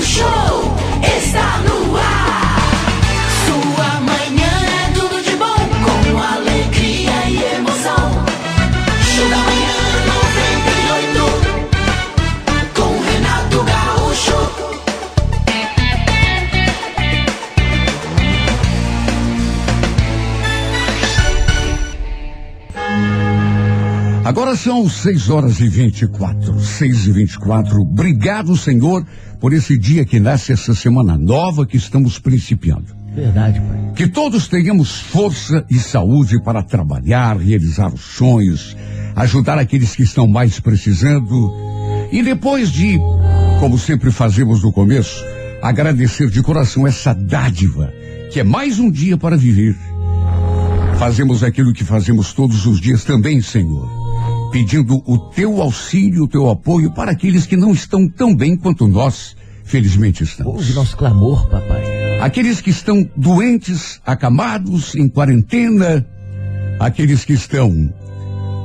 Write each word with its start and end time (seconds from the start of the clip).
O 0.00 0.02
show 0.02 0.39
Agora 24.30 24.54
são 24.54 24.88
6 24.88 25.28
horas 25.28 25.58
e 25.58 25.66
24, 25.66 26.60
6 26.60 27.06
e 27.08 27.10
24. 27.10 27.80
Obrigado, 27.80 28.56
Senhor, 28.56 29.04
por 29.40 29.52
esse 29.52 29.76
dia 29.76 30.04
que 30.04 30.20
nasce 30.20 30.52
essa 30.52 30.72
semana 30.72 31.18
nova 31.18 31.66
que 31.66 31.76
estamos 31.76 32.16
principiando. 32.16 32.94
Verdade, 33.12 33.60
pai. 33.60 33.92
Que 33.96 34.06
todos 34.06 34.46
tenhamos 34.46 35.00
força 35.00 35.66
e 35.68 35.80
saúde 35.80 36.40
para 36.44 36.62
trabalhar, 36.62 37.38
realizar 37.38 37.92
os 37.92 38.02
sonhos, 38.02 38.76
ajudar 39.16 39.58
aqueles 39.58 39.96
que 39.96 40.04
estão 40.04 40.28
mais 40.28 40.60
precisando. 40.60 41.52
E 42.12 42.22
depois 42.22 42.70
de, 42.70 43.00
como 43.58 43.76
sempre 43.76 44.12
fazemos 44.12 44.62
no 44.62 44.70
começo, 44.70 45.24
agradecer 45.60 46.30
de 46.30 46.40
coração 46.40 46.86
essa 46.86 47.12
dádiva, 47.12 47.92
que 48.32 48.38
é 48.38 48.44
mais 48.44 48.78
um 48.78 48.92
dia 48.92 49.16
para 49.16 49.36
viver. 49.36 49.76
Fazemos 51.00 51.42
aquilo 51.42 51.72
que 51.72 51.82
fazemos 51.82 52.32
todos 52.32 52.64
os 52.64 52.80
dias 52.80 53.02
também, 53.02 53.42
Senhor. 53.42 53.99
Pedindo 54.50 55.00
o 55.06 55.18
teu 55.30 55.62
auxílio, 55.62 56.24
o 56.24 56.28
teu 56.28 56.48
apoio 56.48 56.90
para 56.90 57.12
aqueles 57.12 57.46
que 57.46 57.56
não 57.56 57.72
estão 57.72 58.08
tão 58.08 58.34
bem 58.34 58.56
quanto 58.56 58.88
nós, 58.88 59.36
felizmente 59.64 60.24
estamos. 60.24 60.54
Ouve 60.54 60.72
nosso 60.72 60.96
clamor, 60.96 61.48
papai. 61.48 61.84
Aqueles 62.20 62.60
que 62.60 62.70
estão 62.70 63.08
doentes, 63.16 64.00
acamados, 64.04 64.94
em 64.94 65.08
quarentena, 65.08 66.04
aqueles 66.80 67.24
que 67.24 67.32
estão 67.32 67.92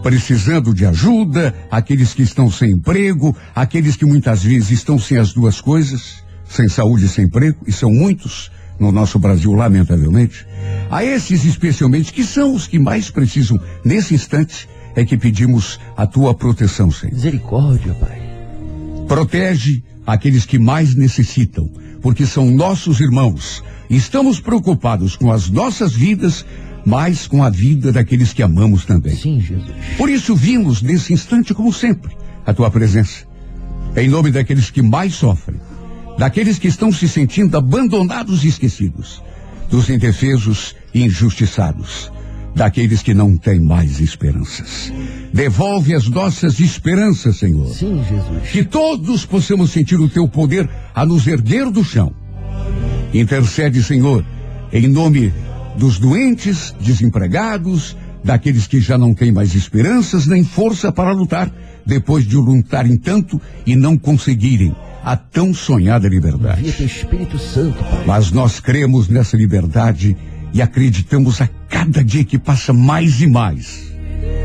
precisando 0.02 0.74
de 0.74 0.86
ajuda, 0.86 1.54
aqueles 1.70 2.14
que 2.14 2.24
estão 2.24 2.50
sem 2.50 2.72
emprego, 2.72 3.36
aqueles 3.56 3.96
que 3.96 4.06
muitas 4.06 4.44
vezes 4.44 4.72
estão 4.72 5.00
sem 5.00 5.18
as 5.18 5.34
duas 5.34 5.62
coisas, 5.62 6.24
sem 6.48 6.68
saúde 6.68 7.06
e 7.06 7.10
sem 7.10 7.26
emprego, 7.26 7.60
e 7.66 7.72
são 7.72 7.92
muitos 7.92 8.52
no 8.80 8.92
nosso 8.92 9.18
Brasil, 9.18 9.54
lamentavelmente. 9.54 10.46
A 10.90 11.04
esses 11.04 11.46
especialmente, 11.46 12.12
que 12.12 12.24
são 12.24 12.54
os 12.54 12.68
que 12.68 12.78
mais 12.78 13.10
precisam 13.10 13.60
nesse 13.84 14.14
instante, 14.14 14.68
é 14.96 15.04
que 15.04 15.18
pedimos 15.18 15.80
a 15.96 16.08
tua 16.08 16.34
proteção, 16.34 16.90
Senhor. 16.90 17.14
Misericórdia, 17.14 17.94
pai. 17.96 18.22
Protege 19.08 19.84
aqueles 20.06 20.46
que 20.46 20.58
mais 20.58 20.96
necessitam, 20.96 21.70
porque 22.02 22.26
são 22.26 22.50
nossos 22.50 23.00
irmãos. 23.00 23.64
Estamos 23.90 24.40
preocupados 24.40 25.16
com 25.16 25.32
as 25.32 25.50
nossas 25.50 25.94
vidas, 25.94 26.46
mas 26.86 27.28
com 27.28 27.44
a 27.44 27.50
vida 27.50 27.92
daqueles 27.92 28.32
que 28.32 28.42
amamos 28.42 28.86
também. 28.86 29.16
Sim, 29.16 29.42
Jesus. 29.42 29.72
Por 29.98 30.10
isso 30.10 30.36
vimos 30.36 30.82
nesse 30.82 31.14
instante, 31.14 31.54
como 31.54 31.74
sempre, 31.74 32.16
a 32.46 32.54
tua 32.54 32.72
presença. 32.72 33.26
Em 33.96 34.08
nome 34.08 34.32
daqueles 34.32 34.70
que 34.70 34.82
mais 34.82 35.14
sofrem, 35.14 35.60
daqueles 36.18 36.58
que 36.58 36.68
estão 36.68 36.92
se 36.92 37.08
sentindo 37.08 37.58
abandonados 37.58 38.44
e 38.44 38.48
esquecidos, 38.48 39.22
dos 39.70 39.90
indefesos 39.90 40.76
e 40.94 41.04
injustiçados, 41.04 42.12
daqueles 42.56 43.04
que 43.04 43.14
não 43.14 43.36
têm 43.36 43.60
mais 43.60 44.00
esperanças. 44.00 44.92
Devolve 45.34 45.94
as 45.94 46.08
nossas 46.08 46.60
esperanças, 46.60 47.38
Senhor. 47.38 47.68
Sim, 47.74 48.02
Jesus. 48.08 48.50
Que 48.52 48.64
todos 48.64 49.26
possamos 49.26 49.72
sentir 49.72 50.00
o 50.00 50.08
teu 50.08 50.28
poder 50.28 50.70
a 50.94 51.06
nos 51.06 51.28
erguer 51.28 51.70
do 51.70 51.84
chão. 51.84 52.14
Intercede, 53.14 53.84
Senhor, 53.84 54.26
em 54.72 54.88
nome 54.88 55.34
dos 55.78 56.00
doentes, 56.00 56.74
desempregados, 56.80 57.98
daqueles 58.24 58.66
que 58.66 58.80
já 58.80 58.98
não 58.98 59.14
têm 59.14 59.32
mais 59.32 59.54
esperanças 59.54 60.26
nem 60.26 60.44
força 60.44 60.92
para 60.92 61.12
lutar, 61.12 61.52
depois 61.86 62.26
de 62.26 62.36
lutarem 62.36 62.98
tanto 62.98 63.40
e 63.66 63.76
não 63.76 63.98
conseguirem 63.98 64.74
a 65.04 65.16
tão 65.16 65.54
sonhada 65.54 66.08
liberdade. 66.08 66.72
Santo. 67.38 67.78
Mas 68.08 68.32
nós 68.32 68.60
cremos 68.60 69.08
nessa 69.08 69.38
liberdade 69.38 70.18
e 70.56 70.62
acreditamos 70.62 71.42
a 71.42 71.50
cada 71.70 72.02
dia 72.02 72.24
que 72.24 72.40
passa 72.40 72.72
mais 72.72 73.20
e 73.20 73.28
mais. 73.28 73.94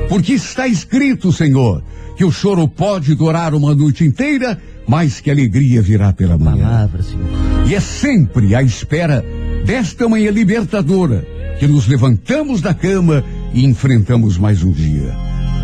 Porque 0.08 0.32
está 0.32 0.66
escrito, 0.66 1.32
Senhor, 1.32 1.84
que 2.16 2.24
o 2.24 2.32
choro 2.32 2.66
pode 2.66 3.14
durar 3.14 3.54
uma 3.54 3.76
noite 3.76 4.04
inteira, 4.04 4.60
mas 4.88 5.20
que 5.20 5.30
a 5.30 5.32
alegria 5.32 5.80
virá 5.80 6.12
pela 6.12 6.36
manhã. 6.36 6.64
Palavra, 6.64 7.02
Senhor. 7.04 7.28
E 7.64 7.76
é 7.76 7.80
sempre 7.80 8.56
à 8.56 8.62
espera 8.62 9.24
desta 9.64 10.08
manhã 10.08 10.32
libertadora 10.32 11.24
que 11.60 11.68
nos 11.68 11.86
levantamos 11.86 12.60
da 12.60 12.74
cama 12.74 13.22
e 13.54 13.64
enfrentamos 13.64 14.36
mais 14.36 14.64
um 14.64 14.72
dia. 14.72 15.14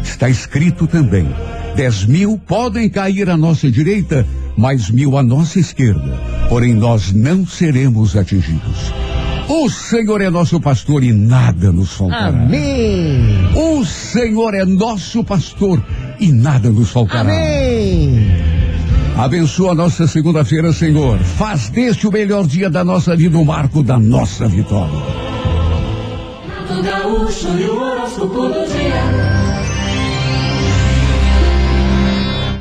Está 0.01 0.29
escrito 0.29 0.87
também: 0.87 1.27
dez 1.75 2.07
mil 2.07 2.39
podem 2.39 2.89
cair 2.89 3.29
à 3.29 3.37
nossa 3.37 3.69
direita, 3.69 4.25
mais 4.57 4.89
mil 4.91 5.19
à 5.19 5.25
nossa 5.25 5.59
esquerda, 5.59 6.21
porém 6.49 6.73
nós 6.73 7.11
não 7.11 7.45
seremos 7.45 8.17
atingidos. 8.17 8.93
O 9.49 9.71
Senhor 9.71 10.21
é 10.21 10.29
nosso 10.29 10.61
pastor 10.61 11.05
e 11.05 11.13
nada 11.13 11.71
nos 11.71 11.93
faltará. 11.93 12.29
Amém. 12.29 13.49
O 13.55 13.85
Senhor 13.85 14.55
é 14.55 14.65
nosso 14.65 15.23
pastor 15.23 15.81
e 16.19 16.33
nada 16.33 16.69
nos 16.71 16.91
faltará. 16.91 17.21
Amém. 17.21 18.27
Abençoa 19.17 19.73
a 19.73 19.75
nossa 19.75 20.07
segunda-feira, 20.07 20.73
Senhor. 20.73 21.19
Faz 21.21 21.71
deste 21.71 22.09
o 22.09 22.13
melhor 22.13 22.47
dia 22.47 22.69
da 22.69 22.85
nossa 22.85 23.15
vida, 23.15 23.39
o 23.39 23.45
marco 23.45 23.83
da 23.83 23.99
nossa 23.99 24.49
vitória. 24.49 25.01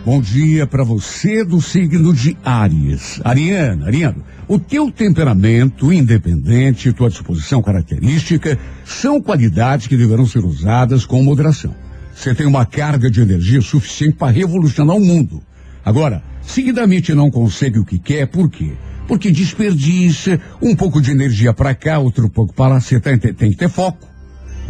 Bom 0.05 0.21
dia 0.21 0.67
para 0.67 0.83
você 0.83 1.43
do 1.43 1.59
signo 1.59 2.13
de 2.13 2.37
Áries. 2.45 3.19
Ariana, 3.23 3.87
Ariano, 3.87 4.23
o 4.47 4.59
teu 4.59 4.91
temperamento 4.91 5.91
independente, 5.91 6.93
tua 6.93 7.09
disposição 7.09 7.59
característica 7.59 8.55
são 8.85 9.19
qualidades 9.19 9.87
que 9.87 9.97
deverão 9.97 10.27
ser 10.27 10.45
usadas 10.45 11.07
com 11.07 11.23
moderação. 11.23 11.73
Você 12.13 12.35
tem 12.35 12.45
uma 12.45 12.67
carga 12.67 13.09
de 13.09 13.19
energia 13.19 13.59
suficiente 13.61 14.13
para 14.13 14.31
revolucionar 14.31 14.95
o 14.95 15.03
mundo. 15.03 15.41
Agora, 15.83 16.21
seguidamente 16.43 17.11
não 17.15 17.31
consegue 17.31 17.79
o 17.79 17.85
que 17.85 17.97
quer, 17.97 18.27
por 18.27 18.47
quê? 18.47 18.73
Porque 19.07 19.31
desperdiça 19.31 20.39
um 20.61 20.75
pouco 20.75 21.01
de 21.01 21.09
energia 21.09 21.51
para 21.51 21.73
cá, 21.73 21.97
outro 21.97 22.29
pouco 22.29 22.53
para 22.53 22.75
lá. 22.75 22.79
Você 22.79 22.99
tem, 22.99 23.17
tem, 23.17 23.49
que 23.49 23.57
ter 23.57 23.69
foco. 23.69 24.07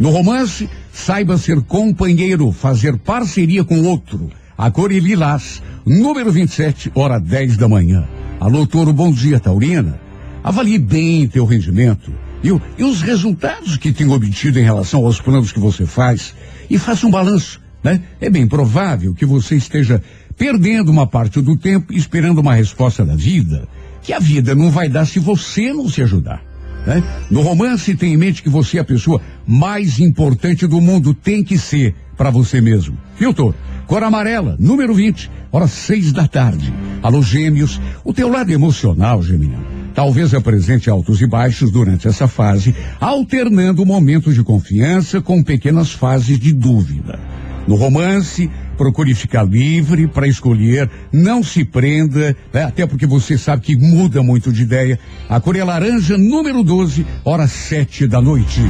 No 0.00 0.08
romance, 0.08 0.66
saiba 0.90 1.36
ser 1.36 1.60
companheiro, 1.60 2.50
fazer 2.52 2.96
parceria 2.96 3.62
com 3.62 3.82
outro. 3.82 4.30
A 4.58 4.70
cor 4.70 4.90
é 4.90 4.98
lilás, 4.98 5.62
número 5.84 6.32
27, 6.32 6.90
hora 6.94 7.20
10 7.20 7.58
da 7.58 7.68
manhã. 7.68 8.08
Alô, 8.40 8.66
Toro, 8.66 8.90
bom 8.90 9.12
dia, 9.12 9.38
Taurina. 9.38 10.00
Avalie 10.42 10.78
bem 10.78 11.28
teu 11.28 11.44
rendimento 11.44 12.10
e, 12.42 12.48
e 12.78 12.82
os 12.82 13.02
resultados 13.02 13.76
que 13.76 13.92
tem 13.92 14.08
obtido 14.08 14.58
em 14.58 14.62
relação 14.62 15.04
aos 15.04 15.20
planos 15.20 15.52
que 15.52 15.60
você 15.60 15.84
faz 15.84 16.34
e 16.70 16.78
faça 16.78 17.06
um 17.06 17.10
balanço, 17.10 17.60
né? 17.84 18.00
É 18.18 18.30
bem 18.30 18.46
provável 18.46 19.12
que 19.12 19.26
você 19.26 19.56
esteja 19.56 20.02
perdendo 20.38 20.90
uma 20.90 21.06
parte 21.06 21.42
do 21.42 21.54
tempo 21.54 21.92
esperando 21.92 22.38
uma 22.38 22.54
resposta 22.54 23.04
da 23.04 23.14
vida, 23.14 23.68
que 24.02 24.14
a 24.14 24.18
vida 24.18 24.54
não 24.54 24.70
vai 24.70 24.88
dar 24.88 25.04
se 25.04 25.18
você 25.18 25.70
não 25.70 25.86
se 25.86 26.00
ajudar. 26.00 26.42
Né? 26.86 27.02
No 27.30 27.42
romance, 27.42 27.94
tenha 27.96 28.14
em 28.14 28.16
mente 28.16 28.42
que 28.42 28.48
você 28.48 28.78
é 28.78 28.80
a 28.80 28.84
pessoa 28.84 29.20
mais 29.46 29.98
importante 29.98 30.66
do 30.66 30.80
mundo, 30.80 31.12
tem 31.12 31.42
que 31.42 31.58
ser 31.58 31.94
para 32.16 32.30
você 32.30 32.60
mesmo. 32.60 32.96
Viu, 33.18 33.34
Toro? 33.34 33.54
Cor 33.86 34.02
amarela, 34.02 34.56
número 34.58 34.94
20, 34.94 35.30
horas 35.52 35.70
seis 35.70 36.12
da 36.12 36.26
tarde. 36.26 36.72
Alô, 37.02 37.22
gêmeos, 37.22 37.80
o 38.04 38.12
teu 38.12 38.28
lado 38.28 38.50
emocional, 38.50 39.22
Geminiano, 39.22 39.64
talvez 39.94 40.34
apresente 40.34 40.90
altos 40.90 41.20
e 41.20 41.26
baixos 41.26 41.70
durante 41.70 42.08
essa 42.08 42.26
fase, 42.26 42.74
alternando 43.00 43.86
momentos 43.86 44.34
de 44.34 44.42
confiança 44.42 45.20
com 45.20 45.42
pequenas 45.42 45.92
fases 45.92 46.38
de 46.38 46.52
dúvida. 46.52 47.18
No 47.66 47.76
romance, 47.76 48.50
procure 48.76 49.14
ficar 49.14 49.42
livre 49.44 50.06
para 50.06 50.26
escolher, 50.26 50.90
não 51.12 51.42
se 51.42 51.64
prenda, 51.64 52.36
né? 52.52 52.64
até 52.64 52.86
porque 52.86 53.06
você 53.06 53.36
sabe 53.38 53.62
que 53.62 53.76
muda 53.76 54.22
muito 54.22 54.52
de 54.52 54.62
ideia. 54.62 54.98
A 55.28 55.40
cor 55.40 55.56
é 55.56 55.64
laranja, 55.64 56.16
número 56.18 56.62
12, 56.62 57.06
horas 57.24 57.52
sete 57.52 58.06
da 58.06 58.20
noite. 58.20 58.60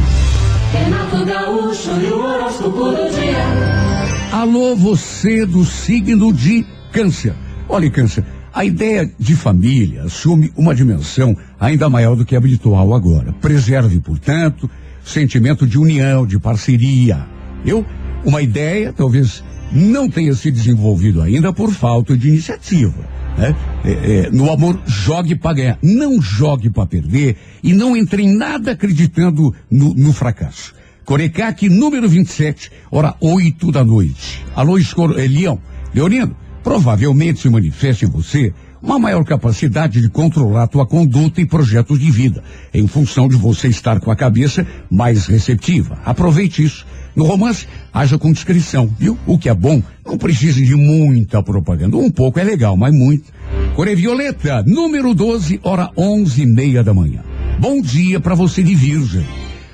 Renato 0.73 1.25
Gaúcho 1.25 1.91
e 2.01 2.07
o 2.07 2.19
horóscopo 2.19 2.85
do 2.91 3.11
dia. 3.11 3.87
Alô, 4.33 4.77
você 4.77 5.47
do 5.47 5.65
signo 5.65 6.33
de 6.33 6.67
Câncer. 6.93 7.35
Olha, 7.69 7.91
Câncer, 7.91 8.25
a 8.53 8.65
ideia 8.65 9.11
de 9.19 9.37
família 9.37 10.05
assume 10.05 10.53
uma 10.57 10.75
dimensão 10.75 11.37
ainda 11.61 11.91
maior 11.91 12.17
do 12.17 12.25
que 12.25 12.35
a 12.35 12.39
habitual 12.39 12.95
agora. 12.95 13.33
Preserve, 13.35 14.01
portanto, 14.01 14.69
sentimento 15.05 15.67
de 15.67 15.79
união, 15.79 16.27
de 16.27 16.39
parceria. 16.39 17.27
Eu, 17.65 17.85
uma 18.27 18.43
ideia, 18.43 18.93
talvez 18.93 19.43
não 19.73 20.11
tenha 20.11 20.35
se 20.35 20.51
desenvolvido 20.51 21.23
ainda 21.23 21.53
por 21.53 21.73
falta 21.73 22.17
de 22.17 22.29
iniciativa. 22.29 23.17
Né? 23.39 23.55
É, 23.85 23.91
é, 23.91 24.31
no 24.31 24.51
amor, 24.51 24.81
jogue 24.87 25.37
para 25.37 25.55
ganhar. 25.55 25.79
Não 25.83 26.21
jogue 26.21 26.69
para 26.69 26.87
perder 26.87 27.37
e 27.63 27.73
não 27.73 27.97
entre 27.97 28.23
em 28.23 28.37
nada 28.37 28.73
acreditando 28.73 29.55
no, 29.71 29.95
no 29.95 30.13
fracasso. 30.13 30.75
Corecaque, 31.05 31.69
número 31.69 32.09
27, 32.09 32.73
hora 32.91 33.15
8 33.21 33.71
da 33.71 33.85
noite. 33.85 34.45
Alô, 34.57 34.77
Escor 34.77 35.17
é, 35.19 35.29
Leão. 35.29 35.61
Leonino, 35.95 36.37
provavelmente 36.65 37.41
se 37.41 37.49
manifesta 37.49 38.05
em 38.05 38.09
você 38.09 38.53
uma 38.83 38.99
maior 38.99 39.25
capacidade 39.25 40.01
de 40.01 40.09
controlar 40.09 40.67
tua 40.67 40.87
conduta 40.87 41.41
e 41.41 41.47
projetos 41.47 41.99
de 41.99 42.11
vida, 42.11 42.43
em 42.75 42.87
função 42.87 43.29
de 43.29 43.37
você 43.37 43.69
estar 43.69 44.01
com 44.01 44.11
a 44.11 44.17
cabeça 44.17 44.67
mais 44.91 45.27
receptiva. 45.27 45.99
Aproveite 46.05 46.63
isso. 46.63 46.87
No 47.17 47.25
romance, 47.25 47.67
haja 47.95 48.19
com 48.19 48.31
discrição, 48.31 48.95
viu? 48.99 49.19
O 49.27 49.39
que 49.39 49.49
é 49.49 49.55
bom, 49.55 49.83
não 50.05 50.19
precisa 50.19 50.61
de 50.63 50.75
muita 50.75 51.43
propaganda. 51.43 51.97
Um 51.97 52.11
pouco 52.11 52.39
é 52.39 52.45
legal, 52.45 52.77
mas 52.77 52.95
muito. 52.95 53.33
Core 53.75 53.95
Violeta, 53.95 54.63
número 54.67 55.15
12, 55.15 55.59
hora 55.63 55.91
onze 55.97 56.43
e 56.43 56.47
meia 56.47 56.85
da 56.85 56.93
manhã. 56.93 57.25
Bom 57.59 57.81
dia 57.81 58.21
para 58.21 58.35
você 58.35 58.63
de 58.63 58.75
Virgem. 58.75 59.25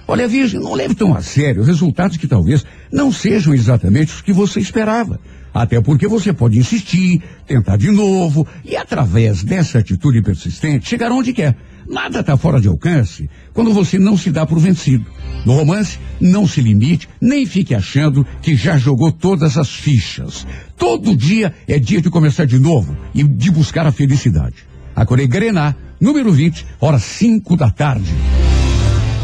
Olha, 0.06 0.29
Virgem, 0.29 0.61
não 0.61 0.75
leve 0.75 0.94
tão 0.94 1.17
a 1.17 1.21
sério 1.21 1.65
resultados 1.65 2.17
que 2.17 2.29
talvez 2.29 2.65
não 2.93 3.11
sejam 3.11 3.53
exatamente 3.53 4.15
os 4.15 4.21
que 4.21 4.33
você 4.33 4.61
esperava. 4.61 5.19
Até 5.55 5.81
porque 5.81 6.09
você 6.09 6.33
pode 6.33 6.59
insistir, 6.59 7.23
tentar 7.47 7.77
de 7.77 7.91
novo 7.91 8.47
e, 8.65 8.77
através 8.77 9.43
dessa 9.43 9.79
atitude 9.79 10.23
persistente, 10.23 10.89
chegar 10.89 11.13
onde 11.13 11.33
quer. 11.33 11.57
Nada 11.87 12.21
está 12.21 12.37
fora 12.37 12.61
de 12.61 12.69
alcance 12.69 13.29
quando 13.53 13.73
você 13.73 13.99
não 13.99 14.17
se 14.17 14.31
dá 14.31 14.47
por 14.47 14.59
vencido. 14.59 15.05
No 15.45 15.55
romance, 15.55 15.99
não 16.21 16.47
se 16.47 16.61
limite, 16.61 17.09
nem 17.21 17.45
fique 17.45 17.75
achando 17.75 18.27
que 18.41 18.55
já 18.55 18.79
jogou 18.79 19.11
todas 19.11 19.59
as 19.59 19.69
fichas. 19.69 20.47
Todo 20.77 21.17
dia 21.17 21.53
é 21.67 21.79
dia 21.79 22.01
de 22.01 22.09
começar 22.09 22.47
de 22.47 22.59
novo 22.59 22.97
e 23.15 23.23
de 23.23 23.51
buscar 23.51 23.87
a 23.87 23.93
felicidade. 23.93 24.65
A 24.95 25.05
Grená, 25.05 25.75
número 26.01 26.33
20, 26.33 26.67
horas 26.81 27.03
5 27.03 27.57
da 27.57 27.71
tarde. 27.71 28.13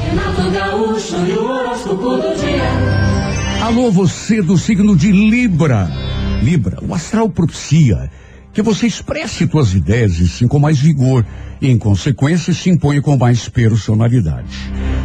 Renato 0.09 0.51
Gaúcho 0.51 1.17
e 1.27 1.33
o 1.33 1.45
horóscopo 1.45 2.17
do 2.17 2.35
dia. 2.41 3.65
Alô, 3.65 3.91
você 3.93 4.41
do 4.41 4.57
signo 4.57 4.97
de 4.97 5.13
Libra. 5.13 6.07
Libra, 6.43 6.79
o 6.82 6.94
astral 6.94 7.29
propicia 7.29 8.11
que 8.52 8.62
você 8.62 8.87
expresse 8.87 9.49
suas 9.49 9.75
ideias 9.75 10.19
e 10.19 10.29
sim 10.29 10.49
com 10.49 10.58
mais 10.58 10.79
vigor 10.79 11.25
e, 11.61 11.69
em 11.69 11.79
consequência, 11.79 12.52
se 12.52 12.70
imponha 12.70 13.02
com 13.02 13.17
mais 13.17 13.49
personalidade. 13.49 14.56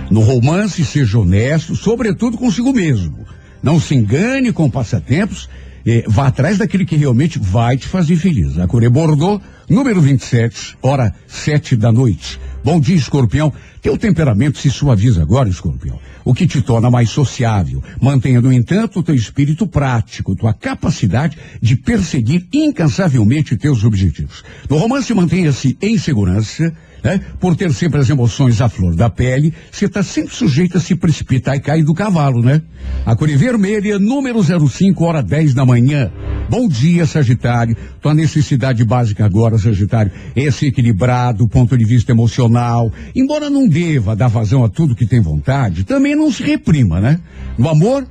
No 0.10 0.22
romance, 0.22 0.84
seja 0.86 1.20
honesto, 1.20 1.76
sobretudo 1.76 2.38
consigo 2.38 2.72
mesmo. 2.72 3.26
Não 3.62 3.80
se 3.80 3.96
engane 3.96 4.52
com 4.52 4.70
passatempos, 4.70 5.50
eh, 5.86 6.04
vá 6.08 6.28
atrás 6.28 6.58
daquele 6.58 6.86
que 6.86 6.96
realmente 6.96 7.40
vai 7.40 7.78
te 7.78 7.88
fazer 7.88 8.16
feliz. 8.16 8.58
A 8.58 8.68
Coré 8.68 8.90
Bordeaux, 8.90 9.44
número 9.70 10.02
27, 10.02 10.78
hora 10.82 11.14
sete 11.28 11.76
da 11.76 11.92
noite. 11.92 12.40
Bom 12.64 12.80
dia, 12.80 12.96
escorpião. 12.96 13.52
Teu 13.82 13.98
temperamento 13.98 14.58
se 14.58 14.72
suaviza 14.72 15.22
agora, 15.22 15.50
escorpião, 15.50 16.00
o 16.24 16.34
que 16.34 16.48
te 16.48 16.62
torna 16.62 16.90
mais 16.90 17.10
sociável. 17.10 17.84
Mantenha, 18.02 18.40
no 18.40 18.54
entanto, 18.54 19.00
o 19.00 19.04
teu 19.04 19.14
espírito 19.14 19.68
prático, 19.68 20.34
tua 20.34 20.54
capacidade 20.54 21.38
de 21.62 21.76
perseguir 21.76 22.48
incansavelmente 22.54 23.58
teus 23.58 23.84
objetivos. 23.84 24.46
No 24.70 24.78
romance, 24.78 25.14
mantenha-se 25.14 25.78
em 25.82 25.98
segurança, 25.98 26.74
né? 27.04 27.20
Por 27.40 27.56
ter 27.56 27.72
sempre 27.74 28.00
as 28.00 28.10
emoções 28.10 28.62
à 28.62 28.70
flor 28.70 28.96
da 28.96 29.10
pele, 29.10 29.54
você 29.72 29.86
está 29.86 30.02
sempre 30.02 30.34
sujeito 30.34 30.78
a 30.78 30.82
se 30.82 30.96
precipitar 30.96 31.56
e 31.56 31.60
cair 31.60 31.84
do 31.84 31.94
cavalo, 31.94 32.42
né? 32.42 32.62
A 33.06 33.16
cor 33.16 33.28
vermelha, 33.30 34.00
número 34.00 34.42
05, 34.44 35.04
hora 35.04 35.22
10 35.22 35.54
da 35.54 35.66
manhã. 35.66 36.12
Bom 36.50 36.68
dia, 36.68 37.06
Sagitário. 37.06 37.76
Tua 38.02 38.14
necessidade 38.14 38.84
básica 38.86 39.26
agora, 39.26 39.58
Sagitário, 39.58 40.12
é 40.36 40.50
ser 40.52 40.68
equilibrado 40.68 41.40
do 41.40 41.48
ponto 41.48 41.78
de 41.78 41.84
vista 41.84 42.12
emocional. 42.12 42.92
Embora 43.16 43.50
não 43.50 43.68
deva 43.68 44.16
dar 44.16 44.28
vazão 44.28 44.64
a 44.64 44.70
tudo 44.70 44.96
que 44.96 45.06
tem 45.06 45.20
vontade, 45.20 45.84
também 45.84 46.16
não 46.16 46.32
se 46.32 46.44
reprima, 46.44 47.02
né? 47.02 47.20
No 47.58 47.70
amor, 47.70 48.08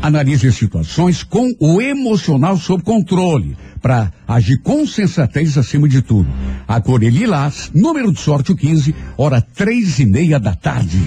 analise 0.00 0.46
as 0.46 0.54
situações 0.54 1.22
com 1.22 1.52
o 1.60 1.80
emocional 1.80 2.56
sob 2.56 2.82
controle, 2.82 3.56
para 3.86 4.12
agir 4.26 4.58
com 4.62 4.84
sensatez 4.84 5.56
acima 5.56 5.88
de 5.88 6.02
tudo. 6.02 6.28
A 6.66 6.80
cor 6.80 7.04
é 7.04 7.08
lilás, 7.08 7.70
número 7.72 8.10
de 8.12 8.18
sorte 8.18 8.50
o 8.50 8.56
15, 8.56 8.92
hora 9.16 9.40
três 9.40 10.00
e 10.00 10.04
meia 10.04 10.40
da 10.40 10.56
tarde. 10.56 11.00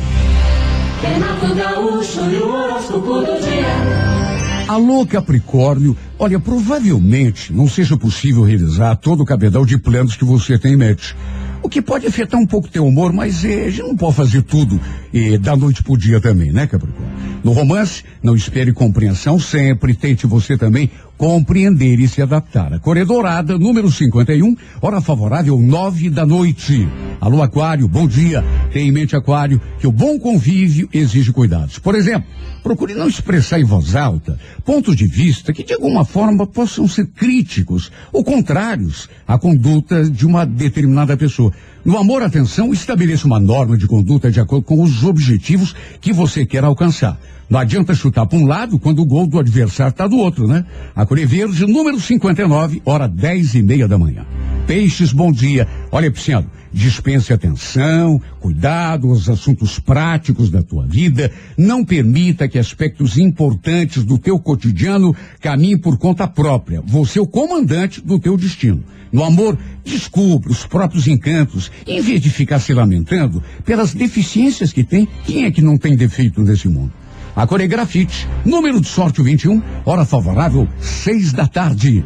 Alô, 4.65 5.05
Capricórnio, 5.05 5.97
olha, 6.17 6.39
provavelmente 6.39 7.51
não 7.51 7.67
seja 7.67 7.97
possível 7.97 8.43
realizar 8.43 8.95
todo 8.95 9.23
o 9.23 9.25
cabedal 9.25 9.65
de 9.65 9.77
planos 9.77 10.15
que 10.15 10.23
você 10.23 10.57
tem 10.57 10.75
em 10.75 10.77
mente. 10.77 11.17
O 11.61 11.67
que 11.67 11.81
pode 11.81 12.07
afetar 12.07 12.39
um 12.39 12.47
pouco 12.47 12.69
teu 12.69 12.87
humor, 12.87 13.11
mas 13.11 13.43
eh, 13.43 13.65
a 13.65 13.69
gente 13.69 13.81
não 13.81 13.97
pode 13.97 14.15
fazer 14.15 14.41
tudo 14.43 14.79
eh, 15.13 15.37
da 15.37 15.57
noite 15.57 15.83
pro 15.83 15.97
dia 15.97 16.21
também, 16.21 16.53
né, 16.53 16.65
Capricórnio? 16.65 17.09
No 17.43 17.51
romance, 17.51 18.03
não 18.23 18.35
espere 18.35 18.71
compreensão 18.71 19.37
sempre, 19.37 19.93
tente 19.93 20.25
você 20.25 20.57
também 20.57 20.89
compreender 21.19 21.99
e 21.99 22.07
se 22.07 22.21
adaptar. 22.21 22.73
A 22.73 22.79
Coré 22.79 23.03
Dourada, 23.03 23.59
número 23.59 23.91
51, 23.91 24.55
hora 24.81 25.01
favorável, 25.01 25.59
nove 25.59 26.09
da 26.09 26.25
noite. 26.25 26.87
Alô, 27.19 27.41
Aquário, 27.41 27.89
bom 27.89 28.07
dia. 28.07 28.41
Tenha 28.71 28.87
em 28.87 28.91
mente, 28.91 29.17
Aquário, 29.17 29.61
que 29.81 29.85
o 29.85 29.91
bom 29.91 30.17
convívio 30.17 30.87
exige 30.93 31.33
cuidados. 31.33 31.77
Por 31.77 31.93
exemplo, 31.93 32.25
procure 32.63 32.93
não 32.93 33.09
expressar 33.09 33.59
em 33.59 33.65
voz 33.65 33.97
alta 33.97 34.39
pontos 34.63 34.95
de 34.95 35.05
vista 35.07 35.51
que 35.51 35.61
de 35.61 35.73
alguma 35.73 36.05
forma 36.05 36.47
possam 36.47 36.87
ser 36.87 37.07
críticos 37.07 37.91
ou 38.13 38.23
contrários 38.23 39.09
à 39.27 39.37
conduta 39.37 40.09
de 40.09 40.25
uma 40.25 40.45
determinada 40.45 41.17
pessoa. 41.17 41.51
No 41.83 41.97
amor, 41.97 42.23
atenção, 42.23 42.71
estabeleça 42.71 43.27
uma 43.27 43.41
norma 43.41 43.77
de 43.77 43.87
conduta 43.87 44.31
de 44.31 44.39
acordo 44.39 44.63
com 44.63 44.81
os 44.81 45.03
objetivos 45.03 45.75
que 45.99 46.13
você 46.13 46.45
quer 46.45 46.63
alcançar. 46.63 47.19
Não 47.49 47.59
adianta 47.59 47.95
chutar 47.95 48.27
para 48.27 48.37
um 48.37 48.45
lado 48.45 48.77
quando 48.77 49.01
o 49.01 49.05
gol 49.05 49.25
do 49.25 49.39
adversário 49.39 49.89
está 49.89 50.05
do 50.05 50.17
outro, 50.17 50.47
né? 50.47 50.63
A 50.95 51.03
Verde, 51.03 51.65
número 51.65 51.99
59, 51.99 52.79
hora 52.85 53.07
10 53.07 53.55
e 53.55 53.63
meia 53.63 53.87
da 53.87 53.97
manhã. 53.97 54.23
Peixes, 54.67 55.11
bom 55.11 55.31
dia. 55.31 55.67
Olha, 55.91 56.11
Pisciano, 56.11 56.47
dispense 56.71 57.33
atenção, 57.33 58.21
cuidado 58.39 59.09
aos 59.09 59.27
assuntos 59.27 59.79
práticos 59.79 60.51
da 60.51 60.61
tua 60.61 60.85
vida. 60.85 61.31
Não 61.57 61.83
permita 61.83 62.47
que 62.47 62.59
aspectos 62.59 63.17
importantes 63.17 64.03
do 64.03 64.19
teu 64.19 64.37
cotidiano 64.37 65.15
caminhem 65.41 65.79
por 65.79 65.97
conta 65.97 66.27
própria. 66.27 66.83
Você 66.85 67.17
é 67.17 67.21
o 67.21 67.25
comandante 67.25 67.99
do 67.99 68.19
teu 68.19 68.37
destino. 68.37 68.83
No 69.11 69.23
amor, 69.23 69.57
descubra 69.83 70.51
os 70.51 70.67
próprios 70.67 71.07
encantos, 71.07 71.71
em 71.87 71.99
vez 71.99 72.21
de 72.21 72.29
ficar 72.29 72.59
se 72.59 72.75
lamentando 72.75 73.41
pelas 73.65 73.95
deficiências 73.95 74.71
que 74.71 74.83
tem. 74.83 75.07
Quem 75.25 75.45
é 75.45 75.51
que 75.51 75.63
não 75.63 75.79
tem 75.79 75.97
defeito 75.97 76.43
nesse 76.43 76.69
mundo? 76.69 76.93
A 77.39 77.47
Coregrafite, 77.47 78.27
número 78.43 78.81
de 78.81 78.87
sorte 78.89 79.21
o 79.21 79.23
21, 79.23 79.63
hora 79.85 80.03
favorável, 80.03 80.67
seis 80.77 81.31
da 81.31 81.47
tarde. 81.47 82.03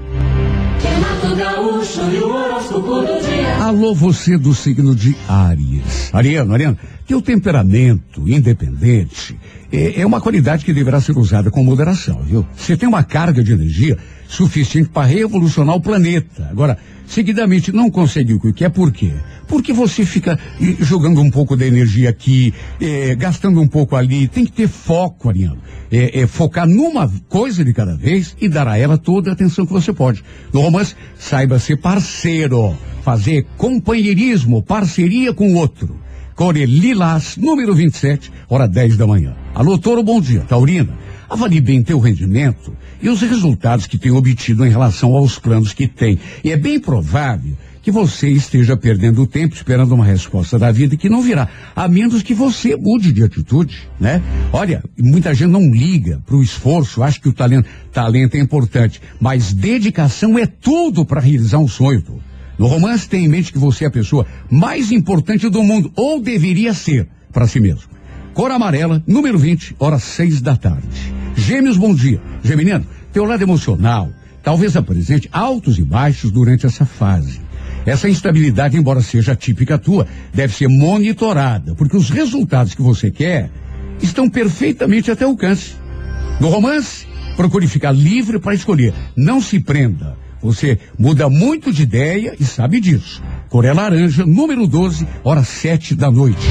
Renato 0.80 1.36
Gaúcho 1.36 2.02
e 2.02 2.20
o 2.20 2.36
horóscopo 2.36 3.02
do 3.02 3.20
dia. 3.20 3.43
Alô, 3.64 3.96
você 3.96 4.38
do 4.38 4.54
signo 4.54 4.94
de 4.94 5.16
Áries. 5.26 6.10
Ariano, 6.12 6.54
Ariano, 6.54 6.78
teu 7.08 7.22
temperamento 7.22 8.28
independente 8.28 9.40
é, 9.72 10.02
é 10.02 10.06
uma 10.06 10.20
qualidade 10.20 10.66
que 10.66 10.74
deverá 10.74 11.00
ser 11.00 11.18
usada 11.18 11.50
com 11.50 11.64
moderação, 11.64 12.22
viu? 12.24 12.46
Você 12.58 12.76
tem 12.76 12.90
uma 12.90 13.06
carga 13.06 13.42
de 13.42 13.54
energia 13.54 13.98
suficiente 14.28 14.90
para 14.90 15.08
revolucionar 15.08 15.76
o 15.76 15.82
planeta. 15.82 16.46
Agora, 16.52 16.78
seguidamente 17.08 17.72
não 17.72 17.90
consegue 17.90 18.34
o 18.34 18.40
que 18.40 18.52
quer, 18.52 18.70
por 18.70 18.92
quê? 18.92 19.14
Porque 19.48 19.72
você 19.72 20.06
fica 20.06 20.38
eh, 20.62 20.76
jogando 20.82 21.22
um 21.22 21.32
pouco 21.32 21.56
da 21.56 21.66
energia 21.66 22.10
aqui, 22.10 22.54
eh, 22.82 23.16
gastando 23.16 23.62
um 23.62 23.68
pouco 23.68 23.96
ali. 23.96 24.28
Tem 24.28 24.44
que 24.44 24.52
ter 24.52 24.68
foco, 24.68 25.30
Ariano. 25.30 25.60
É, 25.90 26.22
é 26.22 26.28
focar 26.28 26.68
numa 26.68 27.10
coisa 27.30 27.64
de 27.64 27.74
cada 27.74 27.96
vez 27.96 28.36
e 28.42 28.50
dar 28.50 28.68
a 28.68 28.78
ela 28.78 28.98
toda 28.98 29.30
a 29.30 29.34
atenção 29.34 29.66
que 29.66 29.72
você 29.72 29.94
pode. 29.94 30.22
No 30.52 30.64
saiba 31.18 31.60
ser 31.60 31.78
parceiro, 31.78 32.76
fazer 33.04 33.46
companheirismo, 33.58 34.62
parceria 34.62 35.34
com 35.34 35.54
o 35.54 35.56
outro. 35.56 36.00
Core 36.36 36.66
Lilás, 36.66 37.38
número 37.38 37.76
27, 37.76 38.32
hora 38.50 38.68
10 38.68 38.98
da 38.98 39.06
manhã. 39.06 39.36
Alô, 39.54 39.78
Toro, 39.78 40.02
bom 40.02 40.20
dia. 40.20 40.42
Taurina, 40.42 40.98
avalie 41.30 41.62
bem 41.62 41.84
teu 41.84 42.00
rendimento 42.00 42.76
e 43.02 43.10
os 43.10 43.22
resultados 43.22 43.86
que 43.86 43.98
tem 43.98 44.12
obtido 44.12 44.66
em 44.66 44.70
relação 44.70 45.14
aos 45.14 45.38
planos 45.38 45.74
que 45.74 45.88
tem. 45.88 46.18
E 46.44 46.52
é 46.52 46.58
bem 46.58 46.80
provável 46.80 47.56
que 47.84 47.92
você 47.92 48.30
esteja 48.30 48.78
perdendo 48.78 49.28
tempo 49.28 49.54
esperando 49.54 49.94
uma 49.94 50.06
resposta 50.06 50.58
da 50.58 50.72
vida 50.72 50.96
que 50.96 51.10
não 51.10 51.22
virá, 51.22 51.50
a 51.76 51.88
menos 51.88 52.24
que 52.24 52.34
você 52.34 52.78
mude 52.78 53.12
de 53.12 53.24
atitude, 53.24 53.90
né? 54.00 54.22
Olha, 54.54 54.82
muita 54.98 55.34
gente 55.34 55.52
não 55.52 55.70
liga 55.70 56.22
para 56.26 56.36
o 56.36 56.42
esforço, 56.42 57.04
acha 57.04 57.20
que 57.20 57.28
o 57.28 57.34
talento, 57.34 57.68
talento 57.92 58.36
é 58.36 58.40
importante, 58.40 59.02
mas 59.20 59.54
dedicação 59.54 60.40
é 60.40 60.48
tudo 60.48 61.06
para 61.06 61.20
realizar 61.20 61.58
um 61.58 61.68
sonho. 61.68 62.04
No 62.58 62.68
romance, 62.68 63.10
tenha 63.10 63.26
em 63.26 63.30
mente 63.30 63.52
que 63.52 63.60
você 63.60 63.86
é 63.86 63.88
a 63.88 63.92
pessoa 63.92 64.26
mais 64.50 64.92
importante 64.92 65.50
do 65.50 65.64
mundo, 65.64 65.92
ou 65.96 66.22
deveria 66.22 66.74
ser, 66.74 67.08
para 67.32 67.48
si 67.48 67.60
mesmo. 67.60 67.90
Cor 68.34 68.52
amarela, 68.52 69.04
número 69.08 69.38
20, 69.38 69.76
horas 69.80 70.04
seis 70.04 70.42
da 70.42 70.56
tarde. 70.56 70.88
Gêmeos, 71.36 71.78
bom 71.78 71.94
dia. 71.94 72.22
Geminiano, 72.44 72.86
teu 73.12 73.26
lado 73.26 73.42
emocional 73.42 74.12
talvez 74.44 74.76
apresente 74.76 75.30
altos 75.32 75.80
e 75.80 75.84
baixos 75.84 76.30
durante 76.30 76.66
essa 76.66 76.86
fase. 76.86 77.42
Essa 77.86 78.10
instabilidade, 78.10 78.78
embora 78.78 79.02
seja 79.02 79.36
típica 79.36 79.78
tua, 79.78 80.06
deve 80.34 80.54
ser 80.54 80.68
monitorada, 80.68 81.74
porque 81.76 81.98
os 81.98 82.10
resultados 82.10 82.76
que 82.76 82.82
você 82.82 83.10
quer 83.10 83.50
estão 84.02 84.30
perfeitamente 84.30 85.10
até 85.10 85.24
alcance. 85.24 85.76
No 86.40 86.50
romance, 86.50 87.08
procure 87.36 87.68
ficar 87.68 87.92
livre 87.92 88.40
para 88.40 88.54
escolher. 88.54 88.94
Não 89.16 89.42
se 89.42 89.60
prenda. 89.60 90.18
Você 90.44 90.78
muda 91.00 91.30
muito 91.30 91.72
de 91.72 91.84
ideia 91.84 92.36
e 92.38 92.44
sabe 92.44 92.82
disso. 92.82 93.24
Coré 93.50 93.72
Laranja, 93.72 94.26
número 94.26 94.68
12, 94.68 95.08
hora 95.24 95.44
7 95.44 95.96
da 95.96 96.12
noite. 96.12 96.46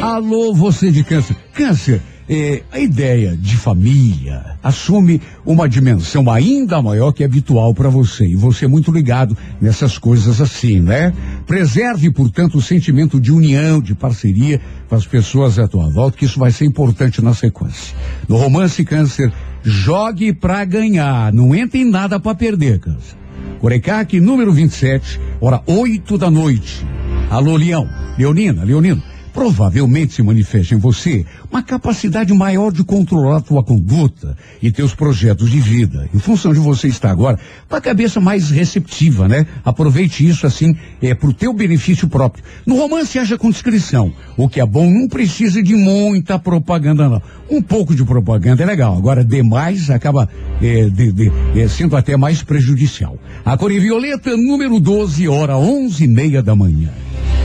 Alô, 0.00 0.54
você 0.54 0.90
de 0.90 1.04
câncer. 1.04 1.36
Câncer, 1.52 2.00
é, 2.26 2.62
a 2.72 2.78
ideia 2.78 3.36
de 3.36 3.56
família 3.56 4.56
assume 4.62 5.20
uma 5.44 5.68
dimensão 5.68 6.30
ainda 6.30 6.80
maior 6.80 7.12
que 7.12 7.22
é 7.22 7.26
habitual 7.26 7.74
para 7.74 7.90
você. 7.90 8.24
E 8.24 8.36
você 8.36 8.64
é 8.64 8.68
muito 8.68 8.90
ligado 8.90 9.36
nessas 9.60 9.98
coisas 9.98 10.40
assim, 10.40 10.80
né? 10.80 11.12
Preserve, 11.46 12.10
portanto, 12.10 12.56
o 12.56 12.62
sentimento 12.62 13.20
de 13.20 13.32
união, 13.32 13.82
de 13.82 13.94
parceria 13.94 14.60
com 14.88 14.94
as 14.94 15.06
pessoas 15.06 15.58
à 15.58 15.68
tua 15.68 15.90
volta, 15.90 16.16
que 16.16 16.24
isso 16.24 16.38
vai 16.38 16.52
ser 16.52 16.64
importante 16.64 17.20
na 17.20 17.34
sequência. 17.34 17.94
No 18.28 18.36
romance 18.36 18.82
câncer, 18.84 19.32
jogue 19.62 20.32
pra 20.32 20.64
ganhar, 20.64 21.32
não 21.32 21.54
entre 21.54 21.80
em 21.80 21.84
nada 21.84 22.18
para 22.18 22.34
perder, 22.34 22.78
câncer. 22.78 23.16
Corecaque, 23.60 24.20
número 24.20 24.52
27, 24.52 25.20
hora 25.40 25.62
8 25.66 26.16
da 26.16 26.30
noite. 26.30 26.86
Alô, 27.30 27.56
Leão. 27.56 27.88
Leonina, 28.18 28.64
Leonino 28.64 29.02
provavelmente 29.32 30.14
se 30.14 30.22
manifesta 30.22 30.74
em 30.74 30.78
você 30.78 31.24
uma 31.50 31.62
capacidade 31.62 32.32
maior 32.32 32.72
de 32.72 32.84
controlar 32.84 33.40
tua 33.40 33.62
conduta 33.62 34.36
e 34.62 34.70
teus 34.70 34.94
projetos 34.94 35.50
de 35.50 35.60
vida. 35.60 36.08
Em 36.14 36.18
função 36.18 36.52
de 36.52 36.58
você 36.58 36.88
estar 36.88 37.10
agora 37.10 37.38
com 37.68 37.76
a 37.76 37.80
cabeça 37.80 38.20
mais 38.20 38.50
receptiva, 38.50 39.28
né? 39.28 39.46
Aproveite 39.64 40.26
isso 40.26 40.46
assim, 40.46 40.76
é 41.02 41.14
pro 41.14 41.32
teu 41.32 41.52
benefício 41.52 42.08
próprio. 42.08 42.44
No 42.66 42.76
romance 42.76 43.18
haja 43.18 43.38
com 43.38 43.50
discrição. 43.50 44.12
O 44.36 44.48
que 44.48 44.60
é 44.60 44.66
bom 44.66 44.90
não 44.90 45.08
precisa 45.08 45.62
de 45.62 45.74
muita 45.74 46.38
propaganda, 46.38 47.08
não. 47.08 47.22
Um 47.50 47.60
pouco 47.60 47.94
de 47.94 48.04
propaganda 48.04 48.62
é 48.62 48.66
legal. 48.66 48.96
Agora, 48.96 49.24
demais 49.24 49.90
acaba 49.90 50.28
é, 50.62 50.88
de, 50.88 51.12
de, 51.12 51.32
é, 51.56 51.68
sendo 51.68 51.96
até 51.96 52.16
mais 52.16 52.42
prejudicial. 52.42 53.18
A 53.44 53.56
cor 53.56 53.70
violeta, 53.70 54.36
número 54.36 54.78
12, 54.78 55.28
hora 55.28 55.56
onze 55.56 56.04
e 56.04 56.08
meia 56.08 56.42
da 56.42 56.54
manhã. 56.54 56.90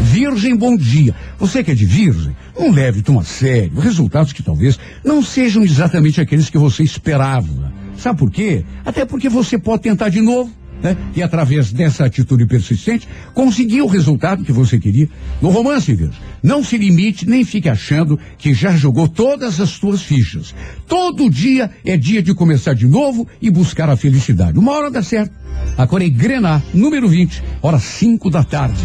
Virgem, 0.01 0.55
bom 0.55 0.75
dia. 0.75 1.15
Você 1.37 1.63
que 1.63 1.71
é 1.71 1.73
de 1.73 1.85
Virgem, 1.85 2.35
não 2.57 2.71
leve 2.71 3.01
tão 3.01 3.19
a 3.19 3.23
sério 3.23 3.79
resultados 3.79 4.33
que 4.33 4.43
talvez 4.43 4.79
não 5.03 5.21
sejam 5.21 5.63
exatamente 5.63 6.21
aqueles 6.21 6.49
que 6.49 6.57
você 6.57 6.83
esperava. 6.83 7.73
Sabe 7.97 8.19
por 8.19 8.29
quê? 8.29 8.63
Até 8.85 9.05
porque 9.05 9.29
você 9.29 9.57
pode 9.57 9.83
tentar 9.83 10.09
de 10.09 10.21
novo. 10.21 10.51
Né? 10.82 10.96
E 11.15 11.24
através 11.24 11.72
dessa 11.72 12.05
atitude 12.05 12.46
persistente, 12.46 13.08
conseguir 13.34 13.82
o 13.82 13.88
resultado 13.88 14.44
que 14.44 14.51
você 14.51 14.79
queria. 14.79 15.10
No 15.41 15.50
romance, 15.50 15.94
Virgem, 15.94 16.20
não 16.44 16.63
se 16.63 16.77
limite 16.77 17.27
nem 17.27 17.44
fique 17.44 17.70
achando 17.70 18.20
que 18.38 18.53
já 18.53 18.72
jogou 18.72 19.08
todas 19.08 19.60
as 19.60 19.70
suas 19.70 20.01
fichas. 20.01 20.53
Todo 20.88 21.29
dia 21.29 21.72
é 21.84 21.98
dia 21.98 22.22
de 22.22 22.34
começar 22.34 22.74
de 22.74 22.88
novo 22.88 23.27
e 23.41 23.50
buscar 23.50 23.89
a 23.89 23.98
felicidade. 23.98 24.60
Uma 24.60 24.74
hora 24.74 24.91
dá 24.91 25.01
certo. 25.01 25.34
A 25.77 25.88
Corei 25.88 26.10
Grená, 26.10 26.62
número 26.74 27.08
20, 27.08 27.44
hora 27.62 27.79
5 27.79 28.29
da 28.29 28.44
tarde. 28.44 28.82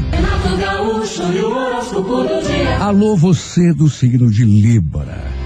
Alô, 2.80 3.16
você 3.16 3.73
do 3.73 3.88
signo 3.88 4.30
de 4.30 4.44
Libra. 4.44 5.40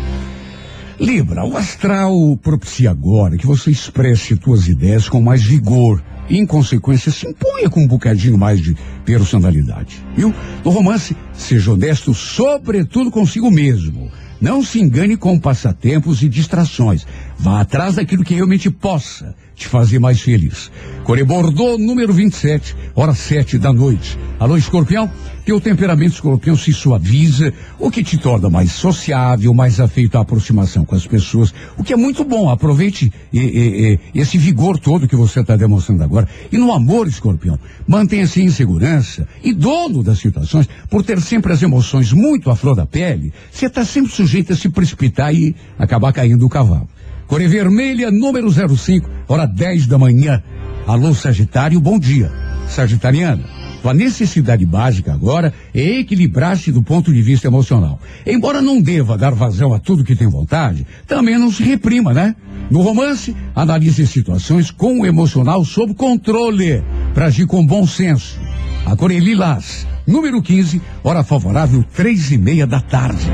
Libra, 0.98 1.44
o 1.44 1.56
astral 1.56 2.14
propicia 2.40 2.90
agora 2.90 3.36
que 3.36 3.46
você 3.46 3.70
expresse 3.70 4.38
suas 4.42 4.68
ideias 4.68 5.08
com 5.08 5.20
mais 5.20 5.42
vigor. 5.42 6.02
E, 6.28 6.38
em 6.38 6.46
consequência, 6.46 7.12
se 7.12 7.26
imponha 7.26 7.68
com 7.68 7.80
um 7.80 7.86
bocadinho 7.86 8.38
mais 8.38 8.60
de 8.60 8.76
personalidade. 9.04 10.02
Viu? 10.16 10.34
No 10.64 10.70
romance, 10.70 11.16
seja 11.32 11.72
honesto, 11.72 12.14
sobretudo 12.14 13.10
consigo 13.10 13.50
mesmo. 13.50 14.10
Não 14.40 14.62
se 14.62 14.80
engane 14.80 15.16
com 15.16 15.38
passatempos 15.38 16.22
e 16.22 16.28
distrações. 16.28 17.06
Vá 17.38 17.60
atrás 17.60 17.96
daquilo 17.96 18.24
que 18.24 18.34
realmente 18.34 18.70
possa 18.70 19.34
te 19.54 19.68
fazer 19.68 19.98
mais 19.98 20.20
feliz. 20.20 20.70
Core 21.04 21.24
Bordeaux, 21.24 21.78
número 21.78 22.12
27, 22.12 22.74
hora 22.94 23.14
7 23.14 23.58
da 23.58 23.72
noite. 23.72 24.18
Alô, 24.38 24.56
escorpião? 24.56 25.10
Teu 25.44 25.60
temperamento 25.60 26.14
escorpião 26.14 26.56
se 26.56 26.72
suaviza, 26.72 27.52
o 27.78 27.90
que 27.90 28.02
te 28.02 28.16
torna 28.16 28.48
mais 28.48 28.72
sociável, 28.72 29.52
mais 29.52 29.78
afeito 29.78 30.16
à 30.16 30.22
aproximação 30.22 30.84
com 30.86 30.94
as 30.94 31.06
pessoas, 31.06 31.52
o 31.76 31.84
que 31.84 31.92
é 31.92 31.96
muito 31.96 32.24
bom. 32.24 32.48
Aproveite 32.48 33.12
e, 33.32 33.38
e, 33.38 34.00
e, 34.14 34.20
esse 34.20 34.38
vigor 34.38 34.78
todo 34.78 35.06
que 35.06 35.14
você 35.14 35.40
está 35.40 35.54
demonstrando 35.54 36.02
agora. 36.02 36.26
E 36.50 36.56
no 36.56 36.72
amor, 36.72 37.06
escorpião, 37.06 37.58
mantenha-se 37.86 38.40
em 38.40 38.48
segurança 38.48 39.28
e 39.42 39.52
dono 39.52 40.02
das 40.02 40.18
situações, 40.18 40.66
por 40.88 41.02
ter 41.02 41.20
sempre 41.20 41.52
as 41.52 41.62
emoções 41.62 42.12
muito 42.12 42.50
à 42.50 42.56
flor 42.56 42.74
da 42.74 42.86
pele, 42.86 43.32
você 43.52 43.66
está 43.66 43.84
sempre 43.84 44.10
sujeito 44.10 44.54
a 44.54 44.56
se 44.56 44.70
precipitar 44.70 45.34
e 45.34 45.54
acabar 45.78 46.12
caindo 46.12 46.38
do 46.38 46.48
cavalo. 46.48 46.88
Core 47.26 47.48
Vermelha, 47.48 48.10
número 48.10 48.48
05, 48.50 49.08
hora 49.28 49.46
10 49.46 49.86
da 49.86 49.98
manhã. 49.98 50.42
Alô, 50.86 51.14
Sagitário, 51.14 51.80
bom 51.80 51.98
dia. 51.98 52.30
Sagitariana, 52.68 53.42
tua 53.80 53.94
necessidade 53.94 54.64
básica 54.66 55.12
agora 55.12 55.52
é 55.74 55.98
equilibrar-se 56.00 56.70
do 56.70 56.82
ponto 56.82 57.12
de 57.12 57.22
vista 57.22 57.46
emocional. 57.46 57.98
Embora 58.26 58.60
não 58.60 58.80
deva 58.80 59.16
dar 59.16 59.34
vazão 59.34 59.72
a 59.72 59.78
tudo 59.78 60.04
que 60.04 60.16
tem 60.16 60.28
vontade, 60.28 60.86
também 61.06 61.38
não 61.38 61.50
se 61.50 61.62
reprima, 61.62 62.12
né? 62.12 62.36
No 62.70 62.82
romance, 62.82 63.34
analise 63.54 64.06
situações 64.06 64.70
com 64.70 65.00
o 65.00 65.06
emocional 65.06 65.64
sob 65.64 65.94
controle, 65.94 66.82
para 67.14 67.26
agir 67.26 67.46
com 67.46 67.64
bom 67.64 67.86
senso. 67.86 68.38
A 68.84 68.94
Core 68.96 69.18
Lilás, 69.18 69.86
número 70.06 70.42
15, 70.42 70.80
hora 71.02 71.24
favorável, 71.24 71.84
três 71.94 72.30
e 72.32 72.38
meia 72.38 72.66
da 72.66 72.80
tarde. 72.80 73.26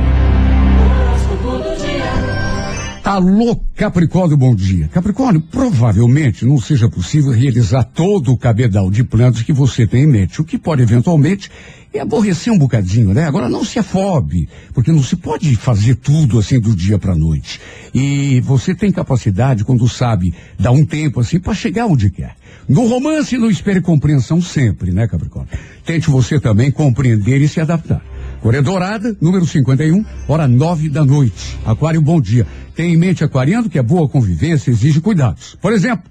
Alô, 3.03 3.57
Capricórnio, 3.75 4.37
bom 4.37 4.55
dia. 4.55 4.87
Capricórnio, 4.89 5.41
provavelmente 5.41 6.45
não 6.45 6.59
seja 6.59 6.89
possível 6.89 7.33
realizar 7.33 7.83
todo 7.83 8.31
o 8.31 8.37
cabedal 8.37 8.91
de 8.91 9.03
planos 9.03 9.43
que 9.43 9.53
você 9.53 9.87
tem 9.87 10.05
em 10.05 10.07
mente, 10.07 10.41
o 10.41 10.45
que 10.45 10.59
pode 10.59 10.83
eventualmente 10.83 11.51
é 11.93 12.01
aborrecer 12.01 12.53
um 12.53 12.59
bocadinho, 12.59 13.13
né? 13.15 13.25
Agora 13.25 13.49
não 13.49 13.65
se 13.65 13.79
afobe, 13.79 14.49
porque 14.75 14.93
não 14.93 15.03
se 15.03 15.17
pode 15.17 15.57
fazer 15.57 15.97
tudo 15.97 16.39
assim 16.39 16.61
do 16.61 16.77
dia 16.77 16.99
para 16.99 17.17
noite. 17.17 17.61
E 17.93 18.41
você 18.43 18.75
tem 18.75 18.93
capacidade, 18.93 19.65
quando 19.65 19.89
sabe, 19.89 20.35
dar 20.59 20.71
um 20.71 20.85
tempo 20.85 21.21
assim 21.21 21.41
para 21.41 21.55
chegar 21.55 21.87
onde 21.87 22.11
quer. 22.11 22.37
No 22.69 22.87
romance, 22.87 23.37
não 23.39 23.51
espere 23.51 23.81
compreensão 23.81 24.41
sempre, 24.41 24.93
né, 24.93 25.09
Capricórnio? 25.09 25.51
Tente 25.85 26.11
você 26.11 26.39
também 26.39 26.71
compreender 26.71 27.41
e 27.41 27.49
se 27.49 27.61
adaptar. 27.61 28.03
Coré 28.41 28.63
Dourada, 28.63 29.15
número 29.21 29.47
51, 29.47 30.03
hora 30.27 30.49
nove 30.49 30.89
da 30.89 31.05
noite. 31.05 31.59
Aquário, 31.65 32.01
bom 32.01 32.21
dia. 32.21 32.47
Tem 32.75 32.95
em 32.95 32.97
mente, 32.97 33.23
aquariano, 33.23 33.69
que 33.69 33.79
a 33.79 33.83
boa 33.83 34.09
convivência 34.09 34.71
exige 34.71 35.01
cuidados. 35.01 35.59
Por 35.61 35.75
exemplo, 35.75 36.11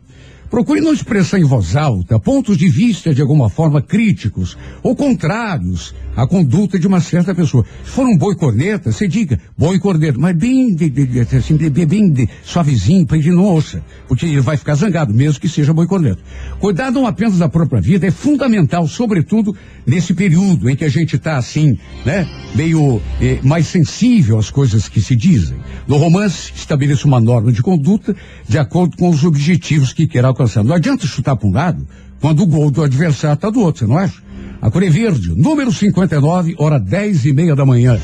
Procure 0.49 0.81
não 0.81 0.91
expressar 0.91 1.39
em 1.39 1.43
voz 1.43 1.75
alta 1.75 2.19
pontos 2.19 2.57
de 2.57 2.67
vista 2.67 3.13
de 3.13 3.21
alguma 3.21 3.49
forma 3.49 3.83
críticos 3.83 4.57
ou 4.81 4.95
contrários 4.95 5.93
à 6.15 6.25
conduta 6.25 6.79
de 6.79 6.87
uma 6.87 6.99
certa 6.99 7.35
pessoa. 7.35 7.63
Se 7.85 7.91
for 7.91 8.05
um 8.05 8.17
boi 8.17 8.35
corneta, 8.35 8.91
você 8.91 9.07
diga 9.07 9.39
boi 9.55 9.77
corneta, 9.79 10.17
mas 10.17 10.35
bem, 10.35 10.73
de, 10.73 10.89
de, 10.89 11.05
de, 11.05 11.19
assim, 11.37 11.55
bem 11.55 12.11
de, 12.11 12.27
suavezinho 12.43 13.05
para 13.05 13.17
ele 13.17 13.29
não 13.29 13.43
ouça, 13.43 13.83
porque 14.07 14.25
ele 14.25 14.41
vai 14.41 14.57
ficar 14.57 14.73
zangado, 14.73 15.13
mesmo 15.13 15.39
que 15.39 15.47
seja 15.47 15.71
boi 15.71 15.85
corneta. 15.85 16.19
Cuidar 16.59 16.91
não 16.91 17.05
apenas 17.05 17.37
da 17.37 17.47
própria 17.47 17.79
vida 17.79 18.07
é 18.07 18.11
fundamental, 18.11 18.87
sobretudo 18.87 19.55
nesse 19.85 20.15
período 20.15 20.67
em 20.67 20.75
que 20.75 20.83
a 20.83 20.89
gente 20.89 21.15
está 21.15 21.37
assim, 21.37 21.77
né, 22.03 22.27
meio 22.55 22.99
eh, 23.21 23.39
mais 23.43 23.67
sensível 23.67 24.39
às 24.39 24.49
coisas 24.49 24.89
que 24.89 24.99
se 24.99 25.15
dizem. 25.15 25.57
No 25.87 25.97
romance, 25.97 26.51
estabeleça 26.55 27.07
uma 27.07 27.21
norma 27.21 27.51
de 27.51 27.61
conduta 27.61 28.15
de 28.47 28.57
acordo 28.57 28.97
com 28.97 29.09
os 29.09 29.23
objetivos 29.23 29.93
que 29.93 30.07
quer 30.07 30.25
alcançar. 30.25 30.38
Não 30.63 30.75
adianta 30.75 31.05
chutar 31.05 31.35
para 31.35 31.47
um 31.47 31.51
lado 31.51 31.85
quando 32.21 32.43
o 32.43 32.47
gol 32.47 32.71
do 32.71 32.83
adversário 32.83 33.35
está 33.35 33.49
do 33.49 33.61
outro, 33.61 33.79
você 33.79 33.91
não 33.91 33.97
acha? 33.97 34.21
A 34.61 34.69
Cor 34.69 34.83
é 34.83 34.89
Verde, 34.89 35.33
número 35.35 35.71
59, 35.71 36.55
hora 36.57 36.79
dez 36.79 37.25
e 37.25 37.33
meia 37.33 37.55
da 37.55 37.65
manhã. 37.65 37.99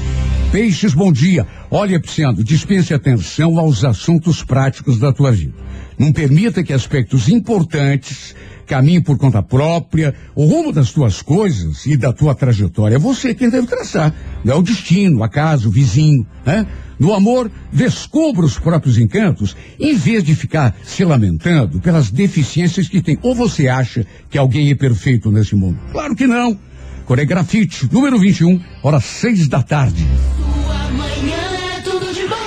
Peixes, 0.51 0.93
bom 0.93 1.11
dia. 1.11 1.45
Olha, 1.69 1.99
Pisciano, 1.99 2.43
dispense 2.43 2.93
atenção 2.93 3.59
aos 3.59 3.83
assuntos 3.83 4.41
práticos 4.41 4.97
da 4.99 5.11
tua 5.11 5.31
vida. 5.31 5.53
Não 5.99 6.13
permita 6.13 6.63
que 6.63 6.71
aspectos 6.71 7.27
importantes 7.27 8.35
caminhem 8.65 9.01
por 9.01 9.17
conta 9.17 9.41
própria, 9.41 10.13
o 10.35 10.45
rumo 10.45 10.71
das 10.71 10.91
tuas 10.91 11.21
coisas 11.21 11.85
e 11.85 11.95
da 11.95 12.11
tua 12.11 12.35
trajetória. 12.35 12.95
É 12.95 12.99
você 12.99 13.33
quem 13.33 13.49
deve 13.49 13.67
traçar. 13.67 14.13
Não 14.43 14.53
é 14.53 14.57
o 14.57 14.61
destino, 14.61 15.23
a 15.23 15.29
casa, 15.29 15.67
o 15.67 15.71
vizinho, 15.71 16.25
né? 16.45 16.65
No 16.97 17.13
amor, 17.13 17.51
descubra 17.73 18.45
os 18.45 18.57
próprios 18.57 18.97
encantos, 18.97 19.55
em 19.77 19.95
vez 19.95 20.23
de 20.23 20.33
ficar 20.33 20.75
se 20.83 21.03
lamentando 21.03 21.79
pelas 21.81 22.09
deficiências 22.09 22.87
que 22.87 23.01
tem. 23.01 23.19
Ou 23.21 23.35
você 23.35 23.67
acha 23.67 24.05
que 24.29 24.37
alguém 24.37 24.69
é 24.71 24.75
perfeito 24.75 25.29
nesse 25.29 25.55
mundo? 25.55 25.77
Claro 25.91 26.15
que 26.15 26.25
não. 26.25 26.57
Coregrafite, 27.05 27.87
número 27.91 28.17
21, 28.17 28.59
hora 28.81 28.99
seis 28.99 29.47
da 29.47 29.61
tarde. 29.61 30.07
Sua 30.37 30.91
manhã 30.91 31.77
é 31.77 31.81
tudo 31.81 32.13
de 32.13 32.27
bom. 32.27 32.45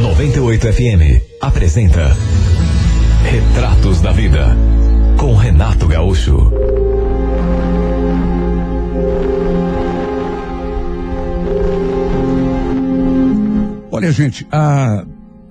98 0.00 0.72
FM 0.72 1.22
apresenta 1.40 2.16
Retratos 3.24 4.00
da 4.00 4.12
Vida 4.12 4.56
com 5.16 5.34
Renato 5.34 5.88
Gaúcho. 5.88 6.52
Olha, 13.90 14.12
gente, 14.12 14.46
a 14.52 15.04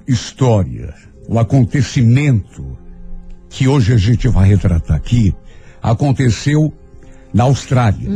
história, 0.08 0.94
o 1.27 1.39
acontecimento 1.39 2.77
que 3.50 3.68
hoje 3.68 3.94
a 3.94 3.98
gente 3.98 4.27
vai 4.27 4.48
retratar 4.48 4.96
aqui 4.96 5.34
aconteceu 5.82 6.74
na 7.34 7.44
Austrália. 7.44 8.10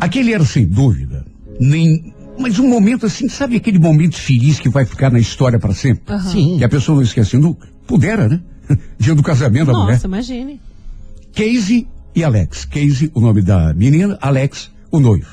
Aquele 0.00 0.32
era, 0.32 0.44
sem 0.44 0.66
dúvida, 0.66 1.24
nem. 1.60 2.14
Mas 2.38 2.58
um 2.58 2.68
momento 2.68 3.06
assim, 3.06 3.28
sabe 3.28 3.56
aquele 3.56 3.78
momento 3.78 4.16
feliz 4.16 4.60
que 4.60 4.68
vai 4.68 4.84
ficar 4.84 5.10
na 5.10 5.18
história 5.18 5.58
para 5.58 5.72
sempre? 5.74 6.18
Sim. 6.20 6.58
Que 6.58 6.64
a 6.64 6.68
pessoa 6.68 6.96
não 6.96 7.02
esquece 7.02 7.36
nunca? 7.36 7.68
Pudera, 7.86 8.28
né? 8.28 8.40
Dia 8.98 9.14
do 9.14 9.22
casamento 9.22 9.66
da 9.66 9.72
mulher. 9.78 9.94
Nossa, 9.94 10.06
imagine. 10.06 10.60
Casey 11.34 11.86
e 12.14 12.24
Alex. 12.24 12.64
Casey, 12.64 13.10
o 13.14 13.20
nome 13.20 13.42
da 13.42 13.72
menina, 13.74 14.18
Alex, 14.20 14.70
o 14.90 15.00
noivo. 15.00 15.26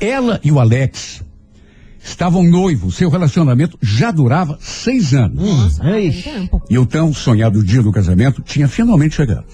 Ela 0.00 0.40
e 0.42 0.50
o 0.50 0.58
Alex 0.58 1.22
estavam 2.02 2.42
noivos, 2.42 2.96
seu 2.96 3.08
relacionamento 3.08 3.78
já 3.80 4.10
durava 4.10 4.58
seis 4.60 5.14
anos. 5.14 5.42
Nossa, 5.42 5.82
tem 5.82 6.08
Ixi. 6.08 6.22
tempo. 6.22 6.62
E 6.68 6.78
o 6.78 6.84
tão 6.84 7.14
sonhado 7.14 7.64
dia 7.64 7.82
do 7.82 7.90
casamento 7.90 8.42
tinha 8.42 8.68
finalmente 8.68 9.14
chegado. 9.14 9.46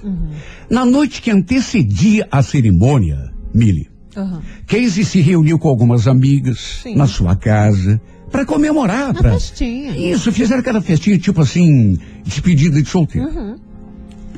Na 0.69 0.85
noite 0.85 1.23
que 1.23 1.31
antecedia 1.31 2.27
a 2.31 2.43
cerimônia, 2.43 3.31
Millie, 3.55 3.89
Aham. 4.17 4.43
Casey 4.67 5.05
se 5.05 5.21
reuniu 5.21 5.59
com 5.59 5.69
algumas 5.69 6.07
amigas 6.09 6.81
Sim. 6.83 6.97
na 6.97 7.07
sua 7.07 7.37
casa 7.37 8.01
para 8.31 8.45
comemorar. 8.45 9.13
Na 9.13 9.21
pra... 9.21 9.33
festinha. 9.33 9.97
Isso, 9.97 10.33
fizeram 10.33 10.61
aquela 10.61 10.81
festinha 10.81 11.19
tipo 11.19 11.41
assim, 11.41 11.99
despedida 12.25 12.81
de 12.83 12.89
solteiro. 12.89 13.29
Uhum. 13.29 13.57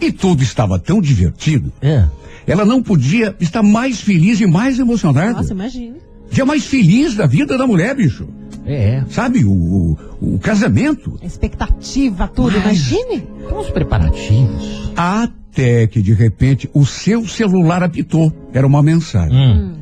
E 0.01 0.11
tudo 0.11 0.43
estava 0.43 0.79
tão 0.79 1.01
divertido. 1.01 1.73
É. 1.81 2.07
Ela 2.47 2.65
não 2.65 2.83
podia 2.83 3.37
estar 3.41 3.63
mais 3.63 4.01
feliz 4.01 4.41
e 4.41 4.47
mais 4.47 4.79
emocionada. 4.79 5.35
Nossa, 5.35 5.53
imagine. 5.53 5.95
Dia 6.31 6.45
mais 6.45 6.65
feliz 6.65 7.15
da 7.15 7.27
vida 7.27 7.57
da 7.57 7.67
mulher, 7.67 7.95
bicho. 7.95 8.27
É. 8.65 9.05
Sabe, 9.11 9.45
o, 9.45 9.51
o, 9.53 9.99
o 10.21 10.39
casamento. 10.39 11.19
A 11.23 11.27
expectativa, 11.27 12.27
tudo, 12.29 12.53
Mas- 12.65 12.91
imagine. 12.91 13.23
Com 13.49 13.59
os 13.59 13.71
preparativos. 13.71 14.93
Até 15.53 15.87
que, 15.87 16.01
de 16.01 16.15
repente, 16.15 16.69
o 16.73 16.87
seu 16.87 17.29
celular 17.29 17.83
apitou. 17.83 18.33
Era 18.55 18.67
uma 18.67 18.83
mensagem. 18.83 19.37
Hum. 19.37 19.75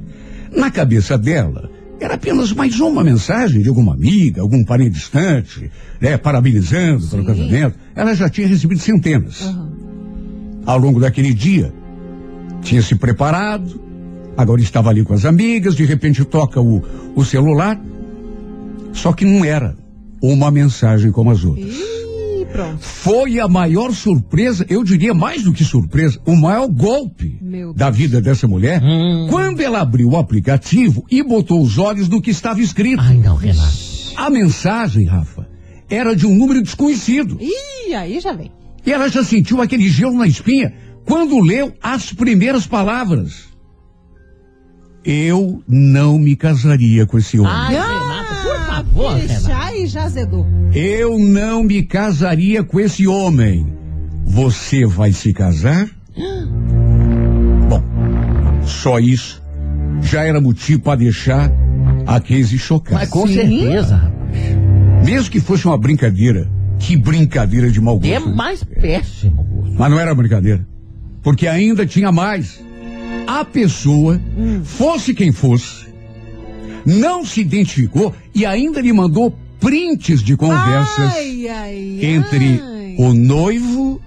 Na 0.55 0.69
cabeça 0.69 1.17
dela, 1.17 1.71
era 2.00 2.15
apenas 2.15 2.53
mais 2.53 2.81
uma 2.81 3.05
mensagem 3.05 3.62
de 3.62 3.69
alguma 3.69 3.95
amiga, 3.95 4.43
algum 4.43 4.65
parente 4.65 4.91
distante, 4.91 5.71
né, 6.00 6.17
parabenizando 6.17 7.07
pelo 7.07 7.23
Sim. 7.23 7.27
casamento. 7.27 7.79
Ela 7.95 8.15
já 8.15 8.29
tinha 8.29 8.49
recebido 8.49 8.81
centenas. 8.81 9.43
Aham. 9.43 9.71
Ao 10.67 10.79
longo 10.79 10.99
daquele 10.99 11.33
dia, 11.33 11.73
tinha 12.62 12.83
se 12.83 12.97
preparado, 12.97 13.81
agora 14.37 14.61
estava 14.61 14.91
ali 14.91 15.05
com 15.05 15.15
as 15.15 15.25
amigas, 15.25 15.77
de 15.77 15.85
repente 15.85 16.25
toca 16.25 16.61
o, 16.61 16.83
o 17.15 17.25
celular, 17.25 17.81
só 18.93 19.12
que 19.12 19.25
não 19.25 19.45
era 19.45 19.77
uma 20.21 20.50
mensagem 20.50 21.12
como 21.12 21.31
as 21.31 21.45
outras. 21.45 21.75
Ih, 21.75 22.00
pronto. 22.64 22.79
Foi 22.81 23.38
a 23.40 23.49
maior 23.49 23.93
surpresa, 23.93 24.64
eu 24.69 24.83
diria 24.85 25.14
mais 25.14 25.43
do 25.43 25.52
que 25.52 25.64
surpresa, 25.64 26.21
o 26.26 26.35
maior 26.37 26.69
golpe 26.69 27.38
da 27.75 27.90
vida 27.90 28.21
dessa 28.21 28.47
mulher, 28.47 28.83
Hum. 28.83 29.26
quando 29.31 29.61
ela 29.61 29.81
abriu 29.81 30.09
o 30.11 30.17
aplicativo 30.17 31.05
e 31.11 31.23
botou 31.23 31.62
os 31.62 31.79
olhos 31.79 32.09
no 32.09 32.21
que 32.21 32.31
estava 32.31 32.61
escrito. 32.61 33.00
Ai, 33.02 33.17
não, 33.17 33.37
Renato. 33.37 33.90
A 34.17 34.29
mensagem, 34.31 35.07
Rafa, 35.07 35.49
era 35.88 36.14
de 36.14 36.26
um 36.26 36.35
número 36.35 36.62
desconhecido. 36.62 37.38
Ih, 37.40 37.95
aí 37.95 38.21
já 38.21 38.33
vem. 38.33 38.50
E 38.85 38.93
ela 38.93 39.09
já 39.09 39.23
sentiu 39.25 39.61
aquele 39.61 39.88
gelo 39.88 40.17
na 40.17 40.26
espinha 40.26 40.73
quando 41.05 41.38
leu 41.40 41.73
as 41.83 42.12
primeiras 42.12 42.67
palavras. 42.67 43.49
Eu 45.04 45.63
não 45.67 46.19
me 46.19 46.37
casaria 46.37 47.06
com 47.06 47.17
esse 47.19 47.39
homem. 47.39 47.52
Ai, 47.52 47.76
Ixi, 48.78 49.26
Renato. 49.26 49.52
aí 49.52 49.87
já 49.87 50.04
azedou. 50.04 50.47
Eu 50.73 51.19
não 51.19 51.63
me 51.63 51.83
casaria 51.83 52.63
com 52.63 52.78
esse 52.78 53.06
homem. 53.06 53.67
Você 54.25 54.87
vai 54.87 55.13
se 55.13 55.33
casar? 55.33 55.89
Bom, 57.69 57.83
só 58.65 58.99
isso 58.99 59.43
já 60.02 60.25
era 60.25 60.41
motivo 60.41 60.80
para 60.80 60.97
deixar 60.97 61.52
a 62.06 62.21
Casey 62.21 62.59
chocada. 62.59 63.00
Mas 63.00 63.09
com 63.11 63.26
Sim. 63.26 63.35
certeza, 63.35 63.97
rapaz. 63.97 65.04
Mesmo 65.04 65.30
que 65.30 65.41
fosse 65.41 65.67
uma 65.67 65.76
brincadeira, 65.78 66.49
que 66.78 66.97
brincadeira 66.97 67.71
de 67.71 67.80
mau 67.80 67.99
gosto. 67.99 68.13
É 68.13 68.19
mais 68.19 68.63
péssimo, 68.63 69.43
gosto. 69.43 69.75
Mas 69.78 69.91
não 69.91 69.99
era 69.99 70.15
brincadeira. 70.15 70.67
Porque 71.23 71.47
ainda 71.47 71.85
tinha 71.87 72.11
mais. 72.13 72.63
A 73.26 73.45
pessoa, 73.45 74.21
fosse 74.65 75.15
quem 75.15 75.30
fosse, 75.33 75.87
não 76.84 77.25
se 77.25 77.40
identificou 77.40 78.14
e 78.34 78.45
ainda 78.47 78.80
lhe 78.80 78.93
mandou 78.93 79.36
prints 79.58 80.23
de 80.23 80.36
conversas 80.36 81.12
Ai, 81.14 81.49
ai, 81.49 81.99
entre 82.02 82.60
ai. 82.62 82.95
o 82.99 83.12
noivo 83.12 84.00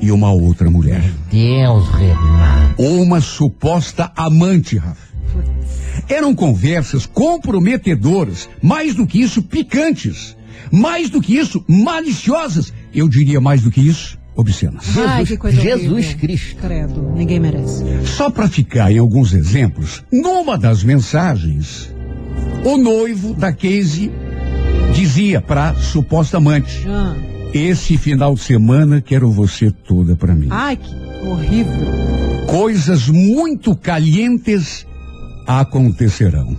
e 0.00 0.10
uma 0.10 0.32
outra 0.32 0.68
mulher. 0.70 1.02
Deus, 1.30 1.88
Renato. 1.90 2.82
Uma 2.82 3.20
suposta 3.20 4.10
amante, 4.16 4.76
Rafa. 4.76 5.12
Eram 6.08 6.34
conversas 6.34 7.06
comprometedoras, 7.06 8.48
mais 8.60 8.94
do 8.94 9.06
que 9.06 9.20
isso, 9.20 9.42
picantes. 9.42 10.36
Mais 10.72 11.08
do 11.08 11.20
que 11.20 11.36
isso, 11.36 11.64
maliciosas. 11.68 12.72
Eu 12.92 13.08
diria 13.08 13.40
mais 13.40 13.62
do 13.62 13.70
que 13.70 13.80
isso, 13.80 14.18
obscenas. 14.34 14.96
Ai, 14.98 15.24
Jesus 15.26 15.90
horrível. 15.92 16.18
Cristo. 16.18 16.56
Credo, 16.60 17.12
ninguém 17.14 17.40
merece. 17.40 17.84
Só 18.04 18.30
para 18.30 18.48
ficar 18.48 18.90
em 18.92 18.98
alguns 18.98 19.32
exemplos, 19.32 20.02
numa 20.12 20.56
das 20.56 20.82
mensagens, 20.82 21.92
o 22.64 22.76
noivo 22.76 23.34
da 23.34 23.52
Casey 23.52 24.10
dizia 24.94 25.40
para 25.40 25.74
suposta 25.74 26.36
amante: 26.38 26.84
Ah. 26.88 27.14
Esse 27.54 27.98
final 27.98 28.34
de 28.34 28.40
semana 28.40 29.02
quero 29.02 29.30
você 29.30 29.70
toda 29.70 30.16
para 30.16 30.34
mim. 30.34 30.48
Ai, 30.50 30.76
que 30.76 31.26
horrível. 31.26 31.86
Coisas 32.46 33.08
muito 33.08 33.76
calientes 33.76 34.86
acontecerão. 35.46 36.56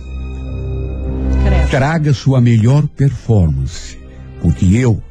Credo. 1.44 1.70
Traga 1.70 2.12
sua 2.14 2.40
melhor 2.40 2.86
performance, 2.86 3.98
porque 4.40 4.66
eu 4.66 5.02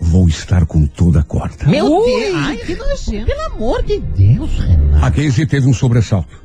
vou 0.00 0.28
estar 0.28 0.64
com 0.66 0.86
toda 0.86 1.20
a 1.20 1.22
corda. 1.22 1.66
Meu 1.66 1.86
Ui, 1.86 2.06
Deus. 2.06 2.34
Ai, 2.36 2.56
que 2.56 2.74
nojento. 2.74 3.26
pelo 3.26 3.40
amor 3.54 3.82
de 3.84 3.98
Deus, 4.00 4.50
Renato. 4.58 5.04
A 5.04 5.10
Casey 5.10 5.46
teve 5.46 5.66
um 5.68 5.74
sobressalto. 5.74 6.40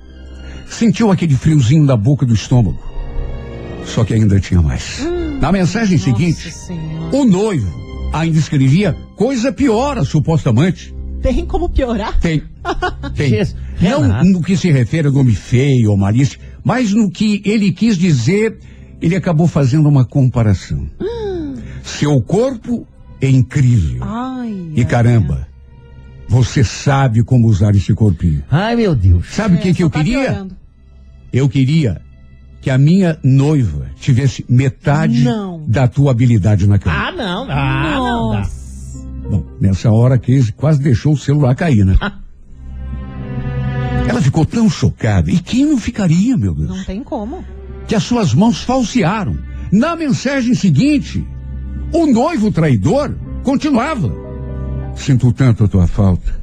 Sentiu 0.68 1.12
aquele 1.12 1.36
friozinho 1.36 1.84
na 1.84 1.96
boca 1.96 2.26
do 2.26 2.34
estômago. 2.34 2.80
Só 3.86 4.04
que 4.04 4.14
ainda 4.14 4.40
tinha 4.40 4.62
mais. 4.62 5.00
Na 5.40 5.52
mensagem 5.52 5.98
seguinte, 5.98 6.52
Senhora. 6.52 7.16
o 7.16 7.24
noivo 7.26 7.72
ainda 8.12 8.38
escrevia 8.38 8.96
coisa 9.16 9.52
pior 9.52 9.98
a 9.98 10.04
suposta 10.04 10.50
amante. 10.50 10.94
Tem 11.22 11.46
como 11.46 11.70
piorar? 11.70 12.20
Tem. 12.20 12.42
Tem. 13.16 13.30
Jesus, 13.30 13.56
Não 13.82 14.02
Renato. 14.02 14.26
no 14.26 14.42
que 14.42 14.58
se 14.58 14.72
refere 14.72 15.08
a 15.08 15.12
nome 15.12 15.34
feio 15.34 15.92
ou 15.92 15.98
malícia, 15.98 16.40
mas 16.64 16.92
no 16.94 17.10
que 17.12 17.42
ele 17.46 17.72
quis 17.72 17.98
dizer, 17.98 18.58
ele 19.02 19.16
acabou 19.16 19.48
fazendo 19.48 19.88
uma 19.88 20.04
comparação. 20.06 20.88
Seu 21.84 22.20
corpo 22.22 22.88
é 23.22 23.30
incrível. 23.30 24.00
Ai. 24.04 24.72
E 24.76 24.80
ai, 24.82 24.86
caramba, 24.86 25.48
você 26.28 26.64
sabe 26.64 27.24
como 27.24 27.48
usar 27.48 27.76
esse 27.76 27.94
corpinho. 27.94 28.44
Ai, 28.50 28.76
meu 28.76 28.96
Deus. 28.96 29.28
Sabe 29.34 29.56
o 29.56 29.60
que, 29.60 29.70
É, 29.70 29.72
que 29.74 29.78
só 29.80 29.84
eu 29.86 29.90
tá 29.90 30.00
queria? 30.00 30.20
piorando. 30.24 30.58
Eu 31.34 31.50
queria 31.50 32.02
que 32.62 32.70
a 32.70 32.78
minha 32.78 33.18
noiva 33.24 33.88
tivesse 34.00 34.44
metade 34.50 35.24
Não. 35.24 35.64
da 35.68 35.88
tua 35.88 36.12
habilidade 36.12 36.66
na 36.68 36.80
cama. 36.80 36.96
Ah, 36.96 37.12
não. 37.12 37.48
Ah, 37.50 37.92
não 37.94 38.32
dá. 38.32 38.38
Nossa. 38.40 38.66
Bom, 39.30 39.44
nessa 39.60 39.92
hora 39.92 40.16
a 40.16 40.20
Casey 40.20 40.52
quase 40.56 40.82
deixou 40.82 41.14
o 41.14 41.18
celular 41.18 41.56
cair, 41.56 41.84
né? 41.86 41.96
Ela 44.08 44.22
ficou 44.22 44.46
tão 44.46 44.70
chocada. 44.70 45.32
E 45.32 45.40
quem 45.40 45.66
não 45.66 45.78
ficaria, 45.78 46.38
meu 46.38 46.54
Deus? 46.54 46.70
Não 46.70 46.84
tem 46.84 47.04
como. 47.04 47.44
Que 47.88 47.96
as 47.96 48.04
suas 48.04 48.34
mãos 48.34 48.62
falsearam. 48.64 49.38
Na 49.72 49.96
mensagem 49.96 50.54
seguinte, 50.54 51.26
o 51.92 52.06
noivo 52.06 52.52
traidor 52.52 53.16
continuava. 53.44 54.12
Sinto 54.96 55.32
tanto 55.32 55.66
a 55.66 55.68
tua 55.68 55.88
falta. 55.88 56.34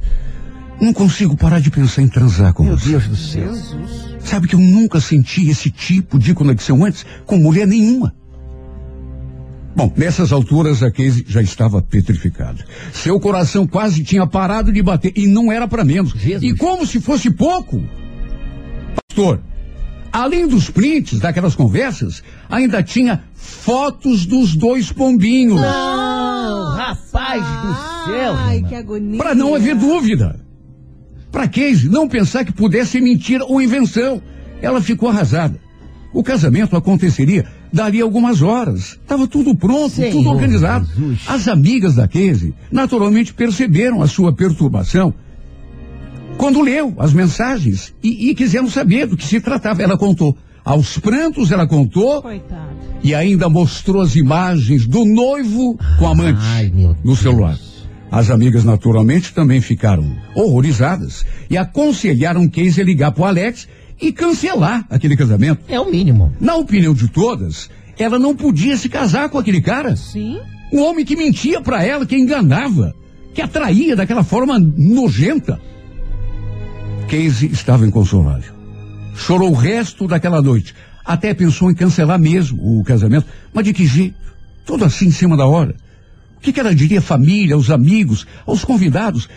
Não 0.79 0.93
consigo 0.93 1.37
parar 1.37 1.59
de 1.59 1.71
pensar 1.71 2.01
em 2.01 2.07
transar 2.07 2.53
com 2.53 2.63
Meu 2.63 2.77
você. 2.77 2.89
Deus 2.89 3.07
do 3.07 3.15
céu. 3.15 3.53
Jesus. 3.53 4.13
Sabe 4.19 4.47
que 4.47 4.55
eu 4.55 4.59
nunca 4.59 4.99
senti 4.99 5.49
esse 5.49 5.69
tipo 5.69 6.17
de 6.17 6.33
conexão 6.33 6.83
antes 6.83 7.05
com 7.25 7.37
mulher 7.37 7.67
nenhuma. 7.67 8.13
Bom, 9.75 9.91
nessas 9.97 10.31
alturas 10.31 10.83
a 10.83 10.91
Casey 10.91 11.25
já 11.27 11.41
estava 11.41 11.81
petrificada. 11.81 12.63
Seu 12.93 13.19
coração 13.19 13.65
quase 13.65 14.03
tinha 14.03 14.25
parado 14.27 14.71
de 14.71 14.81
bater 14.83 15.11
e 15.15 15.25
não 15.25 15.51
era 15.51 15.67
para 15.67 15.83
menos. 15.83 16.13
Jesus. 16.13 16.43
E 16.43 16.55
como 16.55 16.85
se 16.85 16.99
fosse 16.99 17.31
pouco, 17.31 17.81
pastor, 19.09 19.41
Além 20.13 20.47
dos 20.47 20.69
prints 20.69 21.19
daquelas 21.19 21.55
conversas, 21.55 22.21
ainda 22.47 22.83
tinha 22.83 23.23
fotos 23.33 24.27
dos 24.27 24.55
dois 24.55 24.91
pombinhos. 24.91 25.59
Não, 25.59 26.75
rapaz 26.75 27.43
do 27.43 28.11
céu. 28.11 28.33
Ai, 28.37 28.61
que 28.61 28.75
agonia. 28.75 29.17
Para 29.17 29.33
não 29.33 29.55
haver 29.55 29.75
dúvida. 29.75 30.39
Para 31.31 31.47
Casey 31.47 31.89
não 31.89 32.07
pensar 32.07 32.45
que 32.45 32.51
pudesse 32.51 32.91
ser 32.91 33.01
mentira 33.01 33.43
ou 33.43 33.59
invenção. 33.59 34.21
Ela 34.61 34.79
ficou 34.79 35.09
arrasada. 35.09 35.59
O 36.13 36.23
casamento 36.23 36.77
aconteceria 36.77 37.45
dali 37.71 37.99
a 37.99 38.03
algumas 38.03 38.43
horas. 38.43 38.99
Estava 39.01 39.25
tudo 39.25 39.55
pronto, 39.55 39.95
Senhor 39.95 40.11
tudo 40.11 40.29
organizado. 40.29 40.85
Jesus. 40.85 41.21
As 41.27 41.47
amigas 41.47 41.95
da 41.95 42.07
Casey 42.07 42.53
naturalmente 42.71 43.33
perceberam 43.33 44.03
a 44.03 44.07
sua 44.07 44.31
perturbação 44.31 45.11
quando 46.37 46.61
leu 46.61 46.93
as 46.97 47.13
mensagens 47.13 47.93
e, 48.03 48.29
e 48.29 48.35
quiseram 48.35 48.69
saber 48.69 49.05
do 49.07 49.17
que 49.17 49.25
se 49.25 49.39
tratava. 49.39 49.81
Ela 49.81 49.97
contou. 49.97 50.37
Aos 50.65 50.97
prantos 50.97 51.51
ela 51.51 51.67
contou 51.67 52.21
Coitado. 52.21 52.69
e 53.03 53.13
ainda 53.13 53.49
mostrou 53.49 54.01
as 54.01 54.15
imagens 54.15 54.87
do 54.87 55.03
noivo 55.03 55.77
com 55.99 56.07
a 56.07 56.11
amante 56.11 56.39
Ai, 56.41 56.71
no 56.73 56.93
Deus. 57.03 57.19
celular. 57.19 57.57
As 58.09 58.29
amigas, 58.29 58.63
naturalmente, 58.63 59.33
também 59.33 59.59
ficaram 59.59 60.15
horrorizadas 60.35 61.25
e 61.49 61.57
aconselharam 61.57 62.47
Casey 62.47 62.83
ligar 62.83 63.11
pro 63.11 63.25
Alex 63.25 63.67
e 63.99 64.11
cancelar 64.11 64.85
aquele 64.89 65.17
casamento. 65.17 65.61
É 65.67 65.79
o 65.79 65.89
mínimo. 65.89 66.31
Na 66.39 66.55
opinião 66.55 66.93
de 66.93 67.07
todas, 67.09 67.69
ela 67.97 68.17
não 68.19 68.35
podia 68.35 68.77
se 68.77 68.87
casar 68.87 69.29
com 69.29 69.37
aquele 69.37 69.61
cara. 69.61 69.95
Sim? 69.95 70.39
Um 70.71 70.81
homem 70.83 71.03
que 71.03 71.15
mentia 71.15 71.59
pra 71.59 71.83
ela, 71.83 72.05
que 72.05 72.15
enganava, 72.15 72.93
que 73.33 73.41
atraía 73.41 73.95
daquela 73.95 74.23
forma 74.23 74.57
nojenta. 74.59 75.59
Casey 77.07 77.49
estava 77.51 77.85
inconsolável. 77.85 78.53
Chorou 79.15 79.51
o 79.51 79.55
resto 79.55 80.07
daquela 80.07 80.41
noite. 80.41 80.73
Até 81.05 81.33
pensou 81.33 81.69
em 81.69 81.75
cancelar 81.75 82.17
mesmo 82.19 82.79
o 82.79 82.83
casamento. 82.83 83.25
Mas 83.53 83.65
de 83.65 83.73
que 83.73 83.85
jeito? 83.85 84.15
Tudo 84.65 84.85
assim 84.85 85.07
em 85.07 85.11
cima 85.11 85.35
da 85.37 85.45
hora. 85.45 85.75
O 86.37 86.39
que, 86.39 86.51
que 86.51 86.59
ela 86.59 86.73
diria 86.73 86.99
à 86.99 87.01
família, 87.01 87.55
aos 87.55 87.69
amigos, 87.69 88.25
aos 88.45 88.63
convidados? 88.65 89.29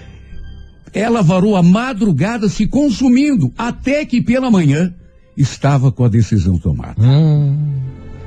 Ela 0.92 1.22
varou 1.22 1.57
a 1.57 1.62
madrugada 1.62 2.48
se 2.48 2.66
consumindo, 2.66 3.52
até 3.59 4.05
que 4.05 4.22
pela 4.22 4.50
manhã 4.50 4.94
estava 5.37 5.92
com 5.92 6.05
a 6.05 6.09
decisão 6.09 6.59
tomada. 6.59 6.94
Hum, 7.02 7.74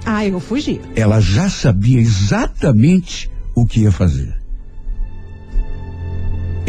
Ah, 0.05 0.25
eu 0.25 0.39
fugi. 0.39 0.79
Ela 0.95 1.19
já 1.19 1.49
sabia 1.49 1.99
exatamente 1.99 3.29
o 3.55 3.65
que 3.65 3.81
ia 3.81 3.91
fazer. 3.91 4.38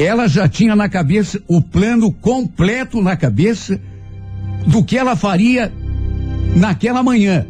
Ela 0.01 0.27
já 0.27 0.49
tinha 0.49 0.75
na 0.75 0.89
cabeça 0.89 1.43
o 1.47 1.61
plano 1.61 2.11
completo 2.11 3.03
na 3.03 3.15
cabeça 3.19 3.79
do 4.67 4.83
que 4.83 4.97
ela 4.97 5.15
faria 5.15 5.71
naquela 6.57 7.03
manhã. 7.03 7.47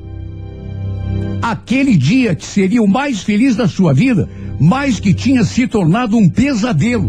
Aquele 1.41 1.97
dia 1.97 2.35
que 2.35 2.45
seria 2.45 2.83
o 2.83 2.89
mais 2.89 3.23
feliz 3.23 3.55
da 3.55 3.69
sua 3.69 3.95
vida, 3.95 4.29
mas 4.59 4.99
que 4.99 5.15
tinha 5.15 5.45
se 5.45 5.69
tornado 5.69 6.19
um 6.19 6.29
pesadelo. 6.29 7.09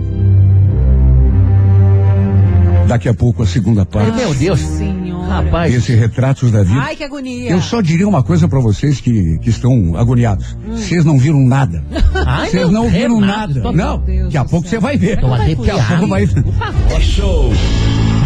Daqui 2.92 3.08
a 3.08 3.14
pouco 3.14 3.42
a 3.42 3.48
segunda 3.48 3.86
parte. 3.86 4.12
meu 4.18 4.34
Deus. 4.34 4.60
Senhora. 4.60 5.26
rapaz. 5.26 5.74
Esse 5.74 5.96
Retratos 5.96 6.52
da 6.52 6.62
Vida. 6.62 6.78
Ai, 6.82 6.94
que 6.94 7.06
agonia. 7.06 7.50
Eu 7.52 7.62
só 7.62 7.80
diria 7.80 8.06
uma 8.06 8.22
coisa 8.22 8.50
pra 8.50 8.60
vocês 8.60 9.00
que, 9.00 9.40
que 9.40 9.50
estão 9.50 9.96
agoniados. 9.96 10.58
Vocês 10.68 11.06
não 11.06 11.18
viram 11.18 11.40
nada. 11.40 11.82
Ai, 12.28 12.50
Vocês 12.50 12.70
não 12.70 12.90
viram 12.90 13.20
Renato, 13.22 13.38
nada. 13.54 13.62
tô- 13.62 13.72
Não, 13.72 13.98
Deus 14.00 14.26
daqui 14.26 14.38
a 14.38 14.44
pouco 14.44 14.68
você 14.68 14.78
vai 14.78 14.98
ver. 14.98 15.22
Tô 15.22 15.30
Daqui 15.30 15.54
a 15.72 15.78
pouco 15.86 16.08
vai 16.08 16.26
ver. 16.26 16.44
Por 16.44 16.54
favor. 16.54 16.92
É 16.92 17.00
show 17.00 17.54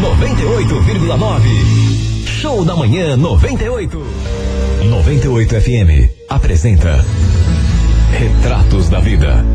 98,9. 0.02 1.42
Show 2.26 2.66
da 2.66 2.76
manhã 2.76 3.16
98. 3.16 4.04
98 4.90 5.62
FM 5.62 6.10
apresenta 6.28 7.06
Retratos 8.12 8.90
da 8.90 9.00
Vida 9.00 9.46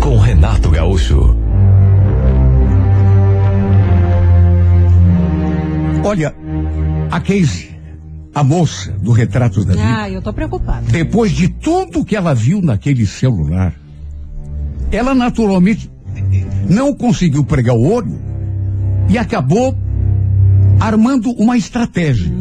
com 0.00 0.18
Renato 0.18 0.68
Gaúcho. 0.68 1.34
Olha, 6.04 6.34
a 7.10 7.20
Casey, 7.20 7.70
a 8.34 8.42
moça 8.42 8.90
do 8.92 9.12
Retratos 9.12 9.64
da 9.64 9.72
Vida, 9.74 9.84
Ah, 10.02 10.10
eu 10.10 10.22
tô 10.22 10.32
preocupada. 10.32 10.82
depois 10.90 11.30
de 11.32 11.48
tudo 11.48 12.04
que 12.04 12.16
ela 12.16 12.34
viu 12.34 12.62
naquele 12.62 13.06
celular, 13.06 13.74
ela 14.90 15.14
naturalmente 15.14 15.90
não 16.68 16.94
conseguiu 16.94 17.44
pregar 17.44 17.76
o 17.76 17.82
olho 17.92 18.20
e 19.08 19.18
acabou 19.18 19.76
armando 20.78 21.30
uma 21.32 21.56
estratégia. 21.56 22.32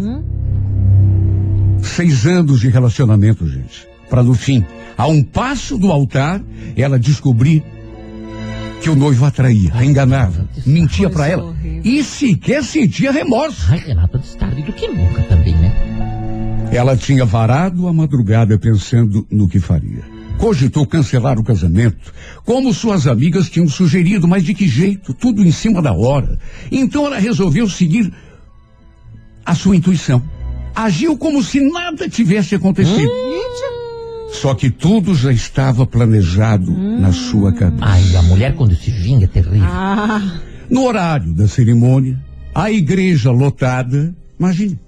Seis 1.82 2.26
anos 2.26 2.60
de 2.60 2.70
relacionamento, 2.70 3.48
gente. 3.48 3.88
Para 4.10 4.24
no 4.24 4.34
fim, 4.34 4.64
a 4.98 5.08
um 5.08 5.22
passo 5.24 5.78
do 5.78 5.92
altar, 5.92 6.42
ela 6.76 6.98
descobrir 7.00 7.64
que 8.82 8.90
o 8.90 8.96
noivo 8.96 9.26
a 9.26 9.32
traía, 9.32 9.72
a 9.74 9.86
enganava, 9.86 10.50
mentia 10.66 11.10
para 11.10 11.28
ela 11.28 11.56
e 11.84 12.04
sequer 12.04 12.64
sentia 12.64 13.12
remorso. 13.12 13.68
Ai, 13.70 13.80
Renato, 13.80 14.18
antes 14.18 14.36
tarde 14.36 14.62
do 14.64 14.72
que 14.74 14.88
nunca 14.88 15.22
também, 15.24 15.56
né? 15.56 16.70
Ela 16.72 16.96
tinha 16.96 17.26
varado 17.26 17.88
a 17.88 17.94
madrugada 17.94 18.58
pensando 18.58 19.28
no 19.30 19.48
que 19.48 19.60
faria. 19.60 20.04
Cogitou 20.38 20.86
cancelar 20.86 21.38
o 21.38 21.44
casamento, 21.44 22.14
como 22.46 22.74
suas 22.74 23.08
amigas 23.08 23.50
tinham 23.50 23.68
sugerido, 23.68 24.28
mas 24.28 24.44
de 24.44 24.54
que 24.54 24.68
jeito? 24.68 25.14
Tudo 25.14 25.44
em 25.44 25.52
cima 25.52 25.82
da 25.82 25.92
hora. 25.92 26.40
Então 26.72 27.06
ela 27.06 27.20
resolveu 27.20 27.68
seguir 27.70 28.14
a 29.46 29.54
sua 29.54 29.76
intuição. 29.76 30.24
Agiu 30.74 31.18
como 31.18 31.44
se 31.44 31.60
nada 31.60 32.08
tivesse 32.08 32.56
acontecido. 32.56 33.12
Só 34.32 34.54
que 34.54 34.70
tudo 34.70 35.14
já 35.16 35.32
estava 35.32 35.86
planejado 35.86 36.72
na 36.72 37.12
sua 37.12 37.52
cabeça. 37.52 37.84
Ai, 37.86 38.16
a 38.16 38.22
mulher 38.22 38.56
quando 38.56 38.76
se 38.76 38.92
vinga 38.92 39.26
é 39.26 39.28
terrível. 39.28 39.64
Ah, 39.68 40.40
No 40.70 40.86
horário 40.86 41.34
da 41.34 41.48
cerimônia, 41.48 42.20
a 42.54 42.72
igreja 42.72 43.32
lotada, 43.32 44.14
imagine, 44.40 44.80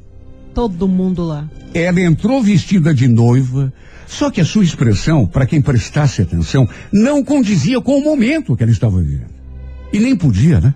todo 0.53 0.87
mundo 0.87 1.23
lá. 1.23 1.49
Ela 1.73 2.01
entrou 2.01 2.41
vestida 2.43 2.93
de 2.93 3.07
noiva, 3.07 3.73
só 4.07 4.29
que 4.29 4.39
a 4.39 4.45
sua 4.45 4.63
expressão, 4.63 5.25
para 5.25 5.45
quem 5.45 5.61
prestasse 5.61 6.21
atenção, 6.21 6.67
não 6.91 7.23
condizia 7.23 7.81
com 7.81 7.97
o 7.97 8.03
momento 8.03 8.55
que 8.55 8.63
ela 8.63 8.71
estava 8.71 9.01
vivendo. 9.01 9.31
E 9.91 9.99
nem 9.99 10.15
podia, 10.15 10.59
né? 10.61 10.73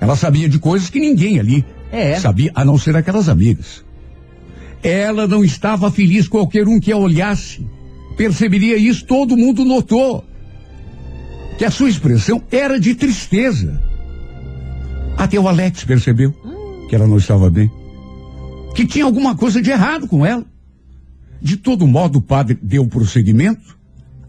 Ela 0.00 0.16
sabia 0.16 0.48
de 0.48 0.58
coisas 0.58 0.88
que 0.90 0.98
ninguém 0.98 1.38
ali 1.38 1.64
É. 1.92 2.18
sabia, 2.18 2.50
a 2.54 2.64
não 2.64 2.78
ser 2.78 2.96
aquelas 2.96 3.28
amigas. 3.28 3.84
Ela 4.82 5.26
não 5.26 5.44
estava 5.44 5.90
feliz, 5.90 6.26
qualquer 6.28 6.66
um 6.68 6.78
que 6.80 6.90
a 6.92 6.96
olhasse. 6.96 7.66
Perceberia 8.18 8.76
isso, 8.76 9.06
todo 9.06 9.36
mundo 9.36 9.64
notou. 9.64 10.22
Que 11.56 11.64
a 11.64 11.70
sua 11.70 11.88
expressão 11.88 12.42
era 12.50 12.78
de 12.78 12.94
tristeza. 12.94 13.80
Até 15.16 15.40
o 15.40 15.48
Alex 15.48 15.84
percebeu 15.84 16.34
que 16.88 16.94
ela 16.94 17.06
não 17.06 17.16
estava 17.16 17.48
bem 17.48 17.70
que 18.78 18.86
tinha 18.86 19.04
alguma 19.04 19.34
coisa 19.34 19.60
de 19.60 19.72
errado 19.72 20.06
com 20.06 20.24
ela. 20.24 20.46
De 21.42 21.56
todo 21.56 21.84
modo, 21.84 22.20
o 22.20 22.22
padre 22.22 22.56
deu 22.62 22.86
prosseguimento, 22.86 23.76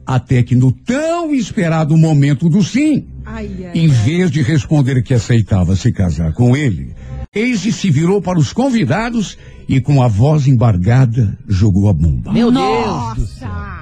até 0.04 0.42
que 0.42 0.56
no 0.56 0.72
tão 0.72 1.32
esperado 1.36 1.96
momento 1.96 2.50
do 2.50 2.64
sim, 2.64 3.06
Ai, 3.24 3.48
ai, 3.66 3.72
em 3.76 3.88
ai. 3.88 3.96
vez 3.96 4.32
de 4.32 4.42
responder 4.42 5.04
que 5.04 5.14
aceitava 5.14 5.76
se 5.76 5.92
casar 5.92 6.34
com 6.34 6.58
ele, 6.58 6.96
Eise 7.32 7.72
se 7.72 7.92
virou 7.92 8.24
para 8.24 8.40
os 8.40 8.52
convidados 8.52 9.38
e, 9.68 9.80
com 9.80 10.02
a 10.02 10.08
voz 10.08 10.48
embargada, 10.48 11.38
jogou 11.48 11.88
a 11.88 11.94
bomba. 11.94 12.34
Meu 12.34 12.52
Deus 12.52 13.16
do 13.16 13.28
céu. 13.28 13.48
Nossa! 13.50 13.79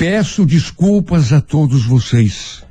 Peço 0.00 0.46
desculpas 0.46 1.30
a 1.30 1.42
todos 1.42 1.84
vocês, 1.84 2.64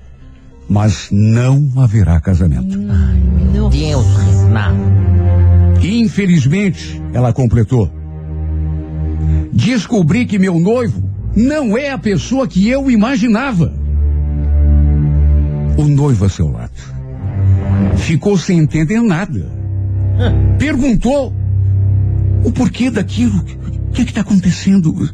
mas 0.67 1.09
não 1.11 1.71
haverá 1.77 2.19
casamento. 2.19 2.75
Não. 2.75 3.69
Deus, 3.69 4.03
Renato. 4.17 4.75
Infelizmente, 5.83 6.99
ela 7.13 7.31
completou. 7.31 7.87
Descobri 9.53 10.25
que 10.25 10.39
meu 10.39 10.59
noivo 10.59 11.07
não 11.35 11.77
é 11.77 11.91
a 11.91 11.99
pessoa 11.99 12.47
que 12.47 12.67
eu 12.67 12.89
imaginava. 12.89 13.71
O 15.77 15.83
noivo 15.83 16.25
a 16.25 16.29
seu 16.29 16.49
lado 16.49 16.81
ficou 17.95 18.39
sem 18.39 18.57
entender 18.57 19.03
nada. 19.03 19.47
Perguntou 20.57 21.31
o 22.43 22.51
porquê 22.51 22.89
daquilo. 22.89 23.37
O 23.37 23.91
que 23.91 24.01
está 24.01 24.21
acontecendo? 24.21 25.07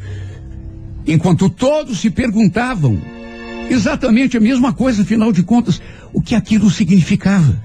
Enquanto 1.06 1.48
todos 1.48 2.00
se 2.00 2.10
perguntavam 2.10 3.00
exatamente 3.70 4.36
a 4.36 4.40
mesma 4.40 4.72
coisa, 4.72 5.02
afinal 5.02 5.32
de 5.32 5.42
contas, 5.42 5.80
o 6.12 6.20
que 6.20 6.34
aquilo 6.34 6.70
significava. 6.70 7.64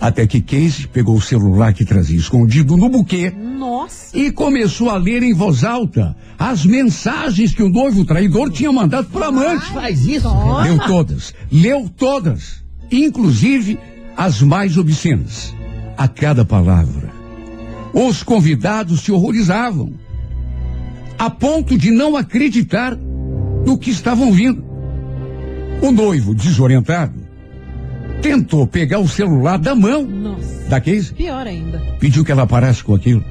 Até 0.00 0.26
que 0.26 0.40
Casey 0.40 0.88
pegou 0.92 1.16
o 1.16 1.22
celular 1.22 1.72
que 1.72 1.84
trazia 1.84 2.18
escondido 2.18 2.76
no 2.76 2.88
buquê 2.88 3.30
Nossa! 3.30 4.18
e 4.18 4.32
começou 4.32 4.90
a 4.90 4.96
ler 4.96 5.22
em 5.22 5.32
voz 5.32 5.62
alta 5.62 6.16
as 6.36 6.66
mensagens 6.66 7.54
que 7.54 7.62
o 7.62 7.68
noivo 7.68 8.04
traidor 8.04 8.50
tinha 8.50 8.72
mandado 8.72 9.08
para 9.08 9.28
amante. 9.28 9.66
Faz 9.72 10.04
isso. 10.04 10.28
Leu 10.64 10.76
todas, 10.88 11.32
leu 11.52 11.88
todas, 11.88 12.64
inclusive 12.90 13.78
as 14.16 14.42
mais 14.42 14.76
obscenas. 14.76 15.54
A 15.96 16.08
cada 16.08 16.44
palavra, 16.44 17.12
Os 17.94 18.22
convidados 18.24 19.02
se 19.02 19.12
horrorizavam, 19.12 19.92
a 21.22 21.30
ponto 21.30 21.78
de 21.78 21.92
não 21.92 22.16
acreditar 22.16 22.96
no 23.64 23.78
que 23.78 23.90
estavam 23.90 24.32
vindo. 24.32 24.64
O 25.80 25.92
noivo, 25.92 26.34
desorientado, 26.34 27.14
tentou 28.20 28.66
pegar 28.66 28.98
o 28.98 29.06
celular 29.06 29.56
da 29.56 29.72
mão 29.72 30.04
Nossa. 30.04 30.68
da 30.68 30.80
Casey, 30.80 31.14
Pior 31.14 31.46
ainda. 31.46 31.80
pediu 32.00 32.24
que 32.24 32.32
ela 32.32 32.44
parasse 32.44 32.82
com 32.82 32.92
aquilo. 32.92 33.24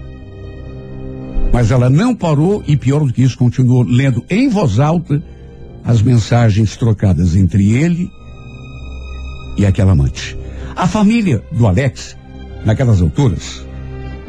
Mas 1.52 1.70
ela 1.70 1.90
não 1.90 2.16
parou 2.16 2.64
e, 2.66 2.78
pior 2.78 3.04
do 3.06 3.12
que 3.12 3.24
isso, 3.24 3.38
continuou 3.38 3.84
lendo 3.84 4.24
em 4.30 4.48
voz 4.48 4.80
alta 4.80 5.22
as 5.84 6.02
mensagens 6.02 6.78
trocadas 6.78 7.36
entre 7.36 7.74
ele 7.74 8.10
e 9.58 9.66
aquela 9.66 9.92
amante. 9.92 10.38
A 10.78 10.88
família 10.88 11.44
do 11.52 11.68
Alex, 11.68 12.16
naquelas 12.64 13.02
alturas, 13.02 13.66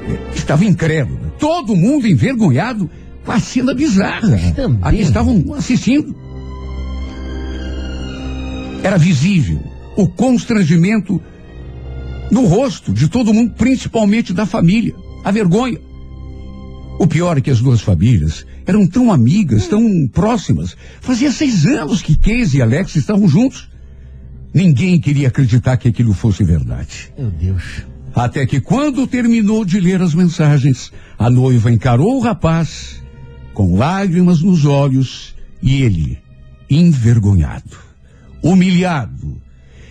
eh, 0.01 0.18
estava 0.35 0.64
incrédula. 0.64 1.33
Todo 1.38 1.77
mundo 1.77 2.09
envergonhado 2.09 2.90
com 3.25 3.33
a 3.33 3.41
cena 3.41 3.75
bizarra 3.75 4.53
Também. 4.55 4.79
a 4.83 4.91
que 4.91 5.01
estavam 5.01 5.55
assistindo. 5.55 6.15
Era 8.83 8.99
visível 8.99 9.63
o 9.97 10.09
constrangimento 10.09 11.21
no 12.31 12.47
rosto 12.47 12.93
de 12.93 13.09
todo 13.09 13.33
mundo, 13.33 13.53
principalmente 13.57 14.33
da 14.33 14.47
família. 14.47 14.95
A 15.25 15.31
vergonha. 15.31 15.79
O 16.99 17.07
pior 17.07 17.39
é 17.39 17.41
que 17.41 17.51
as 17.51 17.61
duas 17.61 17.81
famílias 17.81 18.47
eram 18.67 18.87
tão 18.87 19.13
amigas, 19.13 19.69
tão 19.69 20.09
próximas. 20.09 20.77
Fazia 21.01 21.31
seis 21.31 21.67
anos 21.67 22.01
que 22.03 22.17
Casey 22.17 22.59
e 22.59 22.63
Alex 22.63 22.97
estavam 22.97 23.29
juntos. 23.29 23.69
Ninguém 24.55 25.01
queria 25.01 25.29
acreditar 25.29 25.77
que 25.77 25.89
aquilo 25.89 26.13
fosse 26.13 26.45
verdade. 26.45 27.13
Meu 27.19 27.31
Deus. 27.31 27.63
Até 28.15 28.45
que 28.47 28.61
quando 28.61 29.07
terminou 29.07 29.65
de 29.65 29.81
ler 29.81 30.03
as 30.03 30.15
mensagens, 30.15 30.93
a 31.19 31.31
noiva 31.31 31.71
encarou 31.71 32.19
o 32.19 32.21
rapaz 32.21 33.02
com 33.55 33.77
lágrimas 33.77 34.43
nos 34.43 34.65
olhos 34.65 35.35
e 35.62 35.83
ele, 35.83 36.19
envergonhado, 36.69 37.77
humilhado, 38.43 39.41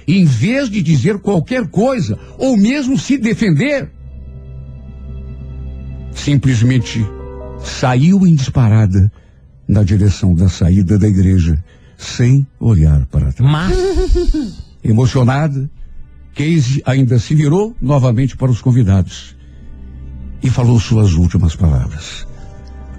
em 0.07 0.25
vez 0.25 0.69
de 0.69 0.81
dizer 0.81 1.19
qualquer 1.19 1.67
coisa 1.67 2.17
ou 2.37 2.57
mesmo 2.57 2.97
se 2.97 3.17
defender, 3.17 3.89
simplesmente 6.13 7.05
saiu 7.63 8.25
em 8.25 8.35
disparada 8.35 9.11
na 9.67 9.83
direção 9.83 10.33
da 10.33 10.49
saída 10.49 10.97
da 10.97 11.07
igreja, 11.07 11.63
sem 11.97 12.45
olhar 12.59 13.05
para 13.05 13.31
trás. 13.31 13.51
Mas, 13.51 13.77
Emocionada, 14.83 15.69
Casey 16.33 16.81
ainda 16.85 17.19
se 17.19 17.35
virou 17.35 17.75
novamente 17.81 18.35
para 18.35 18.51
os 18.51 18.61
convidados 18.61 19.35
e 20.41 20.49
falou 20.49 20.79
suas 20.79 21.13
últimas 21.13 21.55
palavras. 21.55 22.25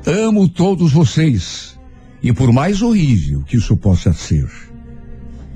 Amo 0.05 0.49
todos 0.49 0.91
vocês 0.91 1.79
e 2.21 2.33
por 2.33 2.53
mais 2.53 2.83
horrível 2.83 3.45
que 3.45 3.57
isso 3.57 3.77
possa 3.77 4.13
ser, 4.13 4.51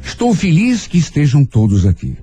estou 0.00 0.32
feliz 0.36 0.86
que 0.86 0.98
estejam 0.98 1.44
todos 1.44 1.84
aqui. 1.84 2.16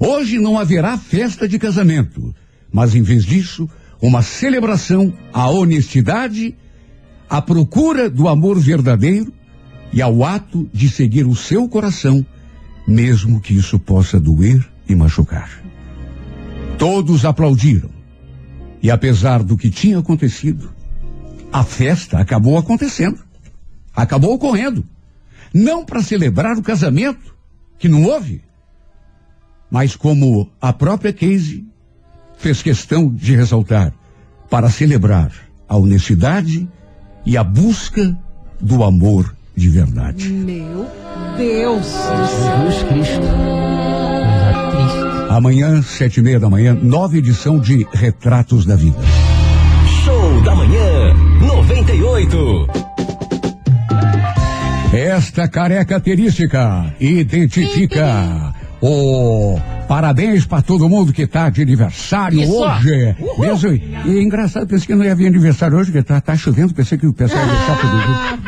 Hoje 0.00 0.40
não 0.40 0.58
haverá 0.58 0.98
festa 0.98 1.46
de 1.46 1.56
casamento, 1.56 2.34
mas 2.72 2.96
em 2.96 3.02
vez 3.02 3.24
disso, 3.24 3.70
uma 4.02 4.20
celebração 4.20 5.12
à 5.32 5.48
honestidade, 5.48 6.56
à 7.30 7.40
procura 7.40 8.10
do 8.10 8.26
amor 8.26 8.58
verdadeiro 8.58 9.32
e 9.92 10.02
ao 10.02 10.24
ato 10.24 10.68
de 10.74 10.88
seguir 10.88 11.24
o 11.24 11.36
seu 11.36 11.68
coração, 11.68 12.26
mesmo 12.86 13.40
que 13.40 13.54
isso 13.54 13.78
possa 13.78 14.18
doer 14.18 14.68
e 14.88 14.94
machucar. 14.96 15.62
Todos 16.76 17.24
aplaudiram. 17.24 17.90
E 18.82 18.90
apesar 18.90 19.42
do 19.42 19.56
que 19.56 19.70
tinha 19.70 19.98
acontecido, 19.98 20.77
a 21.52 21.64
festa 21.64 22.18
acabou 22.18 22.58
acontecendo. 22.58 23.18
Acabou 23.94 24.34
ocorrendo. 24.34 24.84
Não 25.52 25.84
para 25.84 26.02
celebrar 26.02 26.56
o 26.56 26.62
casamento, 26.62 27.34
que 27.78 27.88
não 27.88 28.04
houve, 28.04 28.42
mas 29.70 29.96
como 29.96 30.50
a 30.60 30.72
própria 30.72 31.12
Casey 31.12 31.66
fez 32.36 32.62
questão 32.62 33.08
de 33.08 33.34
ressaltar, 33.34 33.92
para 34.50 34.70
celebrar 34.70 35.32
a 35.68 35.76
honestidade 35.76 36.68
e 37.24 37.36
a 37.36 37.44
busca 37.44 38.16
do 38.60 38.82
amor 38.82 39.34
de 39.54 39.68
verdade. 39.68 40.28
Meu 40.28 40.86
Deus. 41.36 41.86
Jesus 41.86 42.82
Cristo. 42.84 43.26
Amanhã, 45.30 45.82
sete 45.82 46.20
e 46.20 46.22
meia 46.22 46.40
da 46.40 46.48
manhã, 46.48 46.74
nova 46.74 47.16
edição 47.16 47.58
de 47.60 47.86
Retratos 47.92 48.64
da 48.64 48.76
Vida. 48.76 48.98
Show 50.04 50.42
da 50.42 50.54
manhã 50.54 50.97
98. 51.68 52.66
Esta 54.90 55.48
característica 55.48 56.94
identifica 56.98 58.54
o 58.80 59.60
parabéns 59.86 60.46
para 60.46 60.62
todo 60.62 60.88
mundo 60.88 61.12
que 61.12 61.26
tá 61.26 61.50
de 61.50 61.60
aniversário 61.60 62.40
Isso. 62.40 62.52
hoje. 62.52 63.16
Mesmo, 63.38 63.72
e 63.72 64.18
é 64.18 64.22
engraçado, 64.22 64.66
pensei 64.66 64.86
que 64.86 64.94
não 64.94 65.04
ia 65.04 65.14
vir 65.14 65.26
aniversário 65.26 65.76
hoje, 65.76 65.90
porque 65.90 66.06
tá, 66.06 66.20
tá 66.20 66.36
chovendo, 66.36 66.72
pensei 66.72 66.96
que 66.96 67.06
o 67.06 67.12
pessoal 67.12 67.44
ia 67.44 67.52
deixar 67.52 67.76
dia. 67.76 68.38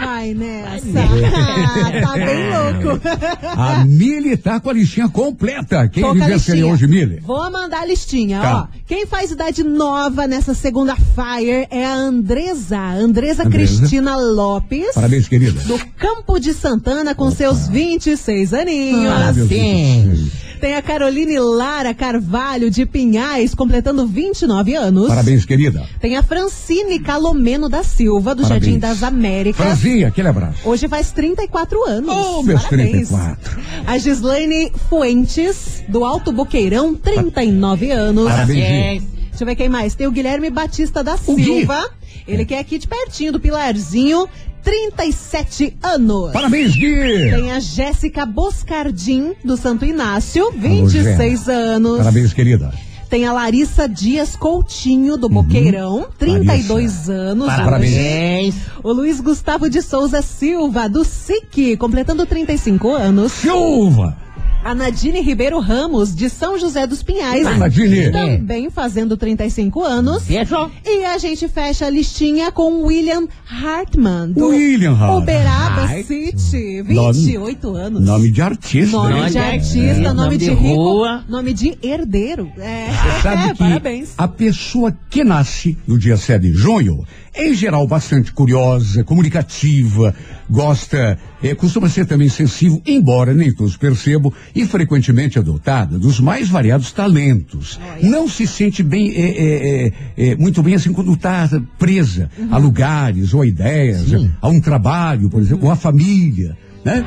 Ah. 0.96 1.10
Ah, 2.00 2.00
tá 2.02 2.12
bem 2.14 2.48
louco. 2.50 3.00
A 3.44 3.84
Mili 3.84 4.36
tá 4.36 4.60
com 4.60 4.70
a 4.70 4.72
listinha 4.72 5.08
completa. 5.08 5.88
Quem 5.88 6.04
aniversaria 6.04 6.66
hoje, 6.66 6.86
Mili? 6.86 7.20
Vou 7.20 7.50
mandar 7.50 7.82
a 7.82 7.86
listinha, 7.86 8.40
Tá. 8.40 8.68
ó. 8.72 8.78
Quem 8.86 9.06
faz 9.06 9.30
idade 9.30 9.62
nova 9.62 10.26
nessa 10.26 10.54
segunda 10.54 10.94
Fire 10.96 11.66
é 11.70 11.84
a 11.86 11.94
Andresa. 11.94 12.78
Andresa, 12.78 13.44
Andresa. 13.44 13.76
Cristina 13.78 14.16
Lopes. 14.16 14.94
Parabéns, 14.94 15.28
querida. 15.28 15.60
Do 15.62 15.78
Campo 15.96 16.38
de 16.38 16.52
Santana 16.54 17.14
com 17.14 17.30
seus 17.30 17.68
26 17.68 18.52
aninhos. 18.54 19.06
Ah, 19.10 19.32
Parabéns. 19.32 19.48
céu. 19.48 20.49
Tem 20.60 20.74
a 20.74 20.82
Caroline 20.82 21.38
Lara 21.38 21.94
Carvalho 21.94 22.70
de 22.70 22.84
Pinhais, 22.84 23.54
completando 23.54 24.06
29 24.06 24.74
anos. 24.74 25.08
Parabéns, 25.08 25.46
querida. 25.46 25.88
Tem 25.98 26.16
a 26.16 26.22
Francine 26.22 26.98
Calomeno 26.98 27.66
da 27.66 27.82
Silva, 27.82 28.34
do 28.34 28.42
Parabéns. 28.42 28.64
Jardim 28.64 28.78
das 28.78 29.02
Américas. 29.02 29.64
Franzinha, 29.64 30.08
aquele 30.08 30.28
abraço. 30.28 30.58
Hoje 30.68 30.86
faz 30.86 31.12
34 31.12 31.82
anos. 31.86 32.14
Oh, 32.14 32.42
meus 32.42 32.62
Parabéns. 32.62 33.08
34. 33.08 33.60
A 33.86 33.96
Gislaine 33.96 34.70
Fuentes, 34.90 35.82
do 35.88 36.04
Alto 36.04 36.30
Boqueirão, 36.30 36.94
39 36.94 37.90
anos. 37.90 38.28
Parabéns. 38.28 39.02
Gi. 39.02 39.08
Deixa 39.30 39.44
eu 39.44 39.46
ver 39.46 39.54
quem 39.54 39.68
mais. 39.70 39.94
Tem 39.94 40.06
o 40.06 40.12
Guilherme 40.12 40.50
Batista 40.50 41.02
da 41.02 41.16
O 41.26 41.34
Gui. 41.36 41.44
Silva. 41.44 41.88
Ele 42.28 42.44
que 42.44 42.54
é 42.54 42.58
aqui 42.58 42.76
de 42.78 42.86
pertinho 42.86 43.32
do 43.32 43.40
Pilarzinho, 43.40 44.28
37 44.62 45.76
anos. 45.82 46.32
Parabéns, 46.32 46.74
Gui. 46.74 47.30
Tem 47.30 47.52
a 47.52 47.60
Jéssica 47.60 48.24
Boscardim, 48.26 49.32
do 49.44 49.56
Santo 49.56 49.84
Inácio, 49.84 50.52
26 50.52 51.48
anos. 51.48 51.98
Parabéns, 51.98 52.32
querida. 52.32 52.72
Tem 53.08 53.26
a 53.26 53.32
Larissa 53.32 53.88
Dias 53.88 54.36
Coutinho, 54.36 55.16
do 55.16 55.28
Boqueirão, 55.28 56.06
32 56.16 56.68
Larissa. 56.68 57.12
anos. 57.12 57.46
Parabéns. 57.46 57.94
Parabéns. 57.94 58.54
O 58.84 58.92
Luiz 58.92 59.20
Gustavo 59.20 59.68
de 59.68 59.82
Souza 59.82 60.22
Silva, 60.22 60.88
do 60.88 61.04
SIC, 61.04 61.76
completando 61.76 62.24
35 62.24 62.94
anos. 62.94 63.32
Chuva. 63.32 64.16
A 64.62 64.74
Nadine 64.74 65.22
Ribeiro 65.22 65.58
Ramos, 65.58 66.14
de 66.14 66.28
São 66.28 66.58
José 66.58 66.86
dos 66.86 67.02
Pinhais, 67.02 67.44
Nadine. 67.58 68.10
também 68.12 68.68
fazendo 68.68 69.16
35 69.16 69.82
anos. 69.82 70.24
Beijo. 70.24 70.70
E 70.84 71.02
a 71.06 71.16
gente 71.16 71.48
fecha 71.48 71.86
a 71.86 71.90
listinha 71.90 72.52
com 72.52 72.82
William 72.84 73.26
Hartman, 73.48 74.32
do 74.32 74.48
William 74.48 74.92
Hart- 74.94 75.22
Uberaba 75.22 75.82
Hart- 75.84 76.04
City, 76.06 76.82
28 76.82 77.74
anos. 77.74 78.02
Nome 78.04 78.30
de 78.30 78.42
artista. 78.42 78.96
Nome 78.98 79.14
né? 79.20 79.30
de 79.30 79.38
artista, 79.38 79.78
é, 79.78 79.94
nome, 80.02 80.14
nome 80.14 80.36
de, 80.36 80.50
rico, 80.50 80.62
rua. 80.74 81.24
nome 81.26 81.52
de 81.54 81.78
herdeiro. 81.82 82.52
É, 82.58 82.88
Sabe 83.22 83.52
que 83.54 83.58
parabéns. 83.58 84.10
a 84.18 84.28
pessoa 84.28 84.94
que 85.08 85.24
nasce 85.24 85.78
no 85.86 85.98
dia 85.98 86.18
7 86.18 86.42
de 86.42 86.52
junho 86.52 87.02
é, 87.02 87.19
em 87.34 87.54
geral, 87.54 87.86
bastante 87.86 88.32
curiosa, 88.32 89.04
comunicativa, 89.04 90.14
gosta, 90.48 91.16
eh, 91.42 91.54
costuma 91.54 91.88
ser 91.88 92.04
também 92.04 92.28
sensível, 92.28 92.82
embora 92.84 93.32
nem 93.32 93.52
todos 93.54 93.76
percebam, 93.76 94.32
e 94.54 94.66
frequentemente 94.66 95.38
é 95.38 95.42
dotada 95.42 95.98
dos 95.98 96.18
mais 96.18 96.48
variados 96.48 96.90
talentos. 96.90 97.78
Não 98.02 98.28
se 98.28 98.46
sente 98.46 98.82
bem, 98.82 99.12
eh, 99.14 99.92
eh, 100.16 100.36
muito 100.36 100.62
bem 100.62 100.74
assim 100.74 100.92
quando 100.92 101.12
está 101.12 101.48
presa 101.78 102.30
a 102.50 102.58
lugares 102.58 103.32
ou 103.32 103.42
a 103.42 103.46
ideias, 103.46 104.06
a 104.40 104.48
um 104.48 104.60
trabalho, 104.60 105.30
por 105.30 105.40
exemplo, 105.40 105.66
ou 105.66 105.70
a 105.70 105.76
família. 105.76 106.56
Né? 106.84 107.04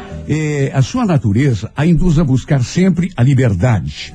A 0.72 0.84
sua 0.84 1.04
natureza 1.04 1.72
a 1.76 1.84
induz 1.84 2.20
a 2.20 2.24
buscar 2.24 2.64
sempre 2.64 3.12
a 3.18 3.24
liberdade 3.24 4.14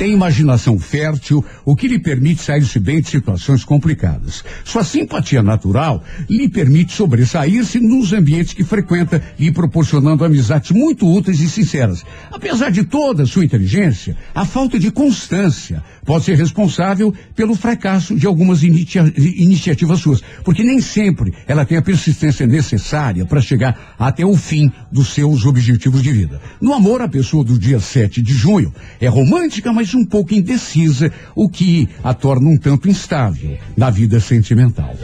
tem 0.00 0.14
imaginação 0.14 0.78
fértil, 0.78 1.44
o 1.62 1.76
que 1.76 1.86
lhe 1.86 1.98
permite 1.98 2.42
sair-se 2.42 2.80
bem 2.80 3.02
de 3.02 3.08
situações 3.10 3.62
complicadas. 3.62 4.42
Sua 4.64 4.82
simpatia 4.82 5.42
natural 5.42 6.02
lhe 6.26 6.48
permite 6.48 6.94
sobressair-se 6.94 7.78
nos 7.78 8.10
ambientes 8.14 8.54
que 8.54 8.64
frequenta, 8.64 9.22
lhe 9.38 9.52
proporcionando 9.52 10.24
amizades 10.24 10.70
muito 10.70 11.06
úteis 11.06 11.40
e 11.40 11.50
sinceras. 11.50 12.02
Apesar 12.32 12.70
de 12.70 12.84
toda 12.84 13.24
a 13.24 13.26
sua 13.26 13.44
inteligência, 13.44 14.16
a 14.34 14.46
falta 14.46 14.78
de 14.78 14.90
constância 14.90 15.84
pode 16.04 16.24
ser 16.24 16.36
responsável 16.36 17.12
pelo 17.34 17.54
fracasso 17.54 18.14
de 18.16 18.26
algumas 18.26 18.62
inicia- 18.62 19.12
iniciativas 19.16 20.00
suas, 20.00 20.22
porque 20.44 20.62
nem 20.62 20.80
sempre 20.80 21.32
ela 21.46 21.64
tem 21.64 21.78
a 21.78 21.82
persistência 21.82 22.46
necessária 22.46 23.24
para 23.24 23.40
chegar 23.40 23.94
até 23.98 24.24
o 24.24 24.36
fim 24.36 24.70
dos 24.90 25.08
seus 25.08 25.44
objetivos 25.44 26.02
de 26.02 26.10
vida. 26.10 26.40
No 26.60 26.72
amor, 26.72 27.00
a 27.02 27.08
pessoa 27.08 27.44
do 27.44 27.58
dia 27.58 27.80
7 27.80 28.22
de 28.22 28.32
junho 28.32 28.72
é 29.00 29.08
romântica, 29.08 29.72
mas 29.72 29.94
um 29.94 30.04
pouco 30.04 30.34
indecisa, 30.34 31.12
o 31.34 31.48
que 31.48 31.88
a 32.02 32.12
torna 32.14 32.48
um 32.48 32.56
tanto 32.56 32.88
instável 32.88 33.56
na 33.76 33.90
vida 33.90 34.18
sentimental. 34.20 34.94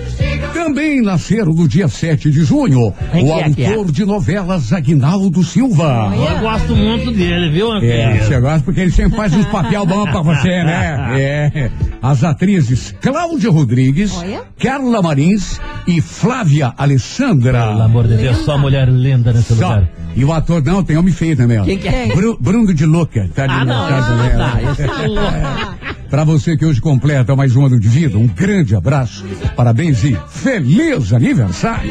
Também 0.52 1.00
nasceram 1.02 1.52
no 1.52 1.68
dia 1.68 1.88
7 1.88 2.30
de 2.30 2.44
junho 2.44 2.92
Quem 3.12 3.24
o 3.24 3.32
é 3.38 3.50
que 3.50 3.62
é? 3.62 3.68
autor 3.74 3.92
de 3.92 4.04
novelas 4.04 4.72
Aguinaldo 4.72 5.42
Silva. 5.44 6.12
Eu 6.14 6.40
gosto 6.40 6.74
muito 6.74 7.10
dele, 7.12 7.50
viu, 7.50 7.72
É, 7.76 7.80
querido? 7.80 8.24
você 8.26 8.40
gosta 8.40 8.60
porque 8.64 8.80
ele 8.80 8.90
sempre 8.90 9.16
faz 9.16 9.32
uns 9.34 9.46
papel 9.46 9.86
bom 9.86 10.04
pra 10.04 10.22
você, 10.22 10.48
né? 10.64 10.95
É. 10.96 11.70
As 12.02 12.22
atrizes 12.24 12.94
Cláudia 13.00 13.50
Rodrigues, 13.50 14.12
Olha. 14.16 14.42
Carla 14.60 15.02
Marins 15.02 15.60
e 15.86 16.00
Flávia 16.00 16.72
Alessandra. 16.76 17.68
Pelo 17.68 17.82
amor 17.82 18.06
de 18.08 18.16
Deus, 18.16 18.38
só 18.38 18.56
mulher 18.58 18.88
linda 18.88 19.32
nesse 19.32 19.54
Só. 19.54 19.68
lugar. 19.68 19.88
E 20.14 20.24
o 20.24 20.32
ator, 20.32 20.62
não, 20.64 20.82
tem 20.82 20.96
homem 20.96 21.12
feio 21.12 21.36
também, 21.36 21.58
ó. 21.60 21.64
Quem 21.64 21.76
que 21.78 21.88
é? 21.88 22.06
Bru- 22.14 22.38
Bruno 22.40 22.72
de 22.72 22.86
Luca. 22.86 23.28
Tá 23.34 23.44
ali 23.44 23.52
Ah, 23.52 23.58
no 23.60 23.66
não, 23.66 23.88
caso, 23.88 24.12
ah, 24.12 24.50
tá, 24.52 24.72
esse 24.72 24.82
é. 25.92 26.06
Pra 26.08 26.24
você 26.24 26.56
que 26.56 26.64
hoje 26.64 26.80
completa 26.80 27.34
mais 27.36 27.54
um 27.56 27.66
ano 27.66 27.78
de 27.78 27.88
vida, 27.88 28.16
um 28.16 28.26
grande 28.26 28.74
abraço, 28.74 29.24
parabéns 29.56 30.02
e 30.04 30.16
feliz 30.30 31.12
aniversário. 31.12 31.90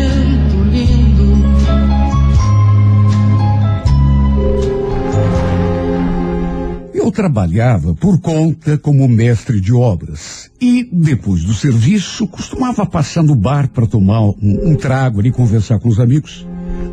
Eu 7.03 7.11
trabalhava 7.11 7.95
por 7.95 8.21
conta 8.21 8.77
como 8.77 9.07
mestre 9.07 9.59
de 9.59 9.73
obras 9.73 10.51
e, 10.61 10.87
depois 10.93 11.43
do 11.43 11.51
serviço, 11.51 12.27
costumava 12.27 12.85
passar 12.85 13.23
no 13.23 13.33
bar 13.33 13.67
para 13.69 13.87
tomar 13.87 14.21
um, 14.21 14.35
um 14.39 14.75
trago 14.75 15.19
ali 15.19 15.31
conversar 15.31 15.79
com 15.79 15.89
os 15.89 15.99
amigos 15.99 16.45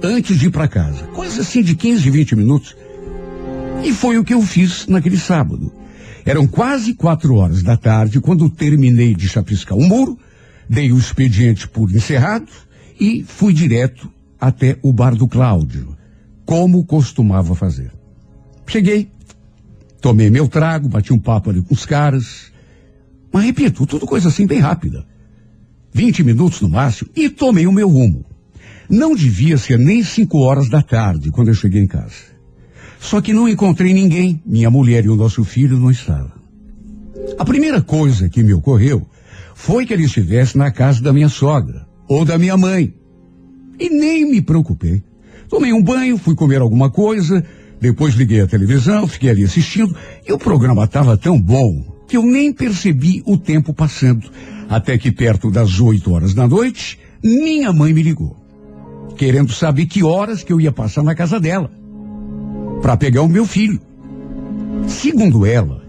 antes 0.03 0.39
de 0.39 0.47
ir 0.47 0.51
para 0.51 0.67
casa. 0.67 1.05
Coisa 1.09 1.43
assim 1.43 1.63
de 1.63 1.75
15, 1.75 2.09
20 2.09 2.37
minutos. 2.37 2.75
E 3.85 3.93
foi 3.93 4.17
o 4.17 4.25
que 4.25 4.33
eu 4.33 4.41
fiz 4.41 4.87
naquele 4.87 5.19
sábado. 5.19 5.71
Eram 6.25 6.47
quase 6.47 6.95
quatro 6.95 7.35
horas 7.35 7.63
da 7.63 7.77
tarde 7.77 8.19
quando 8.19 8.49
terminei 8.49 9.15
de 9.15 9.29
chapiscar 9.29 9.77
o 9.77 9.87
muro, 9.87 10.19
dei 10.67 10.91
o 10.91 10.99
expediente 10.99 11.69
por 11.69 11.93
encerrado 11.93 12.49
e 12.99 13.23
fui 13.29 13.53
direto 13.53 14.11
até 14.41 14.79
o 14.81 14.91
bar 14.91 15.15
do 15.15 15.29
Cláudio, 15.29 15.95
como 16.47 16.87
costumava 16.87 17.55
fazer. 17.55 17.93
Cheguei, 18.67 19.11
Tomei 20.01 20.31
meu 20.31 20.49
trago, 20.49 20.89
bati 20.89 21.13
um 21.13 21.19
papo 21.19 21.51
ali 21.51 21.63
com 21.63 21.75
os 21.75 21.85
caras. 21.85 22.53
Mas 23.33 23.45
repito, 23.45 23.87
tudo 23.87 24.07
coisa 24.07 24.29
assim 24.29 24.47
bem 24.47 24.59
rápida. 24.59 25.05
20 25.93 26.23
minutos 26.23 26.61
no 26.61 26.69
máximo 26.69 27.11
e 27.17 27.29
tomei 27.29 27.67
o 27.67 27.73
meu 27.73 27.89
rumo. 27.89 28.25
Não 28.89 29.15
devia 29.15 29.59
ser 29.59 29.79
nem 29.79 30.03
cinco 30.03 30.39
horas 30.39 30.69
da 30.69 30.81
tarde 30.81 31.31
quando 31.31 31.49
eu 31.49 31.55
cheguei 31.55 31.83
em 31.83 31.87
casa. 31.87 32.15
Só 33.01 33.21
que 33.21 33.33
não 33.33 33.49
encontrei 33.49 33.93
ninguém. 33.93 34.43
Minha 34.47 34.71
mulher 34.71 35.05
e 35.05 35.09
o 35.09 35.17
nosso 35.17 35.45
filho 35.45 35.79
não 35.79 35.91
estavam. 35.91 36.33
A 37.39 37.45
primeira 37.45 37.83
coisa 37.83 38.29
que 38.29 38.43
me 38.43 38.55
ocorreu 38.55 39.07
foi 39.55 39.85
que 39.85 39.93
ele 39.93 40.05
estivesse 40.05 40.57
na 40.57 40.71
casa 40.71 41.03
da 41.03 41.13
minha 41.13 41.29
sogra 41.29 41.87
ou 42.09 42.25
da 42.25 42.39
minha 42.39 42.57
mãe. 42.57 42.95
E 43.79 43.91
nem 43.91 44.31
me 44.31 44.41
preocupei. 44.41 45.03
Tomei 45.49 45.73
um 45.73 45.83
banho, 45.83 46.19
fui 46.19 46.35
comer 46.35 46.61
alguma 46.61 46.91
coisa, 46.91 47.45
depois 47.81 48.15
liguei 48.15 48.41
a 48.41 48.47
televisão, 48.47 49.07
fiquei 49.07 49.31
ali 49.31 49.45
assistindo, 49.45 49.95
e 50.27 50.33
o 50.33 50.39
programa 50.39 50.85
estava 50.85 51.17
tão 51.17 51.41
bom 51.41 51.97
que 52.09 52.17
eu 52.17 52.23
nem 52.23 52.53
percebi 52.53 53.23
o 53.27 53.37
tempo 53.37 53.73
passando. 53.73 54.29
Até 54.69 54.99
que 54.99 55.13
perto 55.13 55.51
das 55.51 55.81
8 55.81 56.13
horas 56.13 56.35
da 56.35 56.47
noite, 56.49 56.99
minha 57.23 57.73
mãe 57.73 57.93
me 57.93 58.03
ligou, 58.03 58.37
querendo 59.17 59.53
saber 59.53 59.87
que 59.87 60.03
horas 60.03 60.43
que 60.43 60.53
eu 60.53 60.61
ia 60.61 60.73
passar 60.73 61.03
na 61.03 61.15
casa 61.15 61.39
dela, 61.39 61.71
para 62.83 62.97
pegar 62.97 63.23
o 63.23 63.29
meu 63.29 63.47
filho. 63.47 63.81
Segundo 64.87 65.47
ela, 65.47 65.83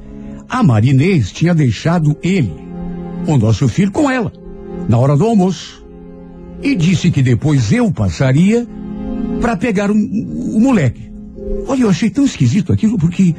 a 0.48 0.64
Marinês 0.64 1.32
tinha 1.32 1.54
deixado 1.54 2.16
ele, 2.24 2.54
o 3.28 3.38
nosso 3.38 3.68
filho, 3.68 3.92
com 3.92 4.10
ela, 4.10 4.32
na 4.88 4.98
hora 4.98 5.16
do 5.16 5.26
almoço. 5.26 5.86
E 6.62 6.76
disse 6.76 7.10
que 7.10 7.22
depois 7.22 7.72
eu 7.72 7.92
passaria 7.92 8.68
para 9.40 9.56
pegar 9.56 9.90
o, 9.90 9.94
o 9.94 10.60
moleque. 10.60 11.09
Olha, 11.68 11.82
eu 11.82 11.90
achei 11.90 12.10
tão 12.10 12.26
esquisito 12.26 12.72
aquilo 12.72 12.98
porque 12.98 13.36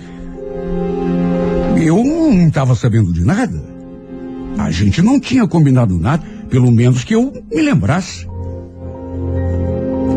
eu 1.76 2.04
não 2.04 2.48
estava 2.48 2.74
sabendo 2.74 3.12
de 3.12 3.24
nada. 3.24 3.62
A 4.58 4.70
gente 4.70 5.00
não 5.00 5.18
tinha 5.18 5.46
combinado 5.46 5.98
nada, 5.98 6.22
pelo 6.48 6.70
menos 6.70 7.04
que 7.04 7.14
eu 7.14 7.32
me 7.50 7.62
lembrasse. 7.62 8.26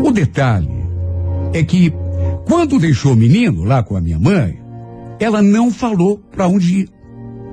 O 0.04 0.10
detalhe 0.10 0.84
é 1.52 1.62
que 1.62 1.92
quando 2.44 2.78
deixou 2.78 3.12
o 3.12 3.16
menino 3.16 3.64
lá 3.64 3.82
com 3.82 3.96
a 3.96 4.00
minha 4.00 4.18
mãe, 4.18 4.58
ela 5.18 5.40
não 5.40 5.70
falou 5.70 6.18
para 6.18 6.46
onde 6.46 6.80
ir, 6.80 6.88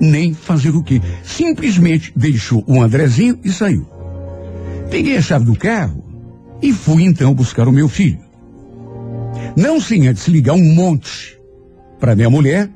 nem 0.01 0.34
fazer 0.34 0.75
o 0.75 0.84
quê. 0.84 1.01
Simplesmente 1.23 2.12
deixou 2.15 2.63
o 2.67 2.82
Andrezinho 2.82 3.39
e 3.43 3.49
saiu. 3.51 3.86
Peguei 4.89 5.17
a 5.17 5.21
chave 5.21 5.45
do 5.45 5.56
carro 5.56 6.04
e 6.62 6.73
fui 6.73 7.04
então 7.04 7.34
buscar 7.34 7.67
o 7.67 7.71
meu 7.71 7.88
filho. 7.88 8.30
Não 9.56 9.80
sem 9.80 10.08
antes 10.08 10.27
ligar 10.27 10.54
um 10.54 10.73
monte 10.73 11.39
para 11.99 12.15
minha 12.15 12.30
mulher, 12.30 12.69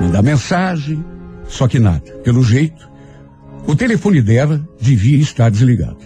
mandar 0.00 0.22
mensagem, 0.22 1.04
só 1.48 1.66
que 1.66 1.78
nada. 1.78 2.12
Pelo 2.24 2.42
jeito, 2.42 2.88
o 3.66 3.74
telefone 3.74 4.20
dela 4.20 4.66
devia 4.80 5.18
estar 5.18 5.50
desligado. 5.50 5.98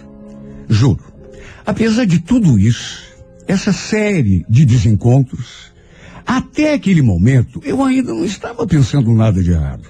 Juro. 0.69 1.03
Apesar 1.65 2.05
de 2.05 2.19
tudo 2.19 2.57
isso, 2.57 3.03
essa 3.47 3.71
série 3.71 4.45
de 4.49 4.65
desencontros, 4.65 5.71
até 6.25 6.73
aquele 6.73 7.01
momento 7.01 7.61
eu 7.63 7.83
ainda 7.83 8.13
não 8.13 8.25
estava 8.25 8.67
pensando 8.67 9.13
nada 9.13 9.41
de 9.41 9.51
errado. 9.51 9.83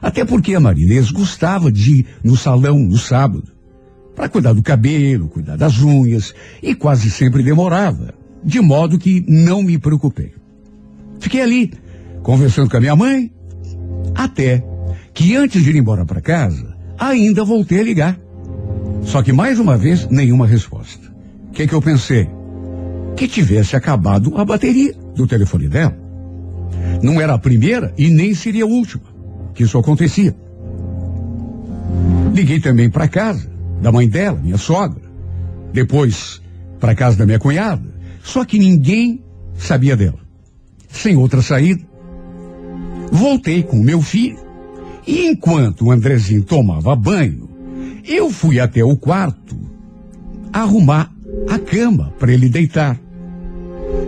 Até 0.00 0.24
porque 0.24 0.54
a 0.54 0.60
Marinês 0.60 1.10
gostava 1.10 1.70
de 1.70 2.00
ir 2.00 2.06
no 2.24 2.36
salão 2.36 2.78
no 2.78 2.96
sábado 2.96 3.44
para 4.14 4.28
cuidar 4.28 4.52
do 4.52 4.62
cabelo, 4.62 5.28
cuidar 5.28 5.56
das 5.56 5.78
unhas 5.78 6.34
e 6.62 6.74
quase 6.74 7.10
sempre 7.10 7.42
demorava, 7.42 8.14
de 8.42 8.60
modo 8.60 8.98
que 8.98 9.24
não 9.28 9.62
me 9.62 9.78
preocupei. 9.78 10.32
Fiquei 11.18 11.42
ali 11.42 11.72
conversando 12.22 12.70
com 12.70 12.76
a 12.76 12.80
minha 12.80 12.96
mãe, 12.96 13.30
até 14.14 14.64
que 15.12 15.36
antes 15.36 15.62
de 15.62 15.70
ir 15.70 15.76
embora 15.76 16.04
para 16.04 16.20
casa, 16.20 16.76
ainda 16.98 17.44
voltei 17.44 17.80
a 17.80 17.84
ligar. 17.84 18.18
Só 19.02 19.22
que 19.22 19.32
mais 19.32 19.58
uma 19.58 19.76
vez, 19.76 20.06
nenhuma 20.08 20.46
resposta. 20.46 21.10
O 21.48 21.52
que, 21.52 21.66
que 21.66 21.74
eu 21.74 21.82
pensei? 21.82 22.28
Que 23.16 23.26
tivesse 23.26 23.74
acabado 23.76 24.36
a 24.36 24.44
bateria 24.44 24.94
do 25.14 25.26
telefone 25.26 25.68
dela. 25.68 25.96
Não 27.02 27.20
era 27.20 27.34
a 27.34 27.38
primeira 27.38 27.92
e 27.96 28.08
nem 28.08 28.34
seria 28.34 28.64
a 28.64 28.68
última 28.68 29.04
que 29.54 29.64
isso 29.64 29.78
acontecia. 29.78 30.34
Liguei 32.34 32.60
também 32.60 32.88
para 32.88 33.08
casa 33.08 33.50
da 33.80 33.90
mãe 33.90 34.08
dela, 34.08 34.38
minha 34.42 34.58
sogra. 34.58 35.02
Depois 35.72 36.40
para 36.78 36.94
casa 36.94 37.16
da 37.16 37.26
minha 37.26 37.38
cunhada. 37.38 37.82
Só 38.22 38.44
que 38.44 38.58
ninguém 38.58 39.22
sabia 39.54 39.96
dela. 39.96 40.18
Sem 40.88 41.16
outra 41.16 41.42
saída, 41.42 41.82
voltei 43.10 43.62
com 43.62 43.76
meu 43.76 44.00
filho. 44.00 44.38
E 45.06 45.26
enquanto 45.26 45.86
o 45.86 45.90
Andrezinho 45.90 46.42
tomava 46.42 46.94
banho, 46.94 47.48
eu 48.06 48.30
fui 48.30 48.60
até 48.60 48.84
o 48.84 48.96
quarto 48.96 49.56
arrumar 50.52 51.12
a 51.48 51.58
cama 51.58 52.12
para 52.18 52.32
ele 52.32 52.48
deitar. 52.48 52.98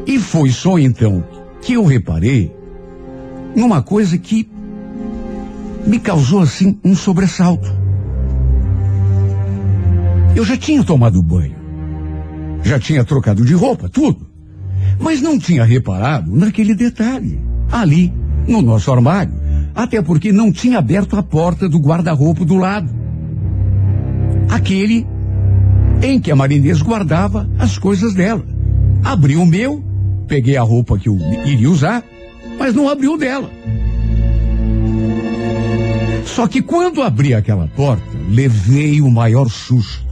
E 0.07 0.19
foi 0.19 0.51
só 0.51 0.79
então 0.79 1.25
que 1.61 1.75
eu 1.75 1.85
reparei 1.85 2.55
numa 3.55 3.83
coisa 3.83 4.19
que 4.19 4.51
me 5.87 5.99
causou 5.99 6.41
assim 6.41 6.79
um 6.85 6.95
sobressalto. 6.95 7.69
Eu 10.35 10.45
já 10.45 10.57
tinha 10.57 10.83
tomado 10.83 11.23
banho, 11.23 11.57
já 12.63 12.79
tinha 12.79 13.05
trocado 13.05 13.45
de 13.45 13.55
roupa, 13.55 13.89
tudo, 13.89 14.27
mas 14.99 15.21
não 15.21 15.39
tinha 15.39 15.65
reparado 15.65 16.35
naquele 16.35 16.75
detalhe, 16.75 17.41
ali, 17.71 18.13
no 18.47 18.63
nosso 18.63 18.93
armário, 18.93 19.33
até 19.75 20.01
porque 20.03 20.33
não 20.33 20.53
tinha 20.53 20.79
aberto 20.79 21.17
a 21.17 21.23
porta 21.23 21.69
do 21.69 21.79
guarda-roupa 21.79 22.45
do 22.45 22.57
lado. 22.57 22.91
Aquele 24.49 25.07
em 26.03 26.21
que 26.21 26.31
a 26.31 26.37
Marinês 26.37 26.83
guardava 26.83 27.49
as 27.59 27.79
coisas 27.79 28.13
dela. 28.13 28.45
Abri 29.05 29.37
o 29.37 29.47
meu, 29.47 29.83
peguei 30.27 30.57
a 30.57 30.63
roupa 30.63 30.99
que 30.99 31.09
eu 31.09 31.17
iria 31.45 31.71
usar, 31.71 32.03
mas 32.59 32.75
não 32.75 32.89
abri 32.89 33.09
o 33.09 33.17
dela. 33.17 33.51
Só 36.25 36.47
que 36.47 36.63
quando 36.63 37.03
abri 37.03 37.35
aquela 37.35 37.69
porta, 37.69 38.05
levei 38.29 39.01
o 39.01 39.11
maior 39.11 39.49
susto, 39.49 40.07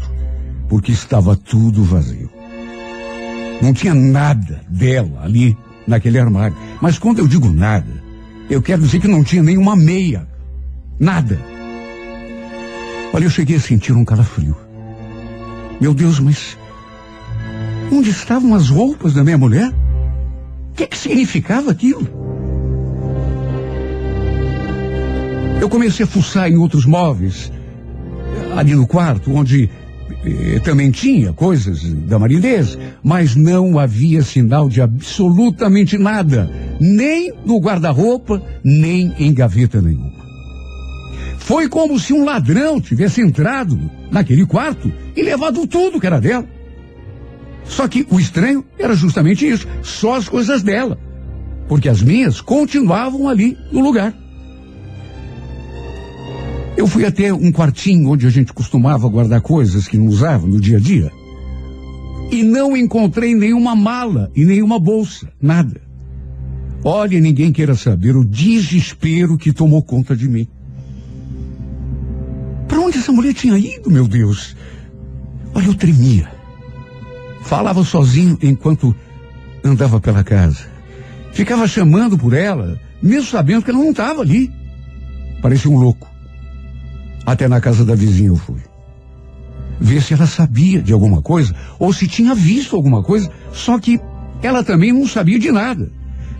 porque 0.68 0.92
estava 0.92 1.36
tudo 1.36 1.82
vazio. 1.82 2.29
Não 3.60 3.72
tinha 3.72 3.94
nada 3.94 4.60
dela 4.68 5.22
ali 5.22 5.56
naquele 5.86 6.18
armário. 6.18 6.56
Mas 6.80 6.98
quando 6.98 7.18
eu 7.18 7.28
digo 7.28 7.50
nada, 7.50 8.02
eu 8.48 8.62
quero 8.62 8.82
dizer 8.82 9.00
que 9.00 9.08
não 9.08 9.22
tinha 9.22 9.42
nenhuma 9.42 9.76
meia. 9.76 10.26
Nada. 10.98 11.38
Olha, 13.12 13.24
eu 13.24 13.30
cheguei 13.30 13.56
a 13.56 13.60
sentir 13.60 13.92
um 13.92 14.04
calafrio. 14.04 14.56
Meu 15.80 15.92
Deus, 15.94 16.20
mas 16.20 16.56
onde 17.90 18.10
estavam 18.10 18.54
as 18.54 18.68
roupas 18.68 19.14
da 19.14 19.24
minha 19.24 19.38
mulher? 19.38 19.72
O 20.70 20.74
que, 20.74 20.86
que 20.86 20.96
significava 20.96 21.70
aquilo? 21.70 22.06
Eu 25.60 25.68
comecei 25.68 26.04
a 26.04 26.08
fuçar 26.08 26.48
em 26.50 26.56
outros 26.56 26.86
móveis, 26.86 27.52
ali 28.56 28.74
no 28.74 28.86
quarto, 28.86 29.34
onde 29.34 29.68
também 30.62 30.90
tinha 30.90 31.32
coisas 31.32 31.82
da 32.04 32.18
marinês, 32.18 32.76
mas 33.02 33.34
não 33.34 33.78
havia 33.78 34.22
sinal 34.22 34.68
de 34.68 34.82
absolutamente 34.82 35.96
nada, 35.96 36.50
nem 36.80 37.32
no 37.44 37.58
guarda-roupa, 37.58 38.42
nem 38.62 39.14
em 39.18 39.32
gaveta 39.32 39.80
nenhuma. 39.80 40.20
Foi 41.38 41.68
como 41.68 41.98
se 41.98 42.12
um 42.12 42.24
ladrão 42.24 42.80
tivesse 42.80 43.20
entrado 43.20 43.78
naquele 44.10 44.46
quarto 44.46 44.92
e 45.16 45.22
levado 45.22 45.66
tudo 45.66 45.98
que 45.98 46.06
era 46.06 46.20
dela. 46.20 46.46
Só 47.64 47.88
que 47.88 48.06
o 48.10 48.20
estranho 48.20 48.64
era 48.78 48.94
justamente 48.94 49.48
isso, 49.48 49.66
só 49.82 50.16
as 50.16 50.28
coisas 50.28 50.62
dela. 50.62 50.98
Porque 51.68 51.88
as 51.88 52.02
minhas 52.02 52.40
continuavam 52.40 53.28
ali 53.28 53.56
no 53.72 53.80
lugar. 53.80 54.14
Eu 56.76 56.86
fui 56.86 57.04
até 57.04 57.32
um 57.32 57.52
quartinho 57.52 58.10
onde 58.10 58.26
a 58.26 58.30
gente 58.30 58.52
costumava 58.52 59.08
guardar 59.08 59.40
coisas 59.40 59.86
que 59.86 59.98
não 59.98 60.06
usava 60.06 60.46
no 60.46 60.60
dia 60.60 60.78
a 60.78 60.80
dia. 60.80 61.10
E 62.30 62.42
não 62.42 62.76
encontrei 62.76 63.34
nenhuma 63.34 63.74
mala 63.74 64.30
e 64.34 64.44
nenhuma 64.44 64.78
bolsa, 64.78 65.28
nada. 65.40 65.80
Olha, 66.82 67.20
ninguém 67.20 67.52
queira 67.52 67.74
saber 67.74 68.16
o 68.16 68.24
desespero 68.24 69.36
que 69.36 69.52
tomou 69.52 69.82
conta 69.82 70.16
de 70.16 70.28
mim. 70.28 70.48
Para 72.66 72.80
onde 72.80 72.98
essa 72.98 73.12
mulher 73.12 73.34
tinha 73.34 73.58
ido, 73.58 73.90
meu 73.90 74.06
Deus? 74.06 74.56
Olha, 75.52 75.66
eu 75.66 75.74
tremia. 75.74 76.30
Falava 77.42 77.84
sozinho 77.84 78.38
enquanto 78.40 78.94
andava 79.64 80.00
pela 80.00 80.22
casa. 80.22 80.70
Ficava 81.32 81.66
chamando 81.66 82.16
por 82.16 82.32
ela, 82.32 82.80
mesmo 83.02 83.28
sabendo 83.28 83.62
que 83.62 83.70
ela 83.70 83.78
não 83.78 83.90
estava 83.90 84.22
ali. 84.22 84.50
Parecia 85.42 85.70
um 85.70 85.78
louco. 85.78 86.08
Até 87.24 87.48
na 87.48 87.60
casa 87.60 87.84
da 87.84 87.94
vizinha 87.94 88.28
eu 88.28 88.36
fui. 88.36 88.60
Ver 89.80 90.02
se 90.02 90.14
ela 90.14 90.26
sabia 90.26 90.82
de 90.82 90.92
alguma 90.92 91.22
coisa 91.22 91.54
ou 91.78 91.92
se 91.92 92.06
tinha 92.06 92.34
visto 92.34 92.76
alguma 92.76 93.02
coisa, 93.02 93.30
só 93.52 93.78
que 93.78 93.98
ela 94.42 94.62
também 94.62 94.92
não 94.92 95.06
sabia 95.06 95.38
de 95.38 95.50
nada. 95.50 95.90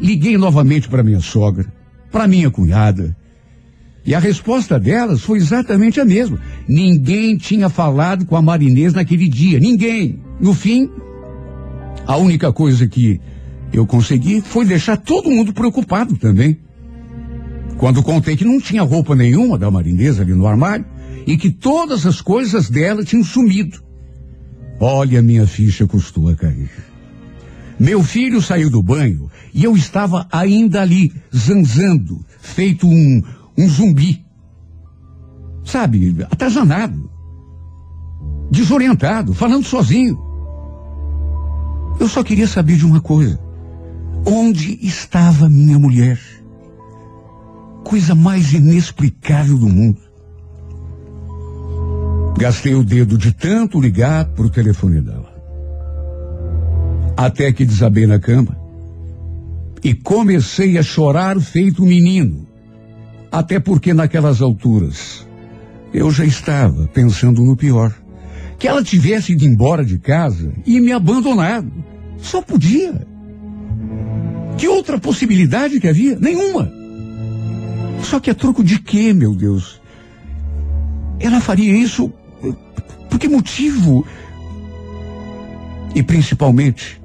Liguei 0.01 0.37
novamente 0.37 0.89
para 0.89 1.03
minha 1.03 1.21
sogra, 1.21 1.67
para 2.11 2.27
minha 2.27 2.51
cunhada. 2.51 3.17
E 4.05 4.15
a 4.15 4.19
resposta 4.19 4.79
delas 4.79 5.21
foi 5.21 5.39
exatamente 5.39 6.01
a 6.01 6.05
mesma. 6.05 6.39
Ninguém 6.67 7.37
tinha 7.37 7.69
falado 7.69 8.25
com 8.25 8.35
a 8.35 8.43
Marinês 8.43 8.95
naquele 8.95 9.29
dia. 9.29 9.59
Ninguém. 9.61 10.19
No 10.41 10.55
fim, 10.55 10.91
a 12.07 12.17
única 12.17 12.53
coisa 12.53 12.87
que 12.87 13.21
eu 13.73 13.87
consegui 13.87 14.41
foi 14.41 14.65
deixar 14.65 14.97
todo 14.97 15.31
mundo 15.31 15.53
preocupado 15.53 16.17
também. 16.17 16.59
Quando 17.81 18.03
contei 18.03 18.37
que 18.37 18.45
não 18.45 18.61
tinha 18.61 18.83
roupa 18.83 19.17
nenhuma 19.17 19.57
da 19.57 19.71
marinesa 19.71 20.21
ali 20.21 20.35
no 20.35 20.47
armário 20.47 20.85
e 21.27 21.35
que 21.39 21.51
todas 21.51 22.05
as 22.05 22.21
coisas 22.21 22.69
dela 22.69 23.03
tinham 23.03 23.25
sumido. 23.25 23.83
Olha, 24.79 25.23
minha 25.23 25.47
ficha 25.47 25.87
custou 25.87 26.29
a 26.29 26.37
cair. 26.37 26.71
Meu 27.79 28.03
filho 28.03 28.43
saiu 28.43 28.69
do 28.69 28.83
banho 28.83 29.31
e 29.55 29.65
eu 29.65 29.75
estava 29.75 30.29
ainda 30.31 30.83
ali, 30.83 31.11
zanzando, 31.35 32.23
feito 32.43 32.87
um, 32.87 33.23
um 33.57 33.67
zumbi. 33.67 34.27
Sabe, 35.65 36.15
atazanado. 36.31 37.11
Desorientado, 38.51 39.33
falando 39.33 39.65
sozinho. 39.65 40.19
Eu 41.99 42.11
só 42.11 42.23
queria 42.23 42.47
saber 42.47 42.77
de 42.77 42.85
uma 42.85 43.01
coisa. 43.01 43.41
Onde 44.27 44.79
estava 44.87 45.49
minha 45.49 45.79
mulher? 45.79 46.21
Coisa 47.85 48.15
mais 48.15 48.53
inexplicável 48.53 49.59
do 49.59 49.69
mundo. 49.69 50.01
Gastei 52.39 52.75
o 52.75 52.83
dedo 52.83 53.19
de 53.19 53.33
tanto 53.33 53.81
ligar 53.81 54.25
para 54.27 54.47
o 54.47 54.51
telefone 54.51 55.01
dela. 55.01 55.31
Até 57.17 57.53
que 57.53 57.67
desabei 57.67 58.07
na 58.07 58.19
cama 58.19 58.57
e 59.83 59.95
comecei 59.95 60.79
a 60.79 60.83
chorar 60.83 61.39
feito 61.41 61.83
um 61.83 61.87
menino. 61.87 62.47
Até 63.31 63.61
porque 63.61 63.93
naquelas 63.93 64.41
alturas 64.41 65.27
eu 65.93 66.11
já 66.11 66.25
estava 66.25 66.89
pensando 66.89 67.43
no 67.43 67.57
pior. 67.57 67.95
Que 68.59 68.69
ela 68.69 68.83
tivesse 68.83 69.33
ido 69.33 69.45
embora 69.45 69.85
de 69.85 69.99
casa 69.99 70.53
e 70.67 70.81
me 70.81 70.93
abandonado. 70.93 71.73
Só 72.19 72.43
podia. 72.43 73.07
Que 74.59 74.69
outra 74.69 74.99
possibilidade 74.99 75.81
que 75.81 75.89
havia? 75.89 76.19
Nenhuma. 76.19 76.80
Só 78.03 78.19
que 78.19 78.31
a 78.31 78.35
troco 78.35 78.65
de 78.65 78.79
quê, 78.79 79.13
meu 79.13 79.35
Deus? 79.35 79.81
Ela 81.21 81.41
faria 81.41 81.77
isso 81.77 82.13
por 83.11 83.19
que 83.19 83.29
motivo? 83.29 84.07
E 85.95 86.03
principalmente, 86.03 87.03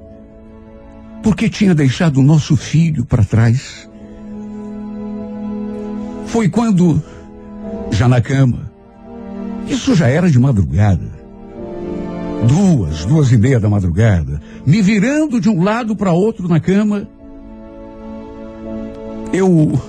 porque 1.22 1.48
tinha 1.48 1.74
deixado 1.74 2.20
o 2.20 2.22
nosso 2.22 2.56
filho 2.56 3.04
para 3.04 3.24
trás. 3.24 3.90
Foi 6.26 6.48
quando, 6.48 7.02
já 7.90 8.06
na 8.06 8.20
cama, 8.20 8.70
isso 9.68 9.94
já 9.96 10.06
era 10.06 10.30
de 10.30 10.38
madrugada, 10.38 11.10
duas, 12.46 13.04
duas 13.04 13.32
e 13.32 13.36
meia 13.36 13.58
da 13.58 13.68
madrugada, 13.68 14.40
me 14.64 14.80
virando 14.80 15.40
de 15.40 15.48
um 15.48 15.62
lado 15.62 15.96
para 15.96 16.12
outro 16.12 16.46
na 16.48 16.60
cama, 16.60 17.08
eu, 19.32 19.80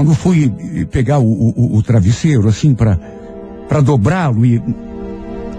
quando 0.00 0.14
fui 0.14 0.48
pegar 0.90 1.18
o, 1.18 1.26
o, 1.26 1.76
o 1.76 1.82
travesseiro 1.82 2.48
assim 2.48 2.74
para 2.74 3.82
dobrá-lo 3.84 4.46
e 4.46 4.54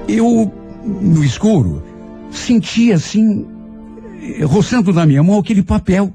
eu 0.08 0.52
no 0.84 1.24
escuro 1.24 1.84
senti 2.32 2.92
assim 2.92 3.46
roçando 4.44 4.92
na 4.92 5.06
minha 5.06 5.22
mão 5.22 5.38
aquele 5.38 5.62
papel. 5.62 6.12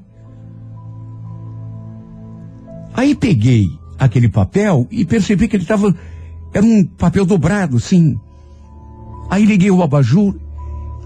Aí 2.93 3.15
peguei 3.15 3.65
aquele 3.97 4.27
papel 4.27 4.85
e 4.91 5.05
percebi 5.05 5.47
que 5.47 5.55
ele 5.55 5.63
estava 5.63 5.95
era 6.53 6.65
um 6.65 6.83
papel 6.83 7.25
dobrado, 7.25 7.79
sim. 7.79 8.19
Aí 9.29 9.45
liguei 9.45 9.71
o 9.71 9.81
abajur 9.81 10.35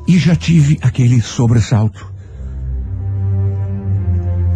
e 0.07 0.17
já 0.17 0.35
tive 0.35 0.79
aquele 0.81 1.21
sobressalto. 1.21 2.11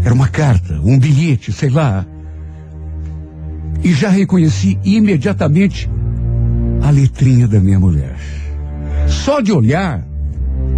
Era 0.04 0.16
uma 0.16 0.28
carta, 0.28 0.82
um 0.84 0.98
bilhete, 0.98 1.52
sei 1.52 1.70
lá. 1.70 2.08
E 3.84 3.94
já 3.94 4.10
reconheci 4.10 4.80
imediatamente 4.84 5.90
a 6.82 6.90
letrinha 6.90 7.48
da 7.48 7.60
minha 7.60 7.80
mulher. 7.80 8.16
Só 9.08 9.42
de 9.42 9.52
olhar, 9.52 10.06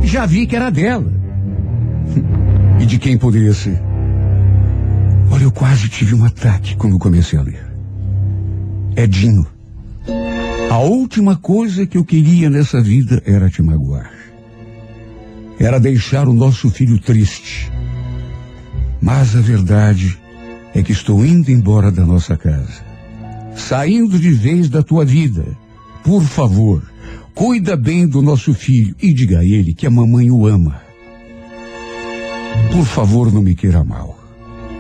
já 0.01 0.25
vi 0.25 0.45
que 0.45 0.55
era 0.55 0.69
dela. 0.69 1.11
E 2.79 2.85
de 2.85 2.99
quem 2.99 3.17
poderia 3.17 3.53
ser? 3.53 3.81
Olha, 5.31 5.43
eu 5.43 5.51
quase 5.51 5.89
tive 5.89 6.15
um 6.15 6.23
ataque 6.23 6.75
quando 6.75 6.99
comecei 6.99 7.37
a 7.37 7.41
ler. 7.41 7.65
Edinho. 8.95 9.45
A 10.69 10.79
última 10.79 11.35
coisa 11.35 11.85
que 11.85 11.97
eu 11.97 12.05
queria 12.05 12.49
nessa 12.49 12.81
vida 12.81 13.21
era 13.25 13.49
te 13.49 13.61
magoar. 13.61 14.11
Era 15.59 15.79
deixar 15.79 16.27
o 16.27 16.33
nosso 16.33 16.69
filho 16.69 16.99
triste. 16.99 17.71
Mas 19.01 19.35
a 19.35 19.41
verdade 19.41 20.17
é 20.73 20.83
que 20.83 20.91
estou 20.91 21.25
indo 21.25 21.51
embora 21.51 21.91
da 21.91 22.05
nossa 22.05 22.37
casa. 22.37 22.86
Saindo 23.57 24.19
de 24.19 24.29
vez 24.29 24.69
da 24.69 24.83
tua 24.83 25.03
vida. 25.03 25.45
Por 26.03 26.23
favor, 26.23 26.81
cuida 27.33 27.75
bem 27.75 28.07
do 28.07 28.21
nosso 28.21 28.53
filho 28.53 28.95
e 29.01 29.11
diga 29.11 29.39
a 29.39 29.45
ele 29.45 29.73
que 29.73 29.85
a 29.85 29.91
mamãe 29.91 30.31
o 30.31 30.45
ama. 30.45 30.81
Por 32.71 32.85
favor, 32.85 33.33
não 33.33 33.41
me 33.41 33.55
queira 33.55 33.83
mal. 33.83 34.17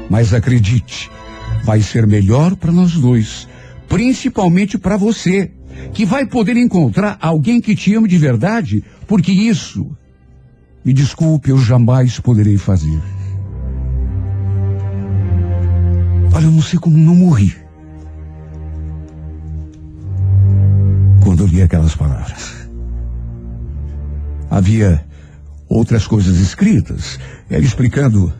Mas 0.09 0.33
acredite, 0.33 1.11
vai 1.63 1.81
ser 1.81 2.07
melhor 2.07 2.55
para 2.55 2.71
nós 2.71 2.93
dois, 2.93 3.47
principalmente 3.89 4.77
para 4.77 4.95
você, 4.95 5.51
que 5.93 6.05
vai 6.05 6.25
poder 6.25 6.55
encontrar 6.55 7.17
alguém 7.19 7.59
que 7.59 7.75
te 7.75 7.93
ame 7.93 8.07
de 8.07 8.17
verdade, 8.17 8.83
porque 9.05 9.31
isso, 9.31 9.91
me 10.83 10.93
desculpe, 10.93 11.49
eu 11.49 11.57
jamais 11.57 12.19
poderei 12.19 12.57
fazer. 12.57 13.01
Olha, 16.33 16.45
eu 16.45 16.51
não 16.51 16.61
sei 16.61 16.79
como 16.79 16.97
não 16.97 17.15
morri. 17.15 17.66
Aquelas 21.61 21.95
palavras. 21.95 22.67
Havia 24.49 25.03
outras 25.67 26.07
coisas 26.07 26.37
escritas, 26.39 27.19
ela 27.49 27.63
explicando 27.63 28.33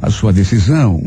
a 0.00 0.10
sua 0.10 0.32
decisão, 0.32 1.00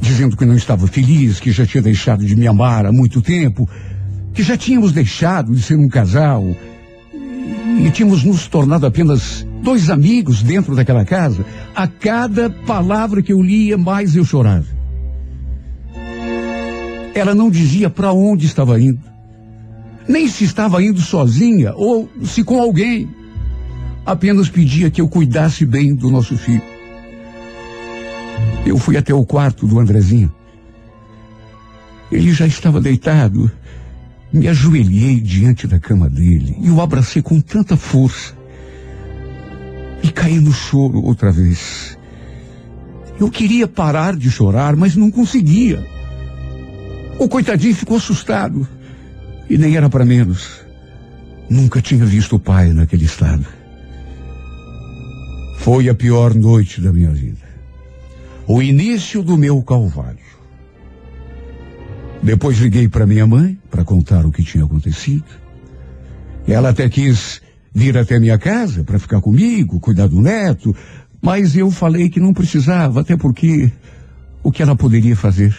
dizendo 0.00 0.36
que 0.36 0.44
não 0.44 0.54
estava 0.54 0.86
feliz, 0.86 1.40
que 1.40 1.50
já 1.50 1.66
tinha 1.66 1.82
deixado 1.82 2.24
de 2.24 2.36
me 2.36 2.46
amar 2.46 2.84
há 2.86 2.92
muito 2.92 3.22
tempo, 3.22 3.68
que 4.34 4.42
já 4.42 4.56
tínhamos 4.56 4.92
deixado 4.92 5.54
de 5.54 5.62
ser 5.62 5.76
um 5.76 5.88
casal 5.88 6.44
e 7.14 7.90
tínhamos 7.90 8.22
nos 8.24 8.46
tornado 8.46 8.86
apenas 8.86 9.46
dois 9.62 9.88
amigos 9.90 10.42
dentro 10.42 10.74
daquela 10.74 11.04
casa. 11.04 11.44
A 11.74 11.86
cada 11.86 12.50
palavra 12.50 13.22
que 13.22 13.32
eu 13.32 13.42
lia, 13.42 13.78
mais 13.78 14.14
eu 14.14 14.24
chorava. 14.24 14.66
Ela 17.14 17.34
não 17.34 17.50
dizia 17.50 17.90
para 17.90 18.12
onde 18.12 18.46
estava 18.46 18.80
indo, 18.80 19.00
nem 20.08 20.28
se 20.28 20.44
estava 20.44 20.82
indo 20.82 21.00
sozinha 21.00 21.72
ou 21.74 22.08
se 22.22 22.42
com 22.44 22.60
alguém. 22.60 23.08
Apenas 24.04 24.48
pedia 24.48 24.90
que 24.90 25.00
eu 25.00 25.08
cuidasse 25.08 25.64
bem 25.64 25.94
do 25.94 26.10
nosso 26.10 26.36
filho. 26.36 26.62
Eu 28.66 28.78
fui 28.78 28.96
até 28.96 29.14
o 29.14 29.24
quarto 29.24 29.66
do 29.66 29.78
Andrezinho. 29.78 30.32
Ele 32.10 32.32
já 32.32 32.46
estava 32.46 32.80
deitado. 32.80 33.50
Me 34.32 34.48
ajoelhei 34.48 35.20
diante 35.20 35.66
da 35.66 35.78
cama 35.78 36.08
dele 36.08 36.56
e 36.60 36.70
o 36.70 36.80
abracei 36.80 37.22
com 37.22 37.40
tanta 37.40 37.76
força. 37.76 38.34
E 40.02 40.10
caí 40.10 40.40
no 40.40 40.52
choro 40.52 41.02
outra 41.02 41.30
vez. 41.30 41.96
Eu 43.20 43.30
queria 43.30 43.68
parar 43.68 44.16
de 44.16 44.30
chorar, 44.30 44.74
mas 44.74 44.96
não 44.96 45.10
conseguia. 45.10 45.86
O 47.18 47.28
coitadinho 47.28 47.74
ficou 47.74 47.98
assustado. 47.98 48.66
E 49.52 49.58
nem 49.58 49.76
era 49.76 49.90
para 49.90 50.02
menos. 50.02 50.62
Nunca 51.50 51.82
tinha 51.82 52.06
visto 52.06 52.36
o 52.36 52.38
pai 52.38 52.72
naquele 52.72 53.04
estado. 53.04 53.44
Foi 55.58 55.90
a 55.90 55.94
pior 55.94 56.32
noite 56.34 56.80
da 56.80 56.90
minha 56.90 57.10
vida. 57.10 57.46
O 58.46 58.62
início 58.62 59.22
do 59.22 59.36
meu 59.36 59.60
calvário. 59.62 60.24
Depois 62.22 62.56
liguei 62.56 62.88
para 62.88 63.06
minha 63.06 63.26
mãe 63.26 63.58
para 63.70 63.84
contar 63.84 64.24
o 64.24 64.32
que 64.32 64.42
tinha 64.42 64.64
acontecido. 64.64 65.26
Ela 66.48 66.70
até 66.70 66.88
quis 66.88 67.42
vir 67.74 67.98
até 67.98 68.18
minha 68.18 68.38
casa 68.38 68.82
para 68.82 68.98
ficar 68.98 69.20
comigo, 69.20 69.78
cuidar 69.80 70.06
do 70.06 70.22
neto, 70.22 70.74
mas 71.20 71.54
eu 71.54 71.70
falei 71.70 72.08
que 72.08 72.20
não 72.20 72.32
precisava, 72.32 73.02
até 73.02 73.18
porque 73.18 73.70
o 74.42 74.50
que 74.50 74.62
ela 74.62 74.74
poderia 74.74 75.14
fazer? 75.14 75.54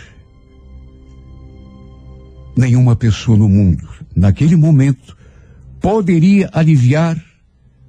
Nenhuma 2.56 2.96
pessoa 2.96 3.38
no 3.38 3.50
mundo, 3.50 3.88
naquele 4.16 4.56
momento, 4.56 5.18
poderia 5.82 6.50
aliviar 6.54 7.22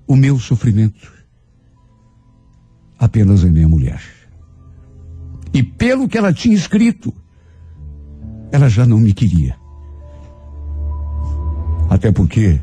o 0.07 0.17
meu 0.17 0.39
sofrimento. 0.39 1.13
Apenas 2.99 3.45
a 3.45 3.49
minha 3.49 3.69
mulher. 3.69 4.01
E 5.53 5.63
pelo 5.63 6.09
que 6.09 6.19
ela 6.19 6.33
tinha 6.33 6.57
escrito, 6.57 7.15
ela 8.51 8.69
já 8.69 8.87
não 8.87 8.99
me 8.99 9.13
queria. 9.13 9.57
Até 11.89 12.11
porque 12.11 12.59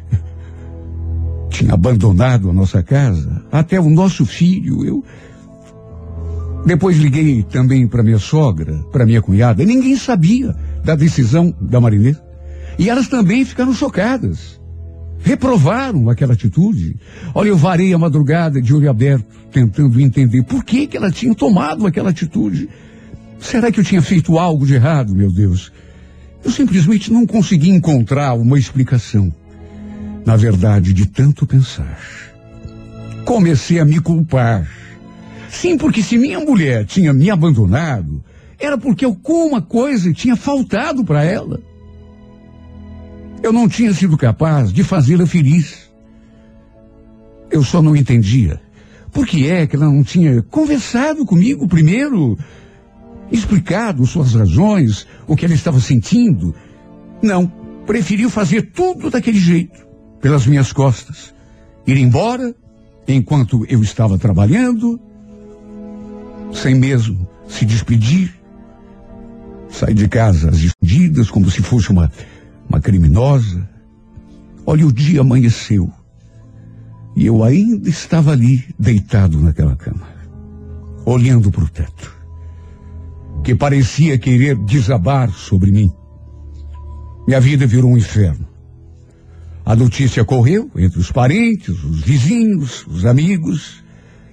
tinha 1.49 1.73
abandonado 1.73 2.49
a 2.49 2.53
nossa 2.53 2.81
casa, 2.81 3.45
até 3.51 3.79
o 3.79 3.89
nosso 3.89 4.25
filho. 4.25 4.83
Eu 4.83 5.05
depois 6.65 6.97
liguei 6.97 7.43
também 7.43 7.87
para 7.87 8.03
minha 8.03 8.19
sogra, 8.19 8.83
para 8.91 9.05
minha 9.05 9.21
cunhada. 9.21 9.63
Ninguém 9.63 9.95
sabia 9.95 10.55
da 10.83 10.95
decisão 10.95 11.53
da 11.59 11.79
Marinês. 11.79 12.21
E 12.77 12.89
elas 12.89 13.07
também 13.07 13.45
ficaram 13.45 13.73
chocadas. 13.73 14.59
Reprovaram 15.19 16.09
aquela 16.09 16.33
atitude. 16.33 16.95
Olha, 17.33 17.49
eu 17.49 17.57
varei 17.57 17.93
a 17.93 17.97
madrugada 17.97 18.61
de 18.61 18.73
olho 18.73 18.89
aberto, 18.89 19.25
tentando 19.51 20.01
entender 20.01 20.43
por 20.43 20.63
que, 20.63 20.87
que 20.87 20.97
ela 20.97 21.11
tinha 21.11 21.35
tomado 21.35 21.85
aquela 21.85 22.09
atitude. 22.09 22.67
Será 23.39 23.71
que 23.71 23.79
eu 23.79 23.83
tinha 23.83 24.01
feito 24.01 24.39
algo 24.39 24.65
de 24.65 24.73
errado, 24.73 25.13
meu 25.13 25.31
Deus? 25.31 25.71
Eu 26.43 26.49
simplesmente 26.49 27.11
não 27.11 27.25
consegui 27.27 27.69
encontrar 27.69 28.33
uma 28.33 28.57
explicação. 28.57 29.33
Na 30.25 30.35
verdade, 30.35 30.93
de 30.93 31.07
tanto 31.07 31.47
pensar, 31.47 31.99
comecei 33.25 33.79
a 33.79 33.85
me 33.85 33.99
culpar. 33.99 34.67
Sim, 35.49 35.77
porque 35.77 36.01
se 36.01 36.17
minha 36.17 36.39
mulher 36.39 36.85
tinha 36.85 37.11
me 37.11 37.29
abandonado, 37.29 38.23
era 38.61 38.77
porque 38.77 39.03
alguma 39.03 39.61
coisa 39.61 40.13
tinha 40.13 40.35
faltado 40.35 41.03
para 41.03 41.23
ela. 41.23 41.59
Eu 43.41 43.51
não 43.51 43.67
tinha 43.67 43.91
sido 43.91 44.15
capaz 44.15 44.71
de 44.71 44.83
fazê-la 44.83 45.25
feliz. 45.25 45.91
Eu 47.49 47.63
só 47.63 47.81
não 47.81 47.95
entendia. 47.95 48.61
Por 49.11 49.25
que 49.25 49.49
é 49.49 49.65
que 49.65 49.75
ela 49.75 49.85
não 49.85 50.03
tinha 50.03 50.41
conversado 50.43 51.25
comigo 51.25 51.67
primeiro? 51.67 52.37
Explicado 53.31 54.05
suas 54.05 54.33
razões, 54.33 55.07
o 55.27 55.35
que 55.35 55.45
ela 55.45 55.53
estava 55.53 55.79
sentindo? 55.79 56.53
Não. 57.21 57.51
Preferiu 57.85 58.29
fazer 58.29 58.71
tudo 58.71 59.09
daquele 59.09 59.39
jeito, 59.39 59.87
pelas 60.21 60.45
minhas 60.45 60.71
costas. 60.71 61.33
Ir 61.87 61.97
embora, 61.97 62.53
enquanto 63.07 63.65
eu 63.67 63.81
estava 63.81 64.19
trabalhando, 64.19 64.99
sem 66.53 66.75
mesmo 66.75 67.27
se 67.47 67.65
despedir. 67.65 68.40
Sair 69.71 69.93
de 69.93 70.07
casa 70.07 70.49
às 70.49 70.59
escondidas, 70.59 71.31
como 71.31 71.49
se 71.49 71.61
fosse 71.61 71.89
uma 71.89 72.11
uma 72.71 72.79
criminosa. 72.79 73.69
Olha, 74.65 74.87
o 74.87 74.93
dia 74.93 75.19
amanheceu. 75.19 75.91
E 77.15 77.25
eu 77.25 77.43
ainda 77.43 77.89
estava 77.89 78.31
ali, 78.31 78.63
deitado 78.79 79.37
naquela 79.37 79.75
cama, 79.75 80.07
olhando 81.05 81.51
para 81.51 81.65
o 81.65 81.67
teto, 81.67 82.15
que 83.43 83.53
parecia 83.53 84.17
querer 84.17 84.55
desabar 84.55 85.29
sobre 85.31 85.71
mim. 85.71 85.91
Minha 87.27 87.41
vida 87.41 87.67
virou 87.67 87.91
um 87.91 87.97
inferno. 87.97 88.47
A 89.65 89.75
notícia 89.75 90.23
correu 90.23 90.71
entre 90.77 90.99
os 90.99 91.11
parentes, 91.11 91.83
os 91.83 91.99
vizinhos, 91.99 92.87
os 92.87 93.05
amigos, 93.05 93.83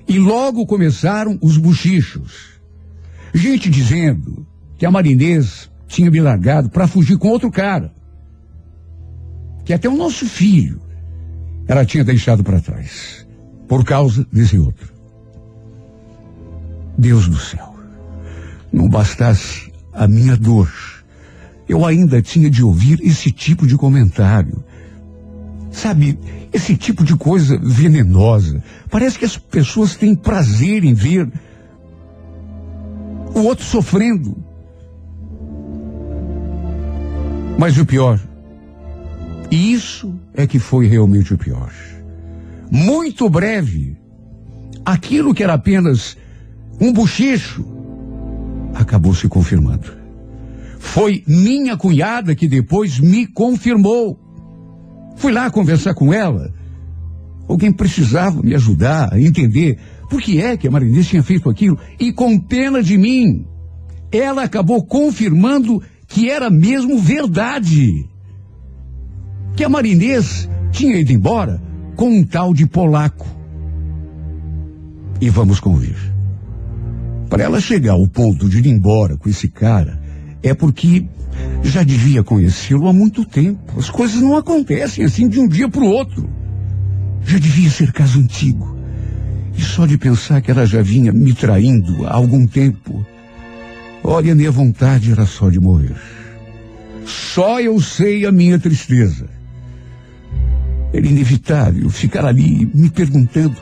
e 0.06 0.18
logo 0.18 0.64
começaram 0.64 1.36
os 1.42 1.58
bochichos. 1.58 2.60
Gente 3.34 3.68
dizendo 3.68 4.46
que 4.78 4.86
a 4.86 4.90
Marinês 4.90 5.70
tinha 5.86 6.10
me 6.10 6.20
largado 6.20 6.70
para 6.70 6.86
fugir 6.86 7.18
com 7.18 7.28
outro 7.28 7.50
cara 7.50 7.92
que 9.68 9.74
até 9.74 9.86
o 9.86 9.94
nosso 9.94 10.24
filho 10.24 10.80
ela 11.66 11.84
tinha 11.84 12.02
deixado 12.02 12.42
para 12.42 12.58
trás, 12.58 13.26
por 13.68 13.84
causa 13.84 14.26
desse 14.32 14.58
outro. 14.58 14.90
Deus 16.96 17.28
do 17.28 17.36
céu, 17.36 17.76
não 18.72 18.88
bastasse 18.88 19.70
a 19.92 20.08
minha 20.08 20.38
dor, 20.38 20.72
eu 21.68 21.84
ainda 21.84 22.22
tinha 22.22 22.48
de 22.48 22.64
ouvir 22.64 22.98
esse 23.02 23.30
tipo 23.30 23.66
de 23.66 23.76
comentário. 23.76 24.64
Sabe, 25.70 26.18
esse 26.50 26.74
tipo 26.74 27.04
de 27.04 27.14
coisa 27.14 27.58
venenosa. 27.62 28.64
Parece 28.90 29.18
que 29.18 29.26
as 29.26 29.36
pessoas 29.36 29.96
têm 29.96 30.14
prazer 30.14 30.82
em 30.82 30.94
ver 30.94 31.30
o 33.34 33.40
outro 33.40 33.66
sofrendo. 33.66 34.34
Mas 37.58 37.76
o 37.76 37.84
pior 37.84 38.18
e 39.50 39.72
isso 39.72 40.14
é 40.34 40.46
que 40.46 40.58
foi 40.58 40.86
realmente 40.86 41.32
o 41.32 41.38
pior. 41.38 41.72
Muito 42.70 43.28
breve, 43.30 43.96
aquilo 44.84 45.32
que 45.32 45.42
era 45.42 45.54
apenas 45.54 46.16
um 46.80 46.92
bochicho 46.92 47.64
acabou 48.74 49.14
se 49.14 49.26
confirmando. 49.26 49.96
Foi 50.78 51.24
minha 51.26 51.76
cunhada 51.76 52.34
que 52.34 52.46
depois 52.46 53.00
me 53.00 53.26
confirmou. 53.26 54.18
Fui 55.16 55.32
lá 55.32 55.50
conversar 55.50 55.94
com 55.94 56.12
ela. 56.12 56.52
Alguém 57.48 57.72
precisava 57.72 58.42
me 58.42 58.54
ajudar 58.54 59.14
a 59.14 59.20
entender 59.20 59.78
por 60.10 60.20
que 60.20 60.40
é 60.40 60.56
que 60.56 60.68
a 60.68 60.70
Marinice 60.70 61.10
tinha 61.10 61.22
feito 61.22 61.48
aquilo. 61.48 61.78
E 61.98 62.12
com 62.12 62.38
pena 62.38 62.82
de 62.82 62.98
mim, 62.98 63.46
ela 64.12 64.42
acabou 64.42 64.84
confirmando 64.84 65.82
que 66.08 66.30
era 66.30 66.50
mesmo 66.50 66.98
verdade. 66.98 68.08
Que 69.54 69.62
a 69.62 69.68
Marinês 69.68 70.48
tinha 70.72 70.96
ido 70.96 71.12
embora 71.12 71.62
com 71.94 72.08
um 72.08 72.24
tal 72.24 72.54
de 72.54 72.66
polaco. 72.66 73.26
E 75.20 75.28
vamos 75.28 75.60
convir. 75.60 75.96
Para 77.28 77.44
ela 77.44 77.60
chegar 77.60 77.92
ao 77.92 78.08
ponto 78.08 78.48
de 78.48 78.58
ir 78.58 78.66
embora 78.66 79.16
com 79.16 79.28
esse 79.28 79.48
cara, 79.48 80.00
é 80.42 80.54
porque 80.54 81.06
já 81.62 81.82
devia 81.82 82.22
conhecê-lo 82.22 82.88
há 82.88 82.92
muito 82.92 83.24
tempo. 83.24 83.78
As 83.78 83.90
coisas 83.90 84.20
não 84.20 84.36
acontecem 84.36 85.04
assim 85.04 85.28
de 85.28 85.38
um 85.38 85.46
dia 85.46 85.68
para 85.68 85.82
o 85.82 85.88
outro. 85.88 86.28
Já 87.24 87.38
devia 87.38 87.68
ser 87.68 87.92
caso 87.92 88.18
antigo. 88.18 88.76
E 89.56 89.60
só 89.60 89.84
de 89.84 89.98
pensar 89.98 90.40
que 90.40 90.50
ela 90.50 90.64
já 90.64 90.80
vinha 90.80 91.12
me 91.12 91.34
traindo 91.34 92.06
há 92.06 92.14
algum 92.14 92.46
tempo. 92.46 93.04
Olha, 94.02 94.34
minha 94.34 94.50
vontade 94.50 95.12
era 95.12 95.26
só 95.26 95.50
de 95.50 95.60
morrer. 95.60 95.96
Só 97.04 97.60
eu 97.60 97.80
sei 97.80 98.26
a 98.26 98.32
minha 98.32 98.58
tristeza. 98.58 99.28
Era 100.92 101.06
inevitável 101.06 101.88
ficar 101.90 102.24
ali 102.24 102.70
me 102.74 102.90
perguntando 102.90 103.56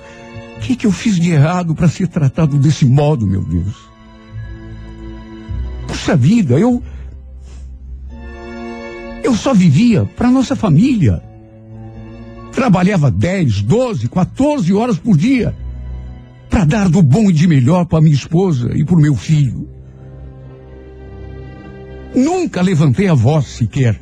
o 0.56 0.60
que, 0.60 0.76
que 0.76 0.86
eu 0.86 0.92
fiz 0.92 1.18
de 1.18 1.30
errado 1.30 1.74
para 1.74 1.88
ser 1.88 2.08
tratado 2.08 2.58
desse 2.58 2.84
modo, 2.84 3.26
meu 3.26 3.42
Deus. 3.42 3.74
Puxa 5.86 6.16
vida, 6.16 6.58
eu. 6.58 6.82
Eu 9.22 9.34
só 9.34 9.52
vivia 9.52 10.04
para 10.16 10.30
nossa 10.30 10.54
família. 10.54 11.22
Trabalhava 12.52 13.10
10, 13.10 13.62
12, 13.62 14.08
14 14.08 14.72
horas 14.72 14.98
por 14.98 15.16
dia 15.16 15.54
para 16.48 16.64
dar 16.64 16.88
do 16.88 17.02
bom 17.02 17.28
e 17.28 17.32
de 17.32 17.46
melhor 17.46 17.84
para 17.84 18.00
minha 18.00 18.14
esposa 18.14 18.70
e 18.74 18.84
para 18.84 18.94
o 18.94 19.00
meu 19.00 19.14
filho. 19.14 19.75
Nunca 22.16 22.62
levantei 22.62 23.08
a 23.08 23.14
voz 23.14 23.44
sequer 23.46 24.00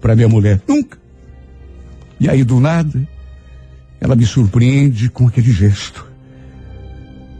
para 0.00 0.16
minha 0.16 0.28
mulher, 0.28 0.60
nunca. 0.66 0.98
E 2.18 2.28
aí 2.28 2.42
do 2.42 2.58
nada, 2.58 3.08
ela 4.00 4.16
me 4.16 4.26
surpreende 4.26 5.08
com 5.08 5.28
aquele 5.28 5.52
gesto. 5.52 6.04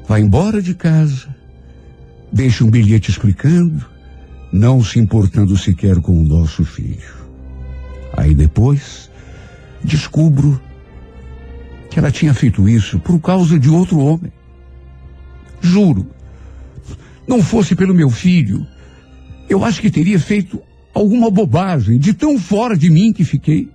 Vai 0.06 0.20
embora 0.20 0.62
de 0.62 0.72
casa, 0.72 1.34
deixa 2.32 2.64
um 2.64 2.70
bilhete 2.70 3.10
explicando, 3.10 3.84
não 4.52 4.84
se 4.84 5.00
importando 5.00 5.58
sequer 5.58 6.00
com 6.00 6.16
o 6.16 6.24
nosso 6.24 6.64
filho. 6.64 7.12
Aí 8.16 8.36
depois, 8.36 9.10
descubro 9.82 10.60
que 11.90 11.98
ela 11.98 12.12
tinha 12.12 12.32
feito 12.32 12.68
isso 12.68 13.00
por 13.00 13.18
causa 13.18 13.58
de 13.58 13.68
outro 13.68 13.98
homem. 13.98 14.32
Juro, 15.60 16.06
não 17.26 17.42
fosse 17.42 17.74
pelo 17.74 17.92
meu 17.92 18.10
filho, 18.10 18.64
eu 19.48 19.64
acho 19.64 19.80
que 19.80 19.90
teria 19.90 20.18
feito 20.18 20.60
alguma 20.92 21.30
bobagem 21.30 21.98
de 21.98 22.14
tão 22.14 22.38
fora 22.38 22.76
de 22.76 22.88
mim 22.90 23.12
que 23.12 23.24
fiquei. 23.24 23.68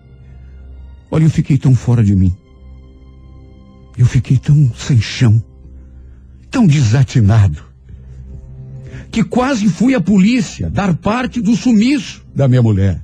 Olha, 1.11 1.23
eu 1.23 1.29
fiquei 1.29 1.57
tão 1.57 1.75
fora 1.75 2.03
de 2.03 2.15
mim. 2.15 2.35
Eu 3.97 4.05
fiquei 4.05 4.37
tão 4.37 4.71
sem 4.75 5.01
chão, 5.01 5.43
tão 6.49 6.65
desatinado, 6.65 7.61
que 9.11 9.23
quase 9.23 9.67
fui 9.67 9.93
à 9.93 9.99
polícia 9.99 10.69
dar 10.69 10.95
parte 10.95 11.41
do 11.41 11.55
sumiço 11.55 12.25
da 12.33 12.47
minha 12.47 12.61
mulher. 12.61 13.03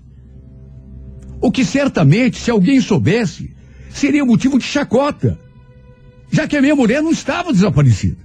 O 1.42 1.52
que 1.52 1.66
certamente, 1.66 2.40
se 2.40 2.50
alguém 2.50 2.80
soubesse, 2.80 3.54
seria 3.90 4.24
motivo 4.24 4.58
de 4.58 4.64
chacota, 4.64 5.38
já 6.32 6.48
que 6.48 6.56
a 6.56 6.62
minha 6.62 6.76
mulher 6.76 7.02
não 7.02 7.12
estava 7.12 7.52
desaparecida. 7.52 8.18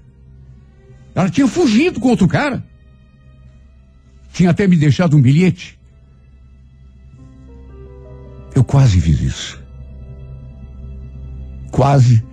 Ela 1.14 1.28
tinha 1.28 1.48
fugido 1.48 1.98
com 1.98 2.08
outro 2.08 2.28
cara. 2.28 2.64
Tinha 4.32 4.50
até 4.50 4.66
me 4.66 4.76
deixado 4.76 5.16
um 5.16 5.22
bilhete. 5.22 5.78
Eu 8.54 8.64
quase 8.64 9.00
fiz 9.00 9.20
isso. 9.20 9.62
Quase 11.70 12.24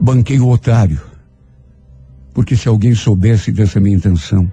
banquei 0.00 0.40
o 0.40 0.48
otário. 0.48 1.00
Porque 2.34 2.56
se 2.56 2.68
alguém 2.68 2.94
soubesse 2.94 3.52
dessa 3.52 3.78
minha 3.78 3.96
intenção, 3.96 4.50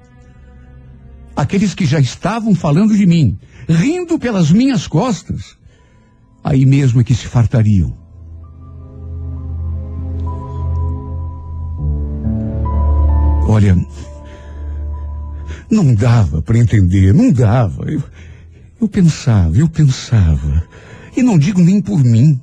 aqueles 1.36 1.74
que 1.74 1.86
já 1.86 2.00
estavam 2.00 2.54
falando 2.54 2.96
de 2.96 3.06
mim, 3.06 3.38
rindo 3.68 4.20
pelas 4.20 4.52
minhas 4.52 4.86
costas, 4.86 5.58
aí 6.44 6.66
mesmo 6.66 7.02
é 7.02 7.04
que 7.04 7.16
se 7.16 7.26
fartariam. 7.28 7.98
Olha, 13.48 13.76
não 15.70 15.94
dava 15.94 16.42
para 16.42 16.58
entender, 16.58 17.14
não 17.14 17.32
dava. 17.32 17.92
Eu, 17.92 18.04
eu 18.82 18.88
pensava, 18.88 19.56
eu 19.58 19.70
pensava. 19.70 20.68
E 21.16 21.22
não 21.22 21.38
digo 21.38 21.62
nem 21.62 21.82
por 21.82 22.04
mim, 22.04 22.42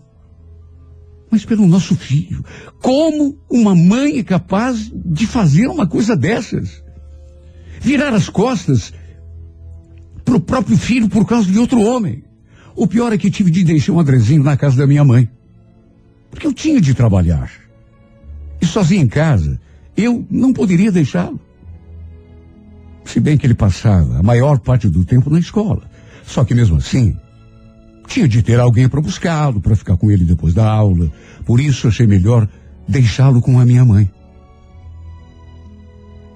mas 1.31 1.45
pelo 1.45 1.66
nosso 1.66 1.97
filho. 1.97 2.45
Como 2.81 3.39
uma 3.51 3.74
mãe 3.74 4.18
é 4.18 4.22
capaz 4.22 4.91
de 4.95 5.27
fazer 5.27 5.66
uma 5.66 5.87
coisa 5.87 6.16
dessas? 6.16 6.83
Virar 7.81 8.14
as 8.14 8.29
costas 8.29 8.93
para 10.24 10.37
o 10.37 10.41
próprio 10.41 10.77
filho 10.77 11.09
por 11.09 11.27
causa 11.27 11.51
de 11.51 11.59
outro 11.59 11.81
homem. 11.81 12.24
O 12.74 12.87
pior 12.87 13.12
é 13.12 13.18
que 13.18 13.31
tive 13.31 13.51
de 13.51 13.64
deixar 13.64 13.93
um 13.93 14.01
Andrezinho 14.01 14.43
na 14.43 14.57
casa 14.57 14.77
da 14.77 14.87
minha 14.87 15.05
mãe. 15.05 15.29
Porque 16.31 16.47
eu 16.47 16.53
tinha 16.53 16.81
de 16.81 16.95
trabalhar. 16.95 17.51
E 18.61 18.66
sozinho 18.66 19.03
em 19.03 19.09
casa, 19.09 19.61
eu 19.97 20.27
não 20.31 20.53
poderia 20.53 20.93
deixá-lo. 20.93 21.41
Se 23.07 23.20
bem 23.20 23.38
que 23.38 23.46
ele 23.46 23.54
passava 23.54 24.18
a 24.18 24.22
maior 24.22 24.59
parte 24.59 24.88
do 24.88 25.04
tempo 25.04 25.30
na 25.30 25.38
escola. 25.38 25.82
Só 26.24 26.44
que 26.44 26.54
mesmo 26.54 26.76
assim, 26.76 27.16
tinha 28.07 28.28
de 28.28 28.42
ter 28.42 28.59
alguém 28.59 28.88
para 28.88 29.00
buscá-lo, 29.00 29.61
para 29.61 29.76
ficar 29.76 29.96
com 29.96 30.11
ele 30.11 30.24
depois 30.24 30.52
da 30.52 30.68
aula. 30.68 31.11
Por 31.44 31.61
isso 31.61 31.88
achei 31.88 32.07
melhor 32.07 32.48
deixá-lo 32.86 33.40
com 33.40 33.59
a 33.59 33.64
minha 33.64 33.84
mãe. 33.84 34.11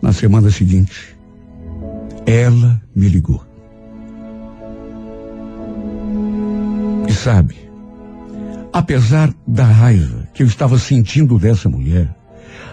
Na 0.01 0.13
semana 0.13 0.51
seguinte, 0.51 1.17
ela 2.25 2.81
me 2.95 3.09
ligou. 3.09 3.45
E 7.09 7.13
sabe, 7.13 7.57
apesar 8.73 9.35
da 9.47 9.65
raiva 9.65 10.29
que 10.33 10.43
eu 10.43 10.47
estava 10.47 10.79
sentindo 10.79 11.39
dessa 11.39 11.69
mulher, 11.69 12.15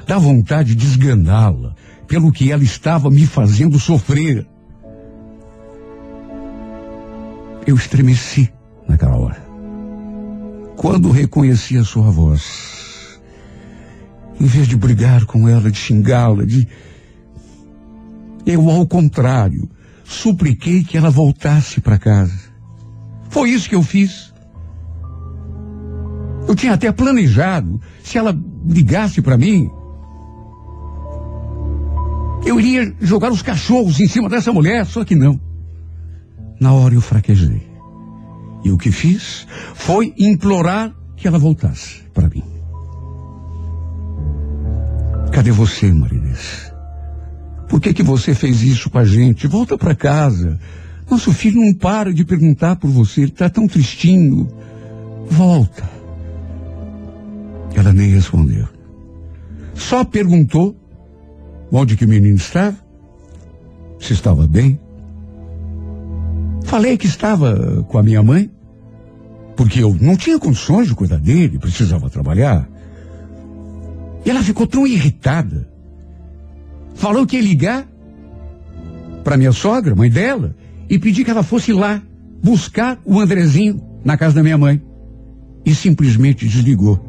da 0.05 0.17
vontade 0.17 0.75
de 0.75 0.85
esganá-la 0.85 1.75
pelo 2.07 2.31
que 2.31 2.51
ela 2.51 2.63
estava 2.63 3.09
me 3.09 3.27
fazendo 3.27 3.79
sofrer, 3.79 4.47
eu 7.65 7.75
estremeci 7.75 8.51
naquela 8.87 9.17
hora. 9.17 9.45
Quando 10.77 11.11
reconheci 11.11 11.77
a 11.77 11.83
sua 11.83 12.09
voz, 12.09 13.19
em 14.39 14.45
vez 14.45 14.67
de 14.67 14.77
brigar 14.77 15.25
com 15.25 15.49
ela, 15.49 15.69
de 15.69 15.77
xingá-la, 15.77 16.45
de. 16.45 16.67
Eu, 18.45 18.69
ao 18.69 18.87
contrário, 18.87 19.69
supliquei 20.05 20.83
que 20.83 20.95
ela 20.95 21.09
voltasse 21.09 21.81
para 21.81 21.97
casa. 21.97 22.39
Foi 23.29 23.49
isso 23.49 23.67
que 23.67 23.75
eu 23.75 23.83
fiz. 23.83 24.33
Eu 26.47 26.55
tinha 26.55 26.73
até 26.73 26.89
planejado, 26.91 27.81
se 28.01 28.17
ela 28.17 28.37
ligasse 28.65 29.21
para 29.21 29.37
mim, 29.37 29.69
eu 32.47 32.59
iria 32.59 32.95
jogar 33.01 33.31
os 33.31 33.41
cachorros 33.41 33.99
em 33.99 34.07
cima 34.07 34.29
dessa 34.29 34.53
mulher, 34.53 34.85
só 34.85 35.03
que 35.03 35.15
não. 35.15 35.39
Na 36.59 36.73
hora 36.73 36.93
eu 36.93 37.01
fraquejei. 37.01 37.67
E 38.63 38.71
o 38.71 38.77
que 38.77 38.91
fiz 38.91 39.45
foi 39.75 40.13
implorar 40.17 40.95
que 41.15 41.27
ela 41.27 41.37
voltasse 41.37 42.03
para 42.13 42.29
mim. 42.29 42.43
Cadê 45.31 45.51
você, 45.51 45.91
Marinês? 45.91 46.71
Por 47.67 47.81
que 47.81 47.93
que 47.93 48.01
você 48.01 48.33
fez 48.33 48.61
isso 48.61 48.89
com 48.89 48.97
a 48.97 49.05
gente? 49.05 49.45
Volta 49.45 49.77
para 49.77 49.93
casa. 49.93 50.57
Nosso 51.09 51.33
filho 51.33 51.61
não 51.61 51.73
para 51.73 52.13
de 52.13 52.23
perguntar 52.23 52.77
por 52.77 52.89
você, 52.89 53.21
ele 53.21 53.31
está 53.31 53.49
tão 53.49 53.67
tristinho. 53.67 54.47
Volta. 55.29 55.87
Ela 57.75 57.93
nem 57.93 58.09
respondeu. 58.09 58.67
Só 59.75 60.03
perguntou 60.03 60.75
onde 61.71 61.97
que 61.97 62.05
o 62.05 62.07
menino 62.07 62.37
estava, 62.37 62.77
se 63.99 64.13
estava 64.13 64.47
bem. 64.47 64.79
Falei 66.63 66.97
que 66.97 67.07
estava 67.07 67.83
com 67.87 67.97
a 67.97 68.03
minha 68.03 68.21
mãe, 68.21 68.51
porque 69.55 69.81
eu 69.81 69.95
não 69.99 70.15
tinha 70.15 70.37
condições 70.39 70.87
de 70.87 70.95
cuidar 70.95 71.17
dele, 71.17 71.57
precisava 71.57 72.09
trabalhar. 72.09 72.67
E 74.25 74.29
ela 74.29 74.43
ficou 74.43 74.67
tão 74.67 74.85
irritada. 74.85 75.67
Falou 76.95 77.25
que 77.25 77.37
ia 77.37 77.41
ligar 77.41 77.87
para 79.23 79.37
minha 79.37 79.51
sogra, 79.51 79.95
mãe 79.95 80.09
dela, 80.09 80.55
e 80.89 80.99
pedir 80.99 81.23
que 81.23 81.31
ela 81.31 81.43
fosse 81.43 81.73
lá 81.73 82.01
buscar 82.43 82.99
o 83.05 83.19
Andrezinho 83.19 83.81
na 84.03 84.17
casa 84.17 84.35
da 84.35 84.43
minha 84.43 84.57
mãe. 84.57 84.81
E 85.65 85.73
simplesmente 85.73 86.47
desligou. 86.47 86.99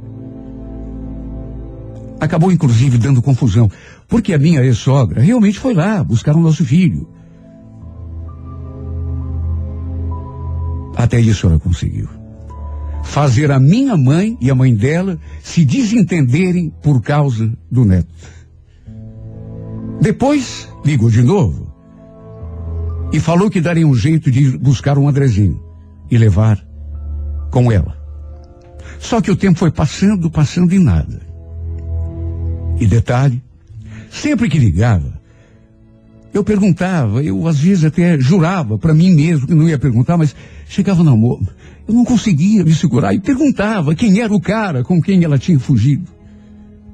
Acabou 2.20 2.50
inclusive 2.50 2.98
dando 2.98 3.22
confusão, 3.22 3.70
porque 4.08 4.32
a 4.32 4.38
minha 4.38 4.64
ex-sogra 4.64 5.20
realmente 5.20 5.58
foi 5.58 5.74
lá 5.74 6.02
buscar 6.02 6.34
o 6.34 6.40
nosso 6.40 6.64
filho. 6.64 7.06
Até 10.96 11.20
isso 11.20 11.46
ela 11.46 11.58
conseguiu. 11.58 12.08
Fazer 13.04 13.52
a 13.52 13.60
minha 13.60 13.96
mãe 13.96 14.36
e 14.40 14.50
a 14.50 14.54
mãe 14.54 14.74
dela 14.74 15.18
se 15.42 15.64
desentenderem 15.64 16.72
por 16.82 17.00
causa 17.02 17.52
do 17.70 17.84
neto. 17.84 18.08
Depois 20.00 20.68
ligou 20.84 21.10
de 21.10 21.22
novo 21.22 21.72
e 23.12 23.20
falou 23.20 23.50
que 23.50 23.60
daria 23.60 23.86
um 23.86 23.94
jeito 23.94 24.30
de 24.30 24.56
buscar 24.58 24.98
um 24.98 25.08
Andrezinho 25.08 25.62
e 26.10 26.16
levar 26.16 26.58
com 27.50 27.70
ela. 27.70 27.96
Só 28.98 29.20
que 29.20 29.30
o 29.30 29.36
tempo 29.36 29.58
foi 29.58 29.70
passando, 29.70 30.30
passando 30.30 30.74
e 30.74 30.78
nada. 30.78 31.20
E 32.80 32.86
detalhe, 32.86 33.42
sempre 34.10 34.48
que 34.48 34.58
ligava, 34.58 35.18
eu 36.32 36.44
perguntava, 36.44 37.22
eu 37.22 37.46
às 37.48 37.58
vezes 37.58 37.84
até 37.84 38.18
jurava 38.18 38.78
para 38.78 38.94
mim 38.94 39.14
mesmo 39.14 39.46
que 39.46 39.54
não 39.54 39.68
ia 39.68 39.78
perguntar, 39.78 40.16
mas 40.16 40.36
chegava 40.68 41.02
no 41.02 41.12
amor, 41.12 41.40
eu 41.86 41.94
não 41.94 42.04
conseguia 42.04 42.64
me 42.64 42.74
segurar 42.74 43.14
e 43.14 43.20
perguntava 43.20 43.94
quem 43.94 44.20
era 44.20 44.32
o 44.32 44.40
cara 44.40 44.84
com 44.84 45.00
quem 45.00 45.24
ela 45.24 45.38
tinha 45.38 45.58
fugido. 45.58 46.10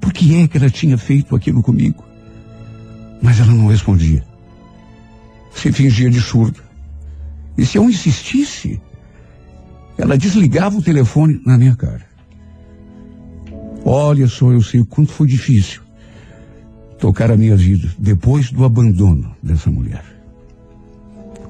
Por 0.01 0.13
que 0.13 0.37
é 0.37 0.49
que 0.49 0.57
ela 0.57 0.71
tinha 0.71 0.97
feito 0.97 1.35
aquilo 1.35 1.63
comigo? 1.63 2.05
Mas 3.21 3.41
ela 3.41 3.53
não 3.53 3.67
respondia. 3.67 4.25
Se 5.53 5.73
fingia 5.73 6.11
de 6.11 6.21
surda. 6.21 6.61
E 7.57 7.65
se 7.65 7.79
eu 7.79 7.89
insistisse, 7.89 8.81
ela 9.97 10.19
desligava 10.19 10.77
o 10.77 10.83
telefone 10.83 11.41
na 11.47 11.57
minha 11.57 11.75
cara. 11.75 12.07
Olha 13.85 14.27
só, 14.27 14.53
eu 14.53 14.63
sei 14.63 14.81
o 14.81 14.87
quanto 14.87 15.13
foi 15.13 15.27
difícil 15.27 15.84
tocar 16.99 17.31
a 17.31 17.37
minha 17.37 17.57
vida 17.57 17.89
depois 17.99 18.51
do 18.51 18.65
abandono 18.65 19.35
dessa 19.43 19.71
mulher. 19.71 20.05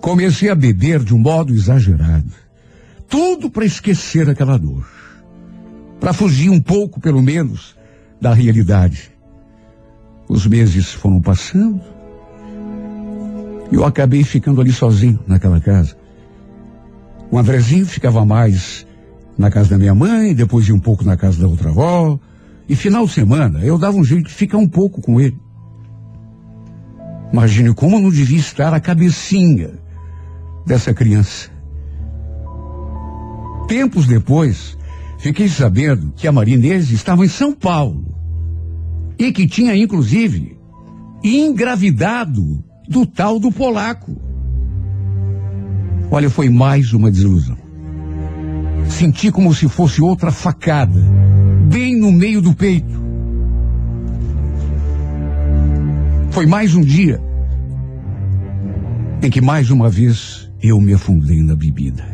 Comecei 0.00 0.50
a 0.50 0.54
beber 0.54 1.02
de 1.02 1.14
um 1.14 1.18
modo 1.18 1.54
exagerado. 1.54 2.30
Tudo 3.08 3.50
para 3.50 3.64
esquecer 3.64 4.28
aquela 4.28 4.58
dor. 4.58 4.86
Para 5.98 6.12
fugir 6.12 6.50
um 6.50 6.60
pouco, 6.60 7.00
pelo 7.00 7.22
menos, 7.22 7.74
da 8.20 8.34
realidade. 8.34 9.10
Os 10.28 10.46
meses 10.46 10.92
foram 10.92 11.20
passando. 11.20 11.80
E 13.72 13.74
eu 13.74 13.84
acabei 13.84 14.24
ficando 14.24 14.60
ali 14.60 14.72
sozinho 14.72 15.20
naquela 15.26 15.60
casa. 15.60 15.96
O 17.30 17.38
Andrezinho 17.38 17.86
ficava 17.86 18.24
mais 18.24 18.86
na 19.36 19.50
casa 19.50 19.70
da 19.70 19.78
minha 19.78 19.94
mãe, 19.94 20.34
depois 20.34 20.68
ia 20.68 20.74
um 20.74 20.80
pouco 20.80 21.04
na 21.04 21.16
casa 21.16 21.40
da 21.40 21.48
outra 21.48 21.70
avó. 21.70 22.18
E 22.68 22.74
final 22.74 23.06
de 23.06 23.12
semana 23.12 23.60
eu 23.60 23.78
dava 23.78 23.96
um 23.96 24.04
jeito 24.04 24.28
de 24.28 24.34
ficar 24.34 24.58
um 24.58 24.68
pouco 24.68 25.00
com 25.00 25.20
ele. 25.20 25.38
Imagine 27.32 27.74
como 27.74 28.00
não 28.00 28.10
devia 28.10 28.38
estar 28.38 28.72
a 28.72 28.80
cabecinha 28.80 29.72
dessa 30.66 30.94
criança. 30.94 31.50
Tempos 33.66 34.06
depois, 34.06 34.78
fiquei 35.18 35.48
sabendo 35.48 36.12
que 36.12 36.28
a 36.28 36.32
Marinese 36.32 36.94
estava 36.94 37.24
em 37.24 37.28
São 37.28 37.52
Paulo 37.52 38.14
e 39.18 39.32
que 39.32 39.46
tinha, 39.46 39.76
inclusive, 39.76 40.56
engravidado 41.22 42.62
do 42.88 43.06
tal 43.06 43.38
do 43.38 43.50
polaco. 43.50 44.16
Olha, 46.10 46.30
foi 46.30 46.48
mais 46.48 46.92
uma 46.92 47.10
desilusão. 47.10 47.56
Senti 48.88 49.32
como 49.32 49.52
se 49.54 49.68
fosse 49.68 50.00
outra 50.02 50.30
facada, 50.30 51.00
no 52.04 52.12
meio 52.12 52.42
do 52.42 52.54
peito. 52.54 53.02
Foi 56.32 56.44
mais 56.44 56.74
um 56.74 56.82
dia 56.82 57.18
em 59.22 59.30
que 59.30 59.40
mais 59.40 59.70
uma 59.70 59.88
vez 59.88 60.50
eu 60.62 60.78
me 60.78 60.92
afundei 60.92 61.42
na 61.42 61.56
bebida. 61.56 62.06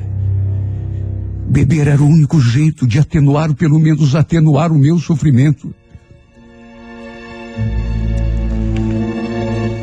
Beber 1.49 1.89
era 1.89 2.01
o 2.01 2.07
único 2.07 2.41
jeito 2.41 2.87
de 2.87 3.01
atenuar, 3.01 3.53
pelo 3.55 3.81
menos 3.81 4.15
atenuar 4.15 4.71
o 4.71 4.79
meu 4.79 4.97
sofrimento. 5.01 5.75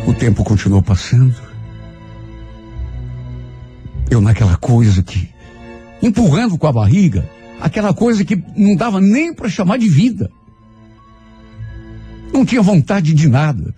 O 0.08 0.14
tempo 0.14 0.41
continuou 0.45 0.82
passando. 0.82 1.36
Eu 4.10 4.22
naquela 4.22 4.55
coisa 4.55 5.03
que, 5.03 5.28
empurrando 6.01 6.58
com 6.58 6.66
a 6.66 6.72
barriga, 6.72 7.30
aquela 7.60 7.93
coisa 7.93 8.24
que 8.24 8.41
não 8.55 8.76
dava 8.76 9.01
nem 9.01 9.34
para 9.34 9.49
chamar 9.49 9.78
de 9.78 9.89
vida. 9.89 10.30
Não 12.34 12.45
tinha 12.45 12.62
vontade 12.62 13.14
de 13.14 13.28
nada. 13.28 13.74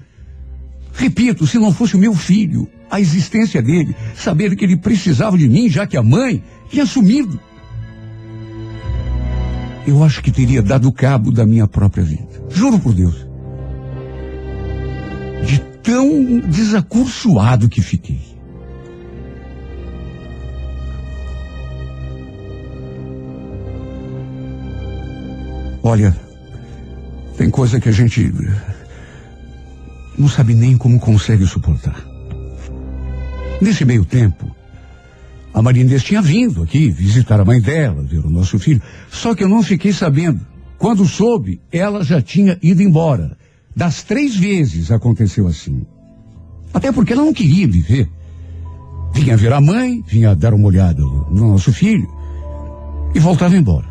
Repito, 0.94 1.48
se 1.48 1.58
não 1.58 1.74
fosse 1.74 1.96
o 1.96 2.00
meu 2.00 2.14
filho, 2.14 2.68
a 2.90 3.00
existência 3.00 3.62
dele, 3.62 3.96
saber 4.16 4.56
que 4.56 4.66
ele 4.66 4.76
precisava 4.76 5.38
de 5.38 5.48
mim, 5.48 5.70
já 5.70 5.88
que 5.88 5.96
a 5.96 6.04
mãe 6.04 6.44
tinha 6.70 6.86
sumido. 6.86 7.40
Eu 9.88 10.04
acho 10.04 10.22
que 10.22 10.32
teria 10.32 10.62
dado 10.62 10.92
cabo 10.92 11.32
da 11.32 11.46
minha 11.46 11.68
própria 11.68 12.04
vida. 12.04 12.28
Juro 12.50 12.80
por 12.80 12.94
Deus. 12.94 13.26
De 15.46 15.60
tão 15.82 16.40
desacursoado 16.42 17.70
que 17.70 17.82
fiquei. 17.82 18.20
Olha, 25.84 26.16
tem 27.38 27.50
coisa 27.50 27.80
que 27.80 27.90
a 27.90 27.92
gente 27.92 28.32
não 30.18 30.28
sabe 30.28 30.54
nem 30.54 30.78
como 30.78 31.00
consegue 31.00 31.46
suportar. 31.46 31.96
Nesse 33.62 33.86
meio 33.86 34.06
tempo, 34.06 34.54
a 35.54 35.62
Marinês 35.62 36.04
tinha 36.04 36.22
vindo 36.22 36.64
aqui 36.64 36.90
visitar 36.90 37.40
a 37.40 37.46
mãe 37.46 37.60
dela, 37.60 38.04
ver 38.04 38.26
o 38.26 38.30
nosso 38.30 38.60
filho. 38.60 38.82
Só 39.10 39.34
que 39.34 39.44
eu 39.44 39.50
não 39.50 39.64
fiquei 39.64 39.92
sabendo. 39.92 40.40
Quando 40.78 41.06
soube, 41.06 41.60
ela 41.72 42.04
já 42.04 42.22
tinha 42.22 42.58
ido 42.62 42.82
embora. 42.82 43.38
Das 43.76 44.04
três 44.04 44.36
vezes 44.36 44.92
aconteceu 44.92 45.48
assim. 45.48 45.86
Até 46.74 46.92
porque 46.92 47.14
ela 47.14 47.26
não 47.26 47.34
queria 47.34 47.68
me 47.68 47.80
ver. 47.80 48.10
Vinha 49.14 49.36
ver 49.36 49.52
a 49.52 49.60
mãe, 49.60 50.04
vinha 50.08 50.36
dar 50.36 50.54
uma 50.54 50.68
olhada 50.68 51.02
no 51.02 51.52
nosso 51.52 51.74
filho 51.74 52.08
e 53.14 53.20
voltava 53.20 53.58
embora. 53.58 53.89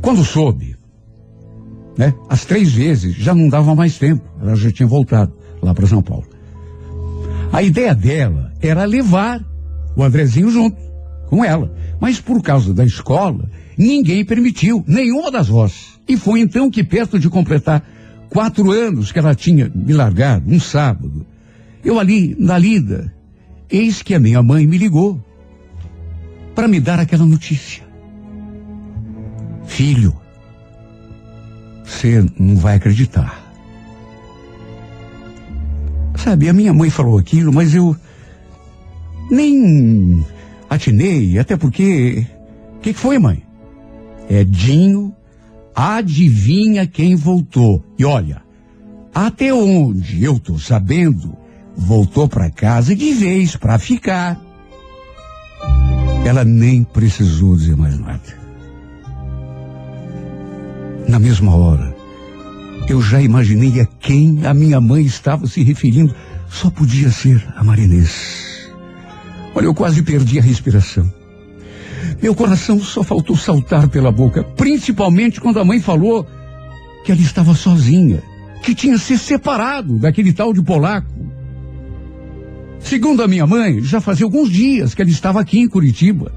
Quando 0.00 0.24
soube, 0.24 0.76
né, 1.98 2.14
as 2.28 2.44
três 2.44 2.72
vezes 2.72 3.16
já 3.16 3.34
não 3.34 3.48
dava 3.48 3.74
mais 3.74 3.98
tempo. 3.98 4.22
Ela 4.40 4.54
já 4.54 4.70
tinha 4.70 4.86
voltado 4.86 5.32
lá 5.60 5.74
para 5.74 5.86
São 5.86 6.00
Paulo. 6.00 6.26
A 7.52 7.62
ideia 7.62 7.94
dela 7.94 8.52
era 8.60 8.84
levar 8.84 9.44
o 9.96 10.04
Andrezinho 10.04 10.48
junto 10.50 10.76
com 11.26 11.44
ela. 11.44 11.74
Mas 12.00 12.20
por 12.20 12.40
causa 12.40 12.72
da 12.72 12.84
escola, 12.84 13.50
ninguém 13.76 14.24
permitiu, 14.24 14.84
nenhuma 14.86 15.30
das 15.30 15.48
vozes. 15.48 15.98
E 16.06 16.16
foi 16.16 16.40
então 16.40 16.70
que, 16.70 16.84
perto 16.84 17.18
de 17.18 17.28
completar 17.28 17.84
quatro 18.30 18.70
anos 18.70 19.10
que 19.10 19.18
ela 19.18 19.34
tinha 19.34 19.70
me 19.74 19.92
largado, 19.92 20.48
um 20.48 20.60
sábado, 20.60 21.26
eu 21.84 21.98
ali, 21.98 22.36
na 22.38 22.56
lida, 22.56 23.12
eis 23.68 24.02
que 24.02 24.14
a 24.14 24.20
minha 24.20 24.42
mãe 24.42 24.66
me 24.66 24.78
ligou 24.78 25.20
para 26.54 26.68
me 26.68 26.78
dar 26.78 27.00
aquela 27.00 27.26
notícia. 27.26 27.87
Filho, 29.68 30.16
você 31.84 32.26
não 32.36 32.56
vai 32.56 32.76
acreditar. 32.76 33.40
Sabe, 36.16 36.48
a 36.48 36.52
minha 36.52 36.74
mãe 36.74 36.90
falou 36.90 37.16
aquilo, 37.16 37.52
mas 37.52 37.74
eu 37.74 37.94
nem 39.30 40.24
atinei, 40.68 41.38
até 41.38 41.56
porque. 41.56 42.26
O 42.76 42.80
que, 42.80 42.92
que 42.92 42.98
foi, 42.98 43.18
mãe? 43.18 43.42
Edinho, 44.28 45.14
adivinha 45.74 46.86
quem 46.86 47.14
voltou. 47.14 47.84
E 47.98 48.04
olha, 48.04 48.42
até 49.14 49.52
onde 49.52 50.24
eu 50.24 50.40
tô 50.40 50.58
sabendo, 50.58 51.36
voltou 51.76 52.28
para 52.28 52.50
casa 52.50 52.96
de 52.96 53.12
vez 53.12 53.54
para 53.56 53.78
ficar. 53.78 54.40
Ela 56.24 56.44
nem 56.44 56.82
precisou 56.82 57.54
dizer 57.54 57.76
mais 57.76 57.98
nada. 57.98 58.47
Na 61.08 61.18
mesma 61.18 61.56
hora, 61.56 61.96
eu 62.86 63.00
já 63.00 63.18
imaginei 63.18 63.80
a 63.80 63.86
quem 63.86 64.46
a 64.46 64.52
minha 64.52 64.78
mãe 64.78 65.02
estava 65.06 65.46
se 65.46 65.62
referindo. 65.62 66.14
Só 66.50 66.70
podia 66.70 67.10
ser 67.10 67.42
a 67.56 67.64
Marinês. 67.64 68.70
Olha, 69.54 69.64
eu 69.64 69.74
quase 69.74 70.02
perdi 70.02 70.38
a 70.38 70.42
respiração. 70.42 71.10
Meu 72.22 72.34
coração 72.34 72.78
só 72.78 73.02
faltou 73.02 73.36
saltar 73.36 73.88
pela 73.88 74.12
boca, 74.12 74.44
principalmente 74.44 75.40
quando 75.40 75.58
a 75.58 75.64
mãe 75.64 75.80
falou 75.80 76.26
que 77.04 77.10
ela 77.10 77.20
estava 77.22 77.54
sozinha, 77.54 78.22
que 78.62 78.74
tinha 78.74 78.98
se 78.98 79.16
separado 79.16 79.98
daquele 79.98 80.32
tal 80.32 80.52
de 80.52 80.62
polaco. 80.62 81.08
Segundo 82.80 83.22
a 83.22 83.28
minha 83.28 83.46
mãe, 83.46 83.80
já 83.82 83.98
fazia 84.00 84.26
alguns 84.26 84.50
dias 84.50 84.94
que 84.94 85.00
ela 85.00 85.10
estava 85.10 85.40
aqui 85.40 85.58
em 85.58 85.68
Curitiba, 85.68 86.32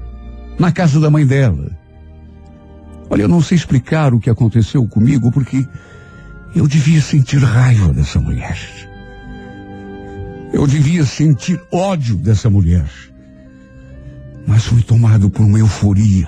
na 0.58 0.72
casa 0.72 0.98
da 0.98 1.10
mãe 1.10 1.26
dela. 1.26 1.81
Olha, 3.12 3.24
eu 3.24 3.28
não 3.28 3.42
sei 3.42 3.56
explicar 3.56 4.14
o 4.14 4.18
que 4.18 4.30
aconteceu 4.30 4.88
comigo, 4.88 5.30
porque 5.30 5.68
eu 6.56 6.66
devia 6.66 6.98
sentir 7.02 7.40
raiva 7.40 7.92
dessa 7.92 8.18
mulher. 8.18 8.58
Eu 10.50 10.66
devia 10.66 11.04
sentir 11.04 11.60
ódio 11.70 12.16
dessa 12.16 12.48
mulher. 12.48 12.86
Mas 14.46 14.64
fui 14.64 14.82
tomado 14.82 15.28
por 15.28 15.44
uma 15.44 15.58
euforia. 15.58 16.26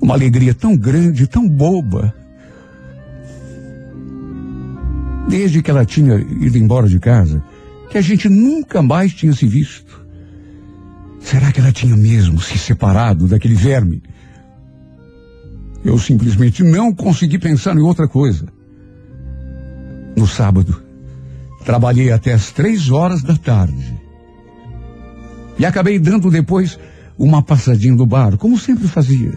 Uma 0.00 0.14
alegria 0.14 0.54
tão 0.54 0.76
grande, 0.76 1.26
tão 1.26 1.48
boba. 1.48 2.14
Desde 5.28 5.60
que 5.60 5.72
ela 5.72 5.84
tinha 5.84 6.20
ido 6.20 6.56
embora 6.56 6.86
de 6.86 7.00
casa, 7.00 7.42
que 7.90 7.98
a 7.98 8.00
gente 8.00 8.28
nunca 8.28 8.80
mais 8.80 9.12
tinha 9.12 9.32
se 9.32 9.48
visto. 9.48 10.06
Será 11.20 11.50
que 11.50 11.58
ela 11.58 11.72
tinha 11.72 11.96
mesmo 11.96 12.40
se 12.40 12.56
separado 12.56 13.26
daquele 13.26 13.56
verme? 13.56 14.00
Eu 15.84 15.98
simplesmente 15.98 16.62
não 16.62 16.94
consegui 16.94 17.38
pensar 17.38 17.76
em 17.76 17.80
outra 17.80 18.06
coisa. 18.06 18.46
No 20.16 20.26
sábado, 20.26 20.82
trabalhei 21.64 22.12
até 22.12 22.32
as 22.32 22.52
três 22.52 22.90
horas 22.90 23.22
da 23.22 23.36
tarde. 23.36 24.00
E 25.58 25.66
acabei 25.66 25.98
dando 25.98 26.30
depois 26.30 26.78
uma 27.18 27.42
passadinha 27.42 27.94
no 27.94 28.06
bar, 28.06 28.36
como 28.36 28.58
sempre 28.58 28.86
fazia. 28.86 29.32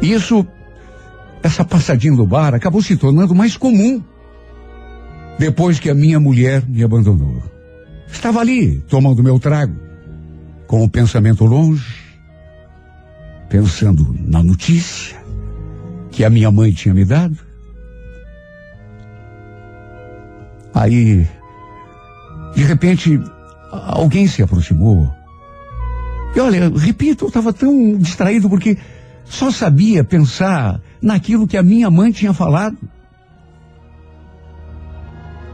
Isso, 0.00 0.46
essa 1.42 1.64
passadinha 1.64 2.14
no 2.14 2.26
bar 2.26 2.54
acabou 2.54 2.82
se 2.82 2.96
tornando 2.96 3.34
mais 3.34 3.56
comum 3.56 4.02
depois 5.38 5.78
que 5.78 5.90
a 5.90 5.94
minha 5.94 6.18
mulher 6.18 6.64
me 6.66 6.82
abandonou. 6.82 7.42
Estava 8.10 8.40
ali, 8.40 8.80
tomando 8.88 9.22
meu 9.22 9.38
trago, 9.38 9.74
com 10.66 10.82
o 10.82 10.88
pensamento 10.88 11.44
longe, 11.44 12.05
pensando 13.48 14.14
na 14.18 14.42
notícia 14.42 15.16
que 16.10 16.24
a 16.24 16.30
minha 16.30 16.50
mãe 16.50 16.72
tinha 16.72 16.94
me 16.94 17.04
dado. 17.04 17.36
Aí, 20.74 21.26
de 22.54 22.62
repente, 22.64 23.20
alguém 23.70 24.26
se 24.26 24.42
aproximou. 24.42 25.10
E 26.34 26.40
olha, 26.40 26.68
repito, 26.68 27.24
eu 27.24 27.28
estava 27.28 27.52
tão 27.52 27.96
distraído 27.96 28.48
porque 28.48 28.76
só 29.24 29.50
sabia 29.50 30.04
pensar 30.04 30.80
naquilo 31.00 31.46
que 31.46 31.56
a 31.56 31.62
minha 31.62 31.90
mãe 31.90 32.12
tinha 32.12 32.32
falado. 32.32 32.76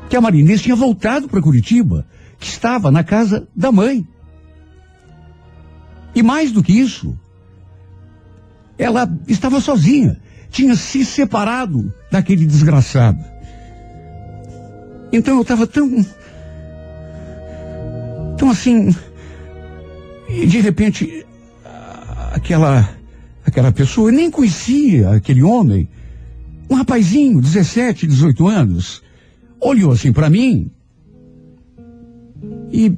Que 0.08 0.16
a 0.16 0.20
Marinês 0.20 0.60
tinha 0.60 0.76
voltado 0.76 1.28
para 1.28 1.40
Curitiba, 1.40 2.06
que 2.38 2.46
estava 2.46 2.90
na 2.90 3.02
casa 3.02 3.48
da 3.54 3.72
mãe. 3.72 4.06
E 6.14 6.22
mais 6.22 6.52
do 6.52 6.62
que 6.62 6.72
isso, 6.72 7.16
ela 8.78 9.10
estava 9.28 9.60
sozinha, 9.60 10.18
tinha 10.50 10.74
se 10.76 11.04
separado 11.04 11.92
daquele 12.10 12.46
desgraçado. 12.46 13.22
Então 15.12 15.36
eu 15.36 15.42
estava 15.42 15.66
tão. 15.66 16.04
tão 18.38 18.50
assim. 18.50 18.94
E 20.28 20.46
de 20.46 20.60
repente, 20.60 21.26
aquela. 22.32 22.88
aquela 23.44 23.70
pessoa, 23.72 24.10
eu 24.10 24.14
nem 24.14 24.30
conhecia 24.30 25.10
aquele 25.10 25.42
homem, 25.42 25.88
um 26.70 26.74
rapazinho, 26.74 27.40
17, 27.40 28.06
18 28.06 28.48
anos, 28.48 29.02
olhou 29.60 29.92
assim 29.92 30.12
para 30.12 30.30
mim 30.30 30.70
e. 32.72 32.92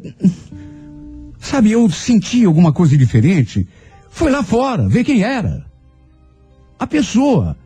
Sabe, 1.40 1.72
eu 1.72 1.90
senti 1.90 2.44
alguma 2.44 2.72
coisa 2.72 2.96
diferente. 2.96 3.68
Foi 4.14 4.30
lá 4.30 4.44
fora, 4.44 4.88
ver 4.88 5.02
quem 5.02 5.24
era. 5.24 5.66
A 6.78 6.86
pessoa. 6.86 7.56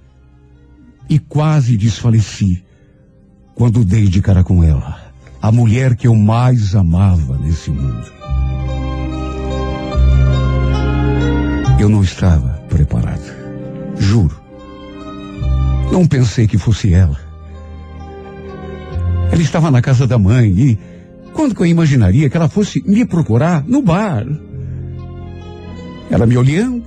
E 1.06 1.18
quase 1.18 1.76
desfaleci 1.76 2.64
quando 3.54 3.84
dei 3.84 4.08
de 4.08 4.22
cara 4.22 4.42
com 4.42 4.64
ela. 4.64 5.12
A 5.42 5.52
mulher 5.52 5.94
que 5.94 6.08
eu 6.08 6.16
mais 6.16 6.74
amava 6.74 7.36
nesse 7.36 7.70
mundo. 7.70 8.10
Eu 11.78 11.90
não 11.90 12.02
estava 12.02 12.48
preparado. 12.70 13.30
Juro. 13.98 14.40
Não 15.92 16.06
pensei 16.06 16.46
que 16.46 16.56
fosse 16.56 16.94
ela. 16.94 17.20
Ela 19.30 19.42
estava 19.42 19.70
na 19.70 19.82
casa 19.82 20.06
da 20.06 20.18
mãe 20.18 20.48
e 20.48 20.78
quando 21.34 21.54
que 21.54 21.60
eu 21.60 21.66
imaginaria 21.66 22.30
que 22.30 22.36
ela 22.38 22.48
fosse 22.48 22.82
me 22.86 23.04
procurar 23.04 23.62
no 23.68 23.82
bar? 23.82 24.24
Ela 26.10 26.26
me 26.26 26.36
olhando, 26.36 26.84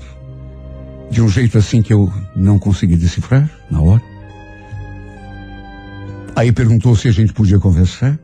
de 1.11 1.21
um 1.21 1.29
jeito 1.29 1.57
assim 1.57 1.81
que 1.81 1.93
eu 1.93 2.11
não 2.35 2.57
consegui 2.57 2.95
decifrar 2.95 3.49
na 3.69 3.81
hora. 3.81 4.01
Aí 6.35 6.51
perguntou 6.51 6.95
se 6.95 7.07
a 7.07 7.11
gente 7.11 7.33
podia 7.33 7.59
conversar. 7.59 8.17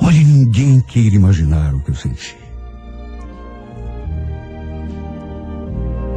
Olha, 0.00 0.18
ninguém 0.18 0.80
queira 0.80 1.14
imaginar 1.14 1.74
o 1.74 1.80
que 1.80 1.90
eu 1.90 1.94
senti. 1.94 2.36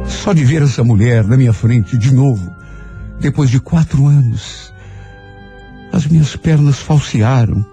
Só 0.06 0.32
de 0.32 0.44
ver 0.44 0.62
essa 0.62 0.82
mulher 0.82 1.24
na 1.24 1.36
minha 1.36 1.52
frente 1.52 1.96
de 1.96 2.12
novo, 2.12 2.50
depois 3.20 3.48
de 3.48 3.60
quatro 3.60 4.06
anos, 4.06 4.72
as 5.92 6.06
minhas 6.06 6.34
pernas 6.34 6.78
falsearam. 6.78 7.64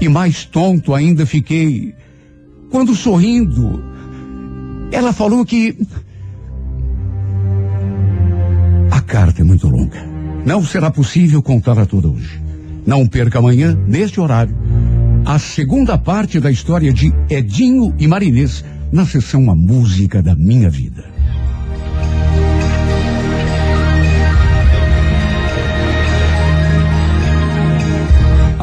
E 0.00 0.08
mais 0.08 0.44
tonto 0.44 0.92
ainda 0.92 1.24
fiquei 1.24 1.94
quando 2.70 2.94
sorrindo, 2.96 3.93
ela 4.92 5.12
falou 5.12 5.44
que 5.44 5.76
a 8.90 9.00
carta 9.00 9.42
é 9.42 9.44
muito 9.44 9.68
longa. 9.68 10.04
Não 10.44 10.64
será 10.64 10.90
possível 10.90 11.42
contá-la 11.42 11.86
toda 11.86 12.08
hoje. 12.08 12.40
Não 12.86 13.06
perca 13.06 13.38
amanhã, 13.38 13.76
neste 13.86 14.20
horário, 14.20 14.54
a 15.24 15.38
segunda 15.38 15.96
parte 15.96 16.38
da 16.38 16.50
história 16.50 16.92
de 16.92 17.12
Edinho 17.30 17.94
e 17.98 18.06
Marinês 18.06 18.62
na 18.92 19.06
sessão 19.06 19.50
A 19.50 19.54
Música 19.54 20.22
da 20.22 20.34
Minha 20.34 20.68
Vida. 20.68 21.13